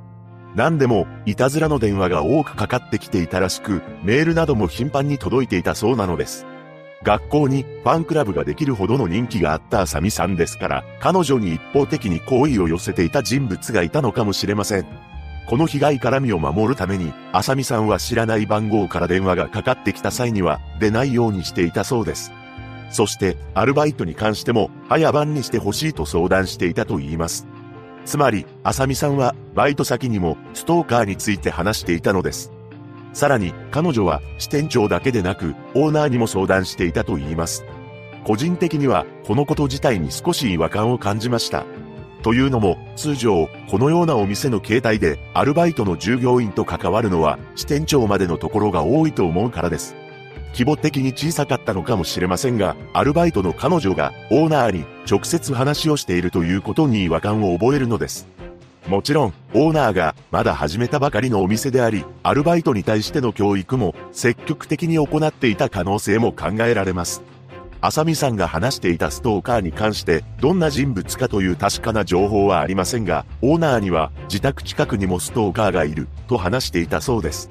[0.57, 6.47] 何でも、いたずらの電話が多くかかってきていたらしく、メールなども頻繁に届いていたそうなのです。
[7.03, 14.87] 学校にファンクラブができるほどの人気があったあさみさんですから、彼女に一方的に好意を寄せていた人物がいたのかもしれません。
[15.47, 22.33] この被害から身を守るために、あさみさんは知らない番号から電話がかかってきた際には、出ないようにしていたそうです。
[22.89, 27.47] そして、アルバイトに関しても、早番にしてほしいと相談していたと言います。
[28.07, 32.53] つまり、あさみさんは、バイト先にも、ストーカーについて話していたのです。
[33.13, 37.65] さらに、彼女は、支店長だけでなく、オーナーにも相談していたと言います。
[38.25, 41.65] 個人的には、このこと自体に少し違和感を感じました。
[42.23, 49.97] というのも、通常、このようなお店の形態で、アルバイトの従業員と関わるのは、支店長までのところが多いと思うからです。
[50.53, 58.27] 規模的に小さかったのかもしれませんが、アルバイトの彼女がオーナーに直接話をしているということに違和感を覚えるのです。
[58.89, 67.23] もちろん、オーナーがまだ始めたばかりのお店であり、アルバイトに対しての教育も積極的に行っていた可能性も考えられます。
[67.81, 77.51] あさみさんが話していたストーカーに関してどんな人物かという確かな情報はありませんが、オーナーには自宅近くにもストーカーがいると話していたそうです。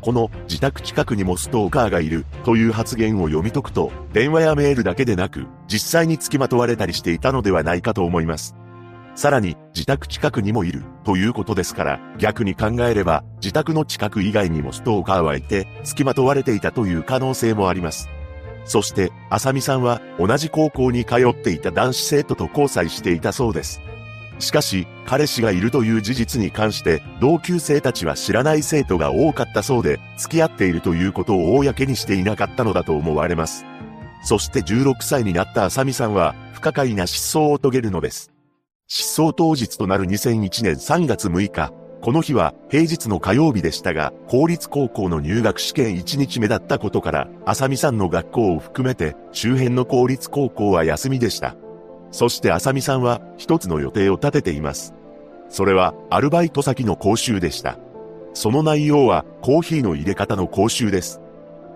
[0.00, 8.54] この自宅近くにもストーカーがいるという発言を読み解くと、電話やメールだけでなく、実際に付きまとわれたりしていたのではないかと思います。
[9.14, 18.08] さらに、自宅近くにもいるということですから、逆に考えれば、自宅の近く以外にもストーカーはいて、付きまとわれていたという可能性もあります。
[18.64, 23.80] そして、あさみさんは同じ高校に通っていた男子生徒と交際していたそうです。
[24.40, 33.64] しかし、彼氏がいるという事実に関して、同級生たちは知らない生徒が多かったそうで、付き合っているということを公にしていなかったのだと思われます。
[34.22, 38.30] そして16歳になったあさみさんは、不可解な失踪を遂げるのです。
[38.86, 41.72] 失踪当日となる2001年3月6日、
[42.02, 51.56] この日は平日の火曜日でしたが、公立高校の入学試験1日目だったことから、あさみさんの学校を含めて、周辺の公立高校は休みでした。
[52.10, 54.94] そしてあさみさんは一つの予定を立てています。
[55.48, 57.78] それはアルバイト先の講習でした。
[58.34, 61.20] その内容はコーヒーの入れ方の講習です。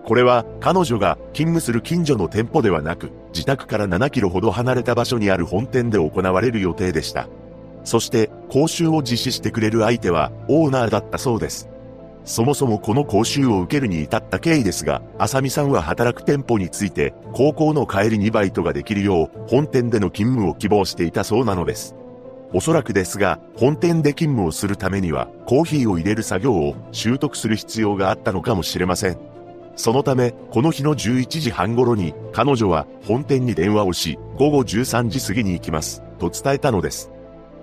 [0.05, 7.27] これは彼女が勤務する近所の店舗ではなく、自宅から7キロほど離れた場所にある本店で行われる予定でした。
[7.83, 11.69] そして講習を実施してくれる相手はオーナーだったそうです。
[12.25, 21.95] そもそもこの講習を受けるに至った経緯ですが、あさみさんは働く店舗について、高校の帰りにバイトができるよう、本店での勤務を希望していたそうなのです。
[22.51, 29.17] おそらくですが、本店で勤務をするためには、コーヒーを入れる作業を習得する必要があったのかもしれません。
[29.75, 37.11] そのため、この日の11時半頃に、彼女は本店に電話をし、午後13時過ぎに行きます、と伝えたのです。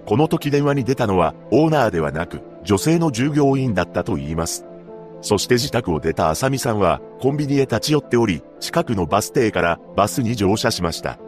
[0.07, 4.67] この時電話に出たのは、オーナーではなく、女性の従業員だったと言います。
[5.21, 11.19] そして自宅を出た浅見さんは、コンビニへ立ち寄っており、近くのバス停からバスに乗車しました。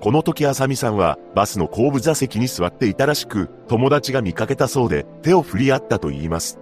[0.00, 6.58] この時浅見さんは、バスの後部座席に座っていたらしく、友達が見かけたそうで、手を振り合ったと言います。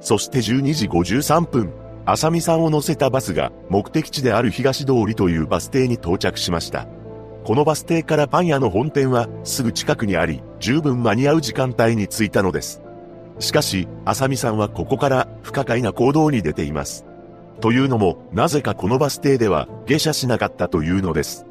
[0.00, 1.72] そして12時53分、
[2.04, 6.86] 浅見さんを乗せたバスが、目的地である東通りというバス停に到着しました。
[7.44, 12.83] このバス停からパン屋の本店は、すぐ近くにあり、十分間に合う時間帯に着いたのです。
[13.38, 17.04] しかし、浅見さんはここから不可解な行動に出ています。
[17.60, 21.46] というのも、なぜかこのバス停では下車しなかったというのです。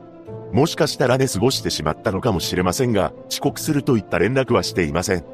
[0.51, 5.25] もしかしたら寝過ごしてしまったのかもしれませんが、遅刻するといった連絡はしていません。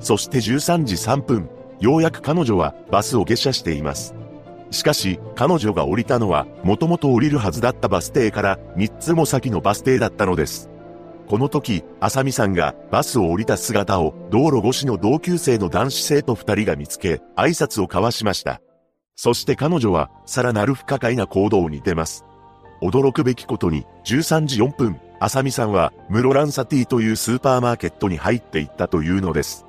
[0.00, 1.48] そして13時3分、
[1.78, 4.14] ようやく彼女はバスを下車しています。
[4.70, 10.70] しかし、彼女が降りたのは、もともと降りるはずだったバス停から3つも先のバス停だったのです。
[11.32, 18.60] この時、浅見さんがバスを降りた姿を道路越しの同級生の男子生徒二人が見つけ、挨拶を交わしました。
[19.16, 22.26] そして彼女はさらなる不可解な行動に出ます。
[22.82, 29.64] 驚くべきことに、13時4分、浅見さんは室蘭サティというスーパーマーケットに入っていったというのです。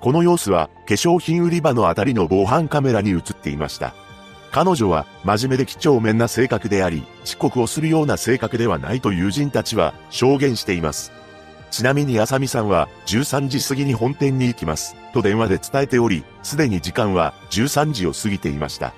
[0.00, 3.96] この様子は化粧品売り場のあたりの防犯カメラに映っていました。
[4.50, 11.12] 彼女は真面目で几帳面な性格であり、遅刻をするような性格ではないと友人たちは証言しています。
[11.70, 14.96] ちなみに浅見さんは13時過ぎに本店に行きます。
[15.12, 18.92] と電話で伝えており、すでに時間は13時を過ぎていました。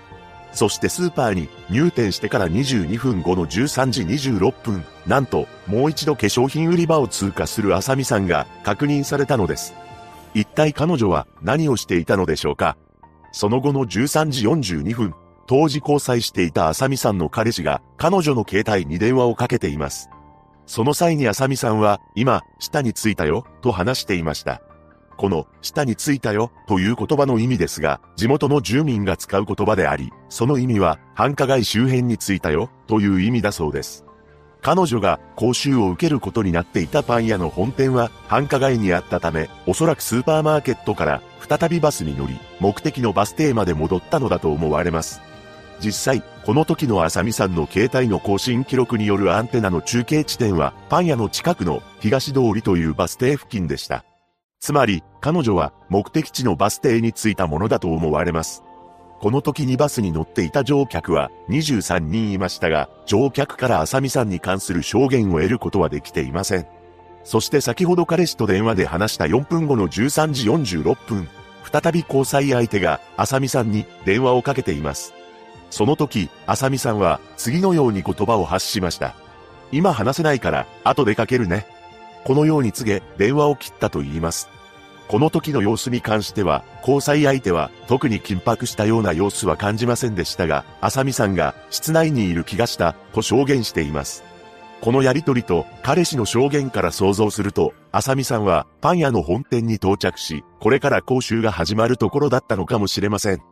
[0.52, 9.74] そしてスーパーに入店してから22分後の13時26分、なんともう一度化粧品売り場を通過する浅見さんが確認されたのです。
[10.34, 12.76] 一体彼女は何をしていたのでしょうか
[13.32, 15.14] その後の13時42分、
[15.46, 20.08] 当時交際していた浅見さんの彼氏が彼女の携帯に電話をかけています。
[20.66, 24.62] その際に浅見さんは、今、下に着いたよ、と話していました。
[25.16, 34.04] この、下についたよ、という言葉の意味ですが、地元の住民が使う言葉であり、その意味は、繁華街周辺についたよ、という意味だそうです。
[34.62, 45.20] 彼女が講習を受けることになっていたパン屋の本店は繁華街にあったため、おそらくスーパーマーケットから再びバスに乗り、目的のバス停まで戻ったのだと思われます。
[45.82, 54.04] 実際、この時の浅見さんの携帯の更新記録によるアンテナの中継地点は、パン屋の近くの東通りというバス停付近でした。
[54.60, 58.62] つまり、彼女は目的地のバス停に着いたものだと思われます。
[59.20, 66.66] この時にバスに乗っていた乗客は23人いましたが、乗客から浅見さんに関する証言を得ることはできていません。
[67.24, 70.48] そして先ほど彼氏と電話で話した4分後の13時
[70.80, 71.28] 46分、
[71.72, 75.14] 再び交際相手が浅見さんに電話をかけています。
[75.72, 79.14] その時、浅見さんは次のように言葉を発しました。
[79.72, 81.66] 今話せないから後でかけるね。
[82.24, 84.50] このように告げ電話を切ったと言います。
[85.08, 94.24] この時の様子に関しては、交際相手は特に緊迫したような様子は感じませんでしたが、浅見さんが室内にいる気がしたと証言しています。
[94.82, 103.51] このやりとりと彼氏の証言から想像すると、浅見さんはパン屋の本店に到着し、これから講習が始まるところだったのかもしれません。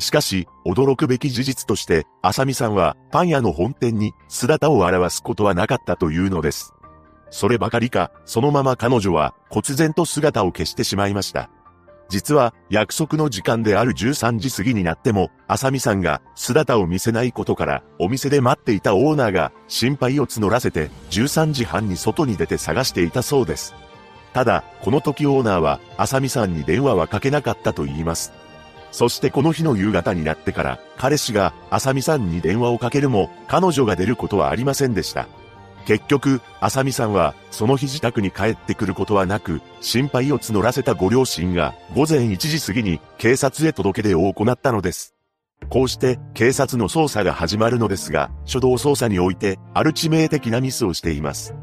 [0.00, 6.74] しかし、驚くべき事実として、浅見さんはパン屋の本店に姿を現すことはなかったというのです。
[7.30, 11.50] そればかりか、そのまま彼女は、忽然と姿を消してしまいました。
[12.08, 23.74] 実は、約束の時間である13時過ぎになっても、浅見さんが姿を見せないことから、お店で待っていたオーナーが心配を募らせて、13時半に外に出て探していたそうです。
[24.32, 28.32] ただ、この時オーナーは、浅見さんに電話はかけなかったと言います。
[28.92, 35.28] そしてこの日の夕方になってから、彼氏が浅見さんに電話をかけるも、彼女が出ることはありませんでした。
[35.86, 45.14] 結局、浅見さんは、その日自宅に帰ってくることはなく、心配を募らせたご両親が、午前1時過ぎに、警察へ届け出を行ったのです。
[45.68, 51.54] こうして、警察の捜査が始まるのですが、初動捜査において、ある致命的なミスをしています。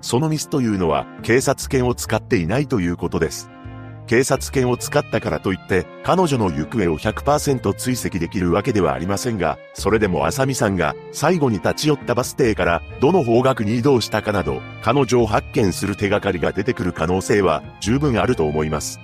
[0.00, 3.50] そのミスというのは、警察犬を使っていないということです。
[4.06, 19.00] 警察犬を使ったからといって、彼女の行方を100%追跡できるわけではありませんが、それでも浅見さんが最後に立ち寄ったバス停からどの方角に移動したかなど、彼女を発見する手がかりが出てくる可能性は十分あると思います。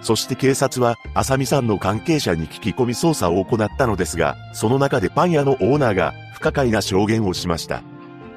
[0.00, 7.82] そして警察は、浅見さんの関係者に聞き込み捜査を行ったのですが、その中でパン屋のオーナーが不可解な証言をしました。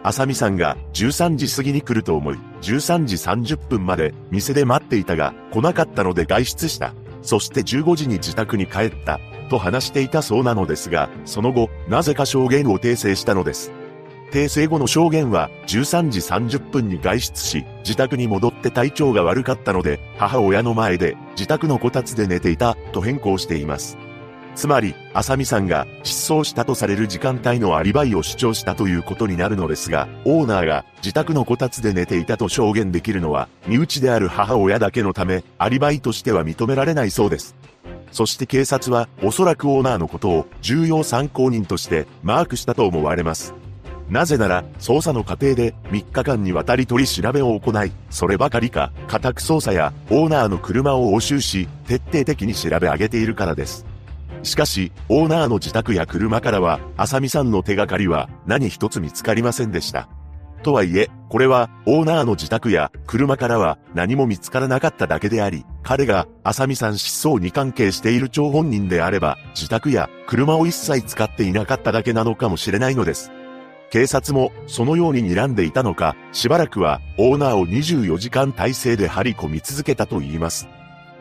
[0.10, 6.94] 浅見さんが13時過ぎに来ると思い、13時30分まで店で待っていたが来なかったので外出した。
[7.22, 9.20] そして15時に自宅に帰った。
[9.50, 13.72] と話していたそうなのですが、その後、なぜか証言を訂正したのです。
[14.32, 23.98] 訂正後の証言は13時30分に外出し、自宅に戻って体調が悪かったので、母親の前で自宅のこたつで寝ていたと変更しています。
[24.60, 37.56] つまり、浅見さんが失踪したとされる時間帯のアリバイを主張したということになるのですが、オーナーが自宅のこたつで寝ていたと証言できるのは、身内である母親だけのため、アリバイとしては認められないそうです。
[38.12, 43.54] そして警察は、おそらくオーナーのことを重要参考人としてマークしたと思われます。
[44.10, 53.86] なぜなら、捜査の過程で3日間にわたり取り調べを行い、そればかりか、家宅捜査やオーナーの車を押収し、徹底的に調べ上げているからです。
[54.44, 60.10] しかし、オーナーの自宅や車からは、浅見さんの手がかりは何一つ見つかりませんでした。
[60.64, 73.32] とはいえ、これは、オーナーの自宅や車からは何も見つからなかっただけであり、彼が浅見さん失踪に関係している張本人であれば、自宅や車を一切使っていなかっただけなのかもしれないのです。
[73.90, 80.68] 警察もそのように睨んでいたのか、しばらくはオーナーを24時間体制で張り込み続けたと言います。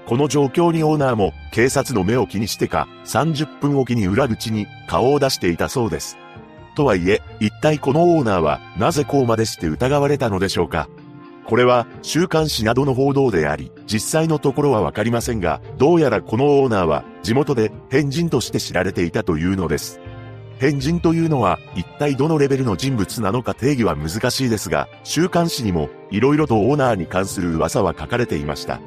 [0.09, 6.17] この状況にオーナーも警察の目を気にしてか30分おきに裏口に顔を出していたそうです。
[6.75, 10.89] とはいえ、一体このオーナーはなぜこうまでして疑われたのでしょうか
[11.45, 20.01] これは週刊誌などの報道であり、実際のところはわかりませんが、どうやらこのオーナーは地元で変人として知られていたというのです。
[20.59, 28.81] 変人というのは一体どのレベルの人物なのか定義は難しいですが、週刊誌にも色々とオーナーに関する噂は書かれていました。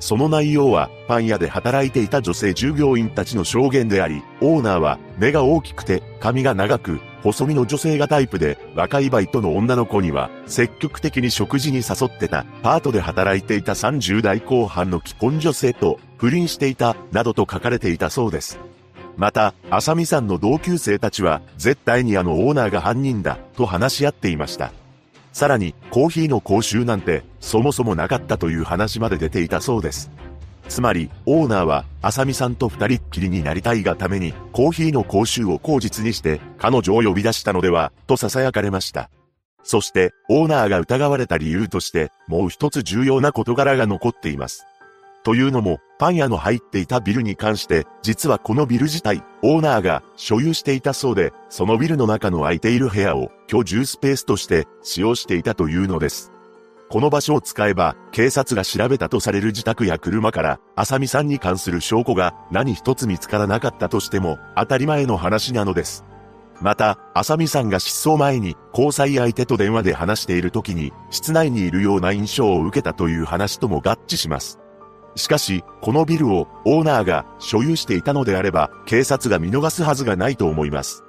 [0.00, 18.58] その内容はパン屋で働いていた女性従業員たちの証言であり、オーナーは目が大きくて髪が長く、細身の女性がタイプで、若いバイトの女の子には積極的に食事に誘ってた、パートで働いていた30代後半の既婚女性と不倫していた、などと書かれていたそうです。
[19.16, 24.72] また、浅見さんの同級生たちは、絶対にあのオーナーが犯人だ、と話し合っていました。
[25.32, 30.10] さらに、コーヒーの講習なんて、そもそもなかったという話まで出ていたそうです。
[30.68, 39.10] つまり、オーナーは、浅見さんと二人っきりになりたいがために、コーヒーの講習を口実にして、彼女を呼び出したのでは、と囁かれました。
[39.62, 44.66] そして、オーナーが疑われた理由として、もう一つ重要な事柄が残っています。
[45.22, 56.32] というのも、パン屋の入っていたビルに関して、実はこのビル自体、オーナーが所有していたそうで、そのビルの中の空いている部屋を居住スペースとして使用していたというのです。
[56.88, 66.04] この場所を使えば、警察が調べたとされる自宅や車から、浅見さんに関する証拠が何一つ見つからなかったとしても、当たり前の話なのです。
[66.60, 74.59] また、浅見さんが失踪前に交際相手と電話で話している時に、室内にいるような印象を受けたという話とも合致します。
[75.16, 81.04] しかし、このビルをオーナーが所有していたのであれば、警察が見逃すはずがないと思います。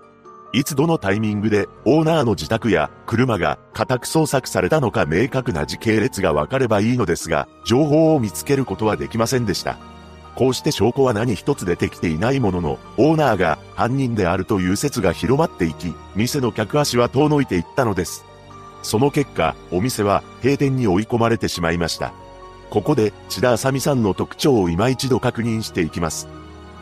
[0.53, 9.77] いつどのタイミングでオーナーの自宅や車が家宅捜索されたのか明確な時系列がわかればいいのですが、情報を見つけることはできませんでした。
[10.35, 18.25] こうして証拠は何一つ出てきていないものの、オーナーが犯人であるという説が広まっていき、店の客足は遠のいていったのです。
[18.81, 22.13] その結果、お店は閉店に追い込まれてしまいました。
[22.71, 26.27] ここで、千田あさみさんの特徴を今一度確認していきます。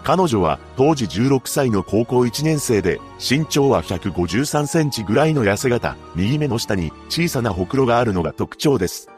[0.03, 9.09] 彼女は当時16歳の高校1年生で、身長は153センチぐらいの痩せ型、右目の下に小さなほくろがあるのが特徴です。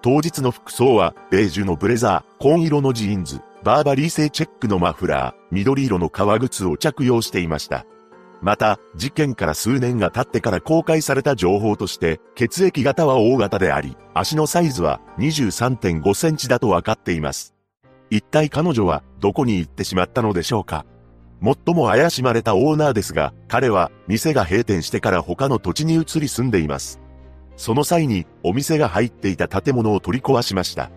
[0.00, 7.84] 当日の服装は、ベージュのブレザー、紺色のジーンズ、バーバリー製チェックのマフラー、緑色の革靴を着用していました。
[8.44, 17.54] また、事件から数年が経ってから公開された情報として、血液型は O 型であり、足のサイズは23.5センチだと分かっています。
[18.10, 20.84] 一体彼女はどこに行ってしまったのでしょうか？
[21.42, 27.00] 最も怪しまれたオーナーですが、彼は店が閉店してから他の土地に移り住んでいます。
[27.56, 30.90] その際にお店が入っていた建物を取り壊しました。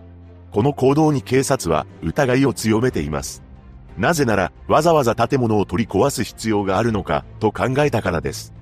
[0.50, 3.42] この行動に警察は疑いを強めています。
[3.98, 8.54] なぜなら、わざわざ建物を取り壊す必要があるのか、と考えたからです。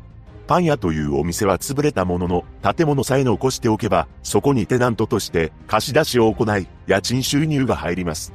[0.47, 8.33] パン屋というお店は潰れたものの、建物さえ残しておけば、そこにテナントとして貸し出しを行い、家賃収入が入ります。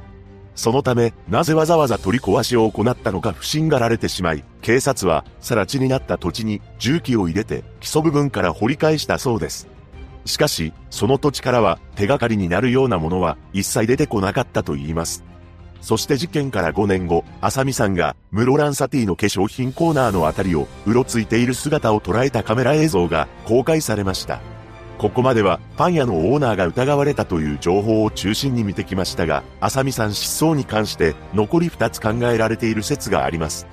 [0.54, 9.66] そのため、なぜわざわざ取り壊しを行ったのか不審がられてしまい、警察は、更地になった土地に重機を入れて、基礎部分から掘り返したそうです。
[10.24, 15.24] しかし、その土地からは手がかりになるようなものは一切出てこなかったと言います。
[15.82, 24.40] そして事件から5年後、アサミさんが、ムロランサティの化粧品コーナーのあたりを、うろついている姿を捉えたカメラ映像が公開されました。
[24.98, 33.66] ここまでは、パン屋のオーナーが疑われたという情報を中心に見てきましたが、アサミさん失踪に関して、残り2つ考えられている説があります。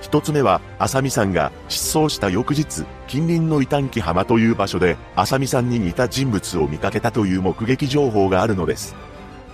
[0.00, 8.94] 一つ目は、アサミさんが失踪した翌日、近隣の伊丹木浜という場所で、アサミさんに似た人物を見かけたという目撃情報があるのです。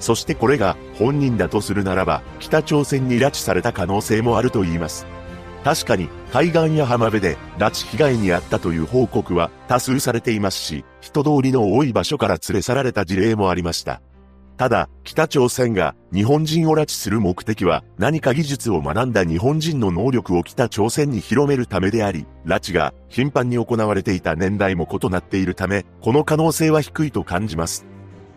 [0.05, 5.07] そしてこれが本人だとするならば、北朝鮮に拉致された可能性もあると言います。
[5.65, 14.03] 確かに、海岸や浜辺で拉致被害に遭ったという報告は多数されていますし、人通りの多い場所から連れ去られた事例もありました。
[14.59, 27.87] ただ、北朝鮮が日本人を拉致する目的は何か技術を学んだ日本人の能力を北朝鮮に広めるためであり、拉致が頻繁に行われていた年代も異なっているため、この可能性は低いと感じます。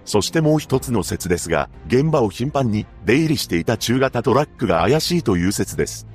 [0.08, 6.08] そしてもう一つの説ですが、現場を頻繁に出入りしていた中型トラックが怪しいという説です。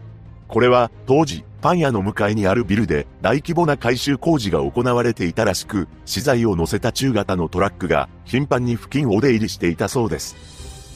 [0.48, 10.36] これは当時、パン屋の向かいにあるビルで大規模な改修工事が行われていたらしく、資材を乗せた中型のトラックが頻繁に付近を出入りしていたそうです。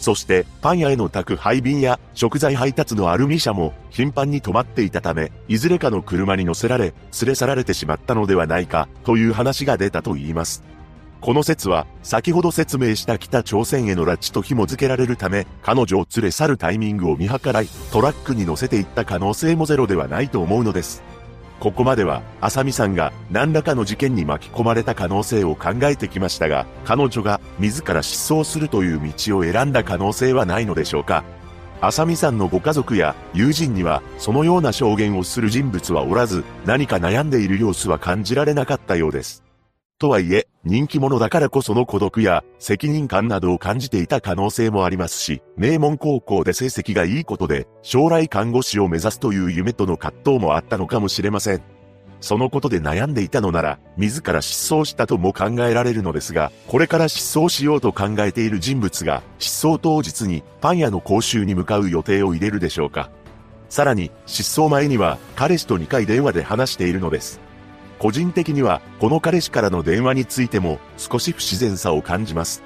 [0.00, 10.75] そして、パン屋への宅配便や食材配達のアルミ車も頻繁に止まっていたため、いずれかの車に乗せられ、連れ去られてしまったのではないか、という話が出たと言います。
[11.26, 21.02] この説は、先ほど説明した北朝鮮への拉致と紐付けられるため、彼女を連れ去るタイミングを見計らい、トラックに乗せていった可能性もゼロではないと思うのです。
[21.58, 31.24] ここまでは、浅見さんが何らかの事件に巻き込まれた可能性を考えてきましたが、彼女が自ら失踪するという道を選んだ可能性はないのでしょうか。
[31.80, 39.45] 浅見さんのご家族や友人には、そのような証言をする人物はおらず、何か悩んでいる様子は感じられなかったようです。
[39.98, 51.62] とはいえ、人気者だからこその孤独や責任感などを感じていた可能性もありますし、名門高校で成績がいいことで、将来看護師を目指すという夢との葛藤もあったのかもしれません。
[52.20, 63.10] そのことで悩んでいたのなら、自ら失踪したとも考えられるのですが、これから失踪しようと考えている人物が、失踪当日にパン屋の講習に向かう予定を入れるでしょうか。
[63.70, 67.45] さらに、失踪前には、彼氏と2回電話で話しているのです。
[67.98, 72.62] 個人的には、この彼氏からの電話についても、少し不自然さを感じます。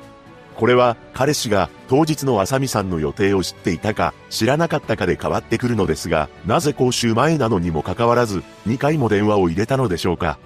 [0.61, 10.39] これは彼氏が当日の浅見さんの予定を知っていたか知らなかったかで変わってくるのですが、なぜ講習前なのにもかかわらず2回も電話を入れたのでしょうか。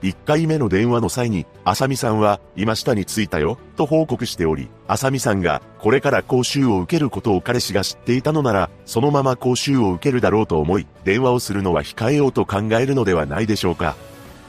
[0.00, 13.96] 1回目の電話の際に、浅見さんは、今下に着いたよ、と報告しており、浅見さんが、これから講習を受けることを彼氏が知っていたのなら、そのまま講習を受けるだろうと思い、電話をするのは控えようと考えるのではないでしょうか。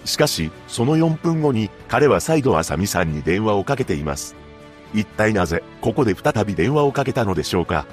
[0.06, 4.36] しかし、その4分後に、彼は再度浅見さんに電話をかけています。
[4.94, 7.86] 一体なぜ、ここで再び電話をかけたのでしょうか？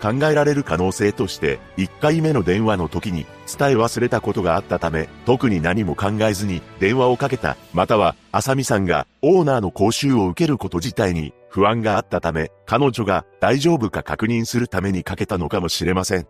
[0.00, 16.28] 考えられる可能性として、1回目の電話の時に伝え忘れたことがあったため、特に何も考えずに電話をかけた、または、浅見さんがオーナーの講習を受けること自体に不安があったため、彼女が大丈夫か確認するためにかけたのかもしれません。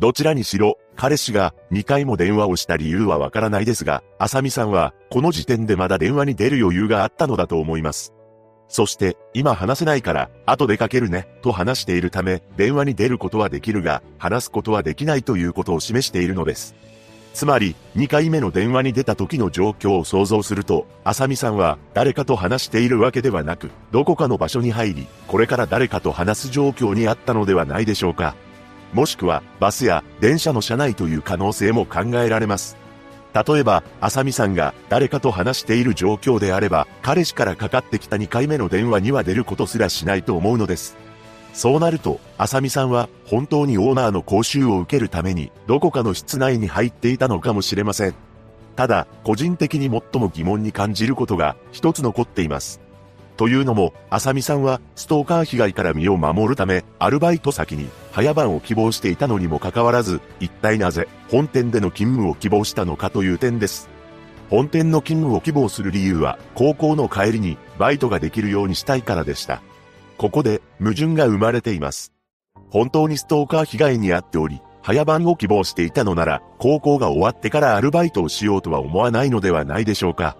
[0.00, 8.14] どちらにしろ、彼氏が2回も電話をした理由はわからないですが、浅見さんはこの時点でまだ電話に出る余裕があったのだと思います。
[8.66, 16.74] そして、今話せないから、後でかけるね、と話しているため、電話に出ることはできるが、話すことはできないということを示しているのです。
[17.34, 28.34] つまり、2回目の電話に出た時の状況を想像すると、浅見さんは誰かと話しているわけではなく、どこかの場所に入り、これから誰かと話す状況にあったのではないでしょうか。
[28.92, 32.76] もしくは、バスや電車の車内という可能性も考えられます。
[33.32, 40.96] 例えば、浅見さんが誰かと話している状況であれば、彼氏からかかってきた2回目の電話には出ることすらしないと思うのです。
[41.52, 48.14] そうなると、浅見さんは本当にオーナーの講習を受けるために、どこかの室内に入っていたのかもしれません。
[48.74, 52.80] ただ、個人的に最も疑問に感じることが一つ残っています。
[53.40, 63.88] というのも、浅見さんはストーカー被害から身を守るため、アルバイト先に早番を希望していたのにもかかわらず、一体なぜ本店での勤務を希望したのかという点です。
[64.50, 69.62] 本店の勤務を希望する理由は、高校の帰りにバイトができるようにしたいからでした。
[70.18, 72.12] ここで矛盾が生まれています。
[72.68, 80.36] 本当にストーカー被害に遭っており、早番を希望していたのなら、高校が終わってからアルバイトをしようとは思わないのではないでしょうか。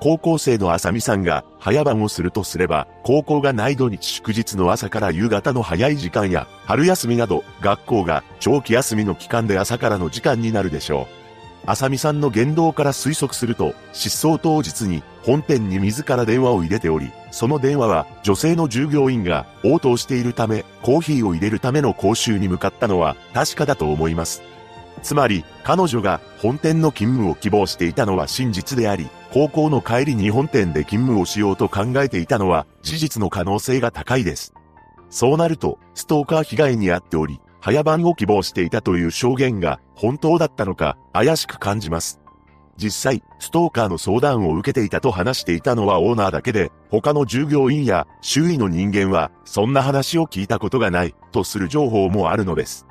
[0.00, 11.18] 高校生の浅見さんが早番をするとすれば、高校がない土日祝日の朝から夕方の早い時間や、春休みなど、学校が長期休みの期間で朝からの時間になるでしょう。
[11.66, 24.42] 浅見さんの言動から推測すると、失踪当日に本店に自ら電話を入れており、その電話は女性の従業員が応答しているため、コーヒーを入れるための講習に向かったのは確かだと思います。
[25.02, 34.54] つまり、彼女が本店の勤務を希望していたのは真実であり、高校の帰りに本店で勤務をしようと考えていたのは事実の可能性が高いです。
[35.10, 42.20] そうなると、ストーカー被害に遭っており、早番を希望していたという証言が本当だったのか怪しく感じます。
[42.76, 52.87] 実際、ストーカーの相談を受けていたと話していたのはオーナーだけで、他の従業員や周囲の人間は、そんな話を聞いたことがない、とする情報もあるのです。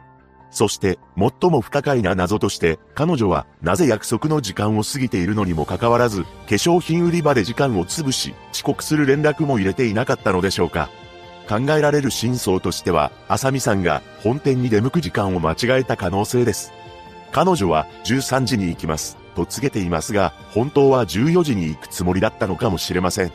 [0.50, 10.90] そして、最も不可解な謎として、彼女は、なぜ約束の時間を過ぎているのにもかかわらず、化粧品売り場で時間を潰し、遅刻する連絡も入れていなかったのでしょうか。
[11.48, 16.74] 考えられる真相としては、浅見さんが本店に出向く時間を間違えた可能性です。
[17.32, 23.32] 彼女は13時に行きます、と告げていますが、本当は14時に行くつもりだったのかもしれません。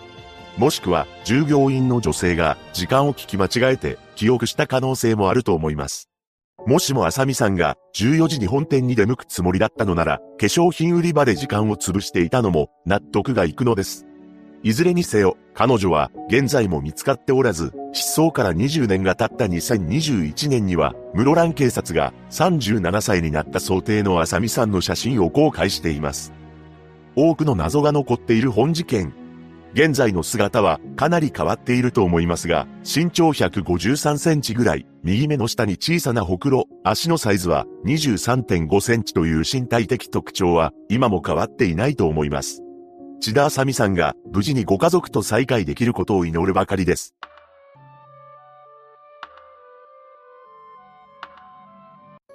[0.59, 6.11] もしくは、従業員の女性が時間を聞き間違えて記憶した可能性もあると思います。
[6.64, 14.06] もしも浅見さんが14時に本店に出向くつもりだったのなら、化粧品売り場で時間を潰していたのも納得がいくのです。
[14.62, 26.32] いずれにせよ、彼女は現在も見つかっておらず、失踪から20年が経った2021年には、室蘭警察が37歳になった想定の浅見さんの写真を公開しています。
[27.16, 29.12] 多くの謎が残っている本事件。
[29.74, 42.62] 現在の姿はかなり変わっていると思いますが、身長153センチぐらい、右目の下に小さなほくろ、足のサイズは23.5センチという身体的特徴は今も変わっていないと思います。
[43.20, 47.15] 千田あさみさんが無事にご家族と再会できることを祈るばかりです。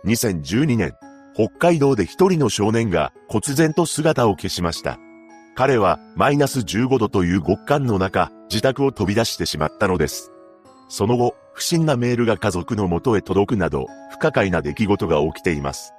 [0.06, 0.94] 2012年、
[1.36, 4.98] 北海道で一人の少年が忽然と姿を消しました。
[5.58, 10.32] 彼はマイナス15度という極寒の中、自宅を飛び出してしまったのです。
[10.88, 15.96] その後、不審なメールが家族の元へ届くなど、不可解な出来事が起きています。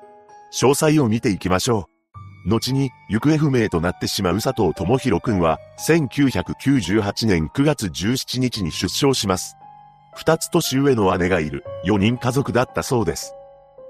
[0.55, 1.89] 詳細を見ていきましょ
[2.47, 2.51] う。
[2.51, 5.59] 後に、行方不明となってしまう佐藤智弘くんは、
[5.89, 9.56] 1998年9月17日に出生します。
[10.14, 13.35] 二つ年上の姉がいる、4人家族だったそうです。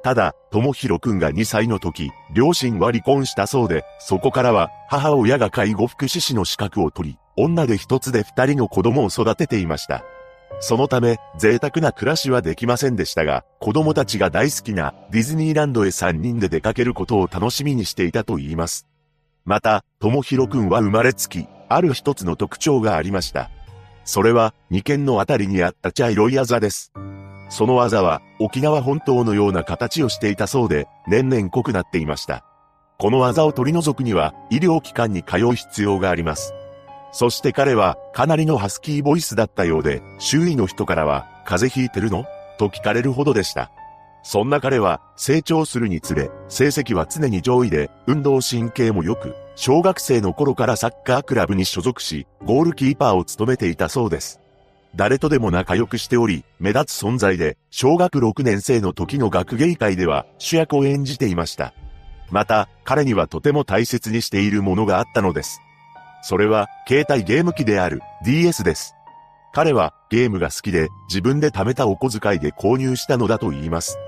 [0.03, 10.05] ただ、智弘くんが2歳の時、両親は離婚したそうで、そこからは、母親が介護福祉士の資格を取り、女で一つで二人の子供を育てていました。
[10.61, 18.87] そのため、贅沢な暮らしはできませんでしたが、子供たちが大好きなディズニーランドへ3人で出かけることを楽しみにしていたと言います。
[19.45, 23.51] また、ともひろくんは生まれつき、ある一つの特徴がありました。
[24.05, 26.93] それは、二軒のあたりにあった茶色いあざです。
[27.49, 32.45] そのあざは、沖縄本島のような形をしていたそうで、年々濃くなっていました。
[32.99, 36.53] このあざを取り除くには、医療機関に通う必要があります。
[37.11, 42.27] そして彼は、かなりのハスキーボイスだったようで、周囲の人からは、風邪ひいてるの？
[42.59, 43.70] と聞かれるほどでした。
[44.23, 54.41] そんな彼は、成長するにつれ、成績は常に上位で、運動神経も良く、小学生の頃からサッカークラブに所属し、ゴールキーパーを務めていたそうです。
[54.94, 61.74] 誰とでも仲良くしており、目立つ存在で、小学6年生の時の学芸会では主役を演じていました。
[62.31, 65.60] また、彼にはとても大切にしているものがあったのです。
[66.23, 68.94] それは、携帯ゲーム機である DS です。
[69.52, 73.98] 彼はゲームが好きで自分で貯めたお小遣いで購入したのだと言います。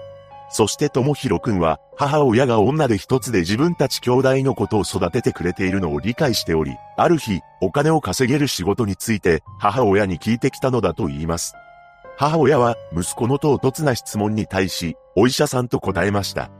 [0.53, 11.55] そしてともひろくんは母親が女で一つで自分たち兄弟のことを育ててくれているのを理解しており、ある日お金を稼げる仕事について母親に聞いてきたのだと言います。
[12.17, 16.51] 母親は息子の唐突な質問に対し、お医者さんと答えました。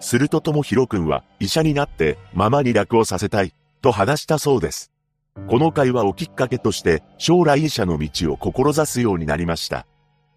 [0.00, 4.90] するとともひろくんは医者になってママに楽をさせたいと話したそうです。
[5.48, 9.86] この会話をきっかけとして将来医者の道を志すようになりました。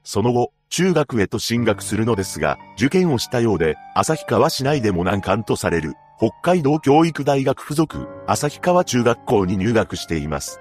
[0.03, 10.59] その後、中学へと進学するのですが、受験をしたようで、旭川市内でも難関とされる、北海道教育大学附属、旭川中学校に入学しています。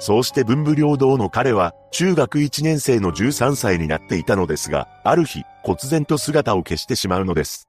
[0.00, 7.68] そうして文武両道の彼は、中学1年生の13歳になっていたのですが、ある日、忽然と姿を消してしまうのです。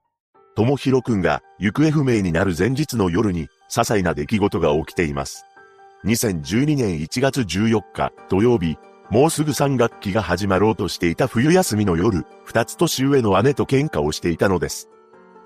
[0.55, 5.45] 友広くんが行方不明になる前日の夜に、些細な出来事が起きています。
[6.05, 8.77] 2012年1月14日土曜日、
[9.09, 14.87] もうすぐ3学期が始まろうとしていた冬休みの夜、二つ年上の姉と喧嘩をしていたのです。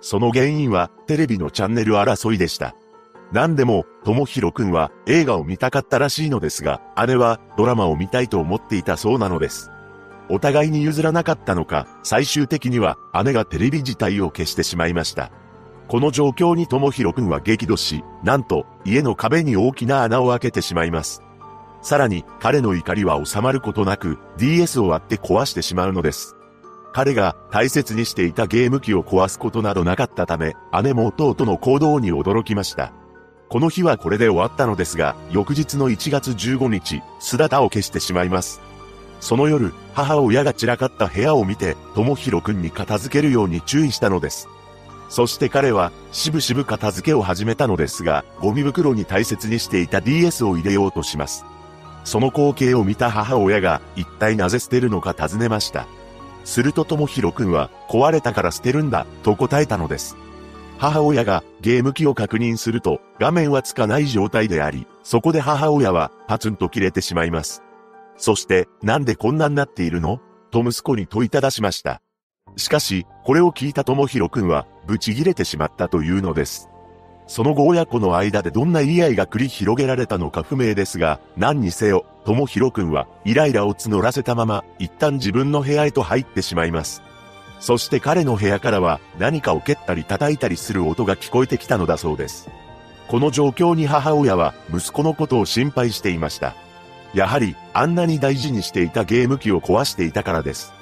[0.02, 2.76] その原因はテレビのチャンネル争いでした。
[3.31, 9.72] 何でも、ともひろくんは映画を見たかったらしいのですが、姉はドラマを見たいと思っていたそうなのです。
[10.30, 15.31] お互いに譲らなかったのか、最終的には姉がテレビ自体を消してしまいました。
[15.88, 21.22] この状況に智弘くんは激怒し、なんと家の壁に大きな穴を開けてしまいます。
[21.84, 26.35] さらに彼の怒りは収まることなく DS を割って壊してしまうのです。
[26.93, 32.93] 彼が大切にしていたゲーム機を壊すことなどなかったため、姉も弟の行動に驚きました。
[33.49, 38.61] この日はこれで終わったのですが、翌日の1月15日、姿を消してしまいます。
[39.19, 44.47] その夜、母親が散らかった部屋を見て、智弘くんに片付けるように注意したのです。
[45.10, 51.45] そして彼は、しぶしぶ片付けを始めたのですが、ゴミ袋に大切にしていた DS を入れようとします。
[52.03, 55.88] その光景を見た母親が、一体なぜ捨てるのか尋ねました。
[56.43, 60.17] するとともひろくんは、壊れたから捨てるんだ、と答えたのです。
[60.77, 67.63] 母親がゲーム機を確認すると、画面はつかない状態であり、そこで母親は、パツンと切れてしまいます。
[68.17, 70.19] そして、なんでこんなになっているの？
[70.51, 72.01] と息子に問いただしました。
[72.57, 76.69] しかし、これを聞いた智弘くんは、ブチ切れてしまったというのです。
[77.27, 87.01] その後親子の間でどんな言い合いが繰り広げられたのか不明ですが、何にせよ、智弘くんは、イライラを募らせたまま、一旦自分の部屋へと入ってしまいます。
[87.59, 92.49] そして彼の部屋からは、何かを蹴ったり叩いたりする音が聞こえてきたのだそうです。
[93.07, 96.55] この状況に母親は、息子のことを心配していました。
[97.13, 100.73] やはり、あんなに大事にしていたゲーム機を壊していたからです。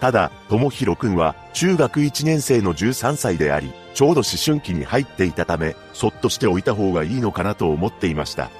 [0.00, 8.50] ただ、智弘くんは中学1年生の13歳であり、ちょうど思春期に入っていたため、そっとしておいた方がいいのかなと思っていました。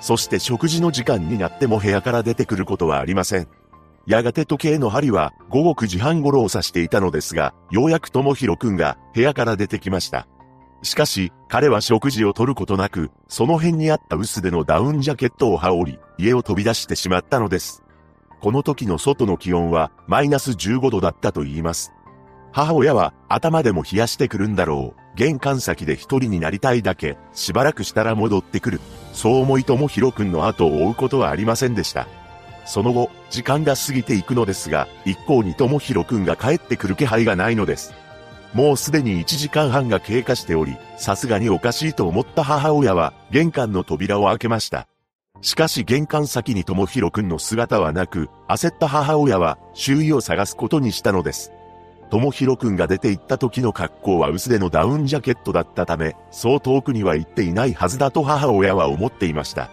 [0.00, 3.48] そして食事の時間になっても部屋から出てくることはありません。
[4.06, 10.26] やがて時計の針は午後9時半頃を指していたのですが、ようやく智弘くんが部屋から出てきました。
[10.82, 17.84] しかし、彼は食事をとることなく、その辺にあった薄手のダウンジャケットを羽織り、家を飛び出してしまったのです。
[18.40, 21.92] この時の外の気温はマイナス15度だったと言います。
[22.52, 25.02] 母親は頭でも冷やしてくるんだろう。
[25.16, 28.80] 玄関先で一人になりたいだけ、しばらくしたら戻ってくる。
[29.12, 32.06] そう思いともひろくんの後を追うことはありませんでした。
[32.64, 37.92] その後、時間が過ぎていくのですが、一向にともひろくんが帰ってくる気配がないのです。
[38.54, 44.86] もうすでに1時間半が経過しており、さすがにおかしいと思った母親は、玄関の扉を開けました。
[45.40, 51.50] しかし玄関先に智弘くんの姿はなく、焦った母親は周囲を探すことにしたのです。
[52.12, 59.70] 智弘くんが出て行った時の格好は薄手のダウンジャケットだったため、そう遠くには行っていないはずだと母親は思っていました。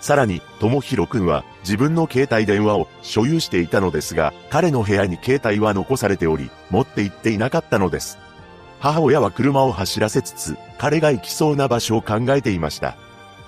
[0.00, 8.16] さらに、ともひろくんは自分の携帯電話を所有していたのですが、彼の部屋に携帯は残されており、持って行っていなかったのです。
[8.78, 12.96] 母親は車を走らせつつ、彼が行きそうな場所を考えていました。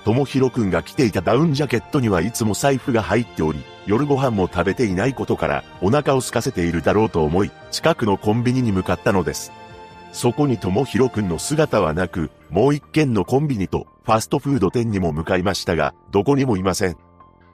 [0.05, 9.52] ともひろくんが着ていたダウンジャケットにはいつも財布が入っており、夜ご飯も食べていないことからお腹を空かせているだろうと思い、近くのコンビニに向かったのです。
[10.12, 16.97] そこにともひろくんの姿はなく、もう一軒のコンビニとファストフード店にも向かいましたが、どこにもいません。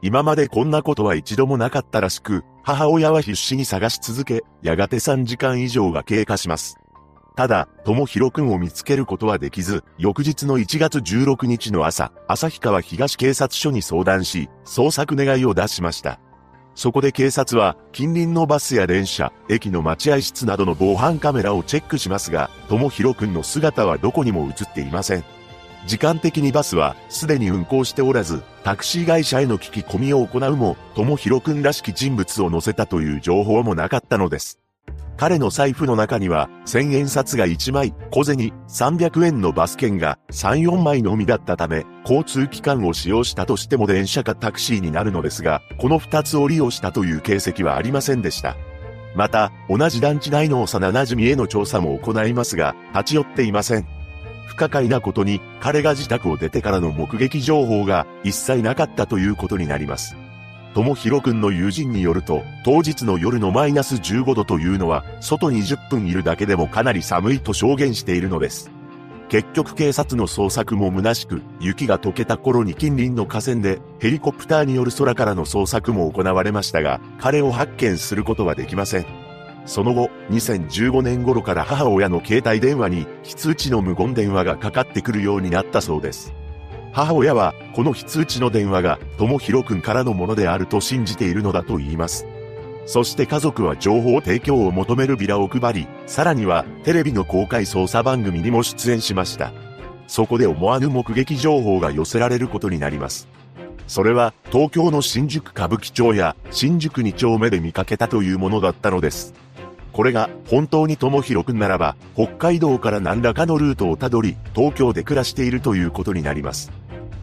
[0.02, 6.80] 今までこんなことは一度もなかったらしく、母親は必死に探し続け、やがて3時間以上が経過します。
[7.36, 16.20] ただ、ともひろくんを見つけることはできず、翌日の1月16日の朝、旭川東警察署に相談し、捜索願いを出しました。
[16.74, 25.24] そこで警察は、近隣のバスや電車、駅の待合室などの防犯カメラをチェックしますが、ともひろくんの姿はどこにも映っていません。
[25.86, 34.59] 時間的にバスはすでに運行しておらず、タクシー会社への聞き込みを行うも、ともひろくんらしき人物を乗せたという情報もなかったのです。
[35.17, 48.57] 彼の財布の中には、1000円札が1枚、小銭、300円のバス券が3、4枚のみだったため、交通機関を使用したとしても電車かタクシーになるのですが、この2つを利用したという形跡はありませんでした。
[49.15, 53.87] また、同じ団地内の幼馴染への調査も行いますが、立ち寄っていません。
[54.47, 60.17] 不可解なことに、彼が自宅を出てからの目撃情報が一切なかったということになります。
[60.74, 68.70] ともひろくんの友人によると、当日の夜のマイナス15度というのは、外に10分いるだけでもかなり寒いと証言しているのです。
[69.28, 79.06] 結局警察の捜索も虚しく、雪が溶けた頃に近隣の河川でヘリコプターによる空からの捜索も行われましたが、彼を発見することはできません。
[79.66, 86.32] その後、2015年頃から母親の携帯電話に非通知の無言電話がかかってくるようになったそうです。
[86.93, 92.27] 母親は、この非通知の電話が、ともひろくんからのものであると信じているのだと言います。
[92.87, 99.53] そして家族は情報提供を求めるビラを配り、さらにはテレビの公開捜査番組にも出演しました。
[100.09, 103.29] そこで思わぬ目撃情報が寄せられることになります。
[103.87, 109.35] それは東京の新宿歌舞伎町や新宿2丁目で見かけたというものだったのです。
[109.93, 116.73] これが本当にともひろくんならば、北海道から何らかのルートをたどり、東京で暮らしているということになります。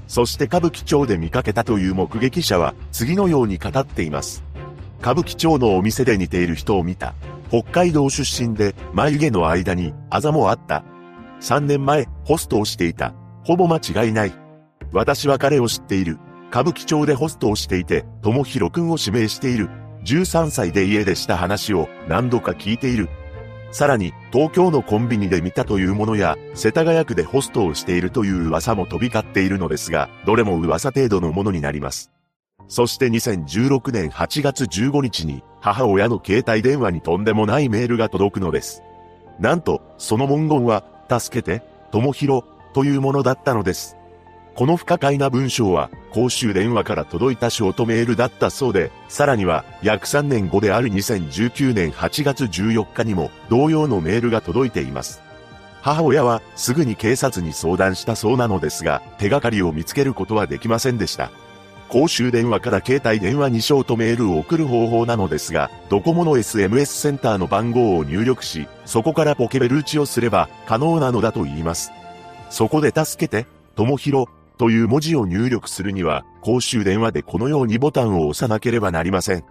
[0.07, 4.43] そして歌舞伎町で見かけたという目撃者は、次のように語っています。
[5.01, 7.13] 歌舞伎町のお店で似ている人を見た。
[7.49, 10.84] 北海道出身で、眉毛の間に、あざもあった。
[11.41, 13.13] 3年前、ホストをしていた。
[13.43, 14.34] ほぼ間違いない。
[14.91, 16.17] 私は彼を知っている。
[16.49, 19.69] 歌舞伎町でホストをしていて、ともひろくんを指名している。
[20.05, 23.09] 13歳で家出した話を何度か聞いている。
[23.72, 32.11] さらに、東京のコンビニで見たというものや、世田谷区でホストをしているという噂も飛び交っているのですが、どれも噂程度のものになります。
[32.69, 38.84] そして2016年8月15日に、母親の携帯電話にとんでもないメールが届くのです。
[39.39, 43.98] なんと、その文言は、助けて、ともひろ、というものだったのです。
[44.57, 55.21] この不可解な文章は、公衆電話から届いたショートメールだったそうで、さらには、約3年後である2019年8月14日にも、同様のメールが届いています。
[55.84, 61.29] 母親は、すぐに警察に相談したそうなのですが、手がかりを見つけることはできませんでした。
[61.88, 71.91] 公衆電話から携帯電話にショートメールを送る方法なのですが、ドコモの SMS センターの番号を入力し、そこからポケベル打ちをすれば可能なのだと言います。
[72.49, 74.27] そこで助けて、ともひろ、
[74.57, 79.43] という文字を入力するには、公衆電話でこのようにボタンを押さなければなりません。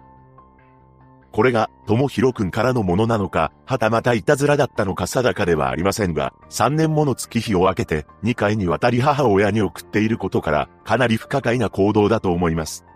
[1.37, 12.87] これが、ともひろくんからのものなのか、はたまたいたずらだったのか定かではありませんが、3年もの月日を分けて、2回にわたり母親に送っていることから、かなり不可解な行動だと思います。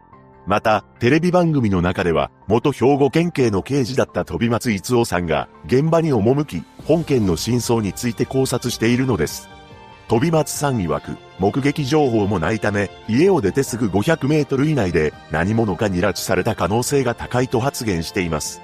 [0.47, 9.51] また、テレビ番組の中では、元兵庫県警の刑事だった飛松逸夫さんが、現場に赴き、本件の真相について考察しているのです。
[10.11, 18.61] 飛び松さん曰く、目撃情報もないため、家を出てすぐ500メートル以内で何者かに拉致された可能性が高いと発言しています。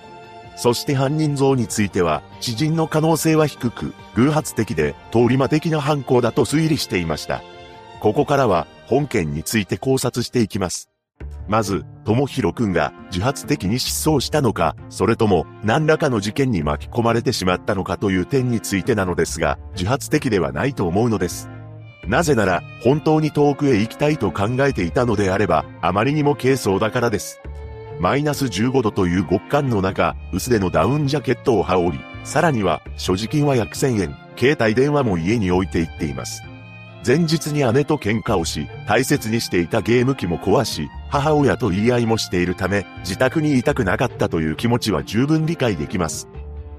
[0.56, 7.44] そして犯人像については、知人の可能性は低く、偶発的で通り魔的な犯行だと推理していました。
[8.00, 10.95] ここからは、本件について考察していきます。
[11.48, 21.48] まず、ともひろくんが自発的に失踪したのか、それとも何らかの事件に巻き込まれてしまったのかという点についてなのですが、自発的ではないと思うのです。
[22.06, 27.40] なぜなら、本当に遠くへ行きたいと考えていたのであれば、あまりにも軽装だからです。
[27.98, 36.42] マイナス15度という極寒の中、薄手のダウンジャケットを羽織り、さらには、所持金は約1000円、携帯電話も家に置いていっています。
[37.06, 46.28] 前日に姉と喧嘩をし、大切にしていたゲーム機も壊し、母親と言い合いもしているため、自宅にいたくなかったという気持ちは十分理解できます。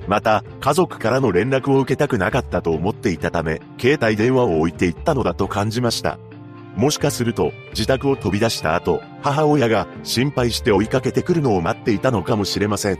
[0.06, 6.20] また、家族からの連絡を受けたくなかったと思っていたため、携帯電話を置いていったのだと感じました。
[6.76, 13.00] もしかすると、自宅を飛び出した後、母親が心配して追いかけてくるのを待っていたのかもしれません。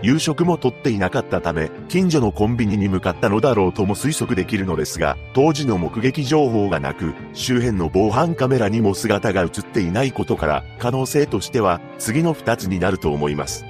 [0.00, 13.64] 夕食もとっていなかったため、近所のコンビニに向かったのだろうとも推測できるのですが、当時の目撃情報がなく、周辺の防犯カメラにも姿が映っていないことから、可能性としては、次の二つになると思います。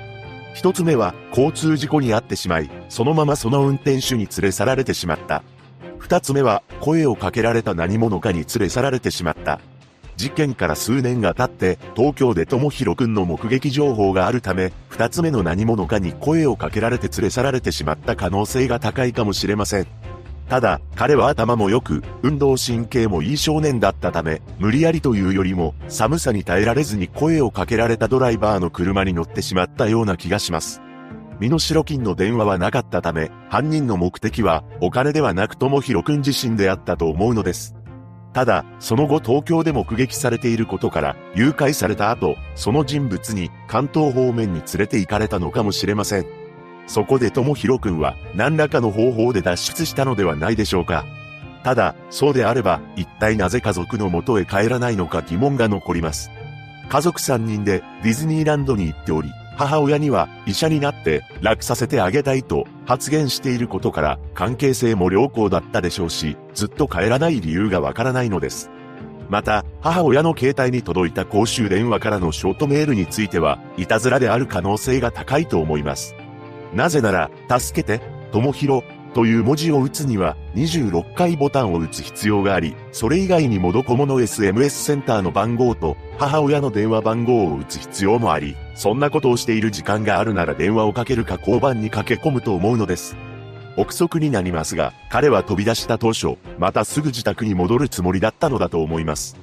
[0.54, 5.42] 一つ目は、交通事故に遭ってしまい、そのままその運転手に連れ去られてしまった。
[5.98, 9.60] 二つ目は、声をかけられた何者かに連れ去られてしまった。
[10.18, 19.86] 事件から数年が経って、東京で智弘くんの目撃情報があるため、二つ目の何者かに声をかけられて連れ去られてしまった可能性が高いかもしれません。
[20.48, 30.82] ただ、彼は頭も良く、運動神経もいい少年だったため、無理やりというよりも、寒さに耐えられずに声をかけられたドライバーの車に乗ってしまったような気がします。
[31.38, 37.77] 身代金の電話はなかったため、犯人の目的はお金ではなくともヒロ君自身であったと思うのです。
[38.32, 46.26] ただ、その後東京で目撃されていることから、誘拐された後、その人物に関東方面に連れて行かれたのかもしれません。
[46.86, 51.04] そこで智弘くんは何らかの方法で脱出したのではないでしょうか。
[51.64, 56.30] ただ、そうであれば、一体なぜ家族の元へ帰らないのか疑問が残ります。
[56.88, 68.70] 家族3人でディズニーランドに行っており、母親には医者になって楽させてあげたいと発言していることから関係性も良好だったでしょうし、ずっと帰らない理由がわからないのです。
[69.28, 76.14] また、母親の携帯に届いた公衆電話からのショートメールについては、いたずらである可能性が高いと思います。
[76.72, 93.16] なぜなら、助けて、ともひろ、という文字を打つには26回ボタンを打つ必要があり、それ以外にもドコモの SMS センターの番号と母親の電話番号を打つ必要もあり、そんなことをしている時間があるなら電話をかけるか交番に駆け込むと思うのです。
[93.76, 99.36] 憶測になりますが、彼は飛び出した当初、またすぐ自宅に戻るつもりだったのだと思います。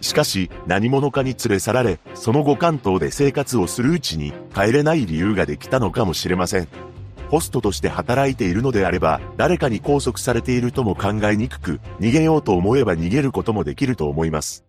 [0.00, 6.68] しかし、何者かに連れ去られ、その後関東で生活をするうちに、帰れない理由ができたのかもしれません。
[7.30, 14.64] ホストとして働いているのであれば、誰かに拘束されているとも考えにくく、逃げようと思えば逃げることもできると思います。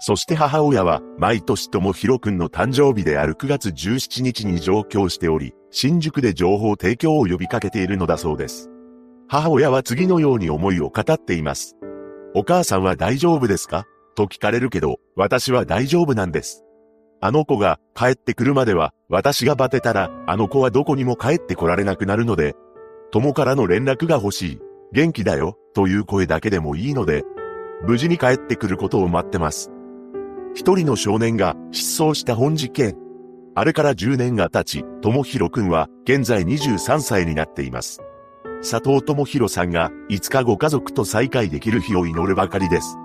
[0.00, 8.70] そして母親は、毎年ともひろくんの誕生日である9月17日に上京しており、新宿で情報提供を呼びかけているのだそうです。
[9.28, 11.76] 母親は次のように思いを語っています。
[12.34, 13.86] お母さんは大丈夫ですか？
[14.16, 16.63] と聞かれるけど、私は大丈夫なんです。
[17.26, 22.54] あの子が帰ってくるまでは、私がバテたら、あの子はどこにも帰ってこられなくなるので、
[23.12, 24.60] 友からの連絡が欲しい。
[24.92, 27.24] 元気だよ、という声だけでもいいので、
[27.86, 29.70] 無事に帰ってくることを待ってます。
[30.54, 32.94] 一人の少年が失踪した本事件。
[33.54, 38.02] あれから10年が経ち、智弘くんは現在23歳になっています。
[38.60, 42.98] 佐藤智弘さんが5日ご家族と再会できる日を祈るばかりです。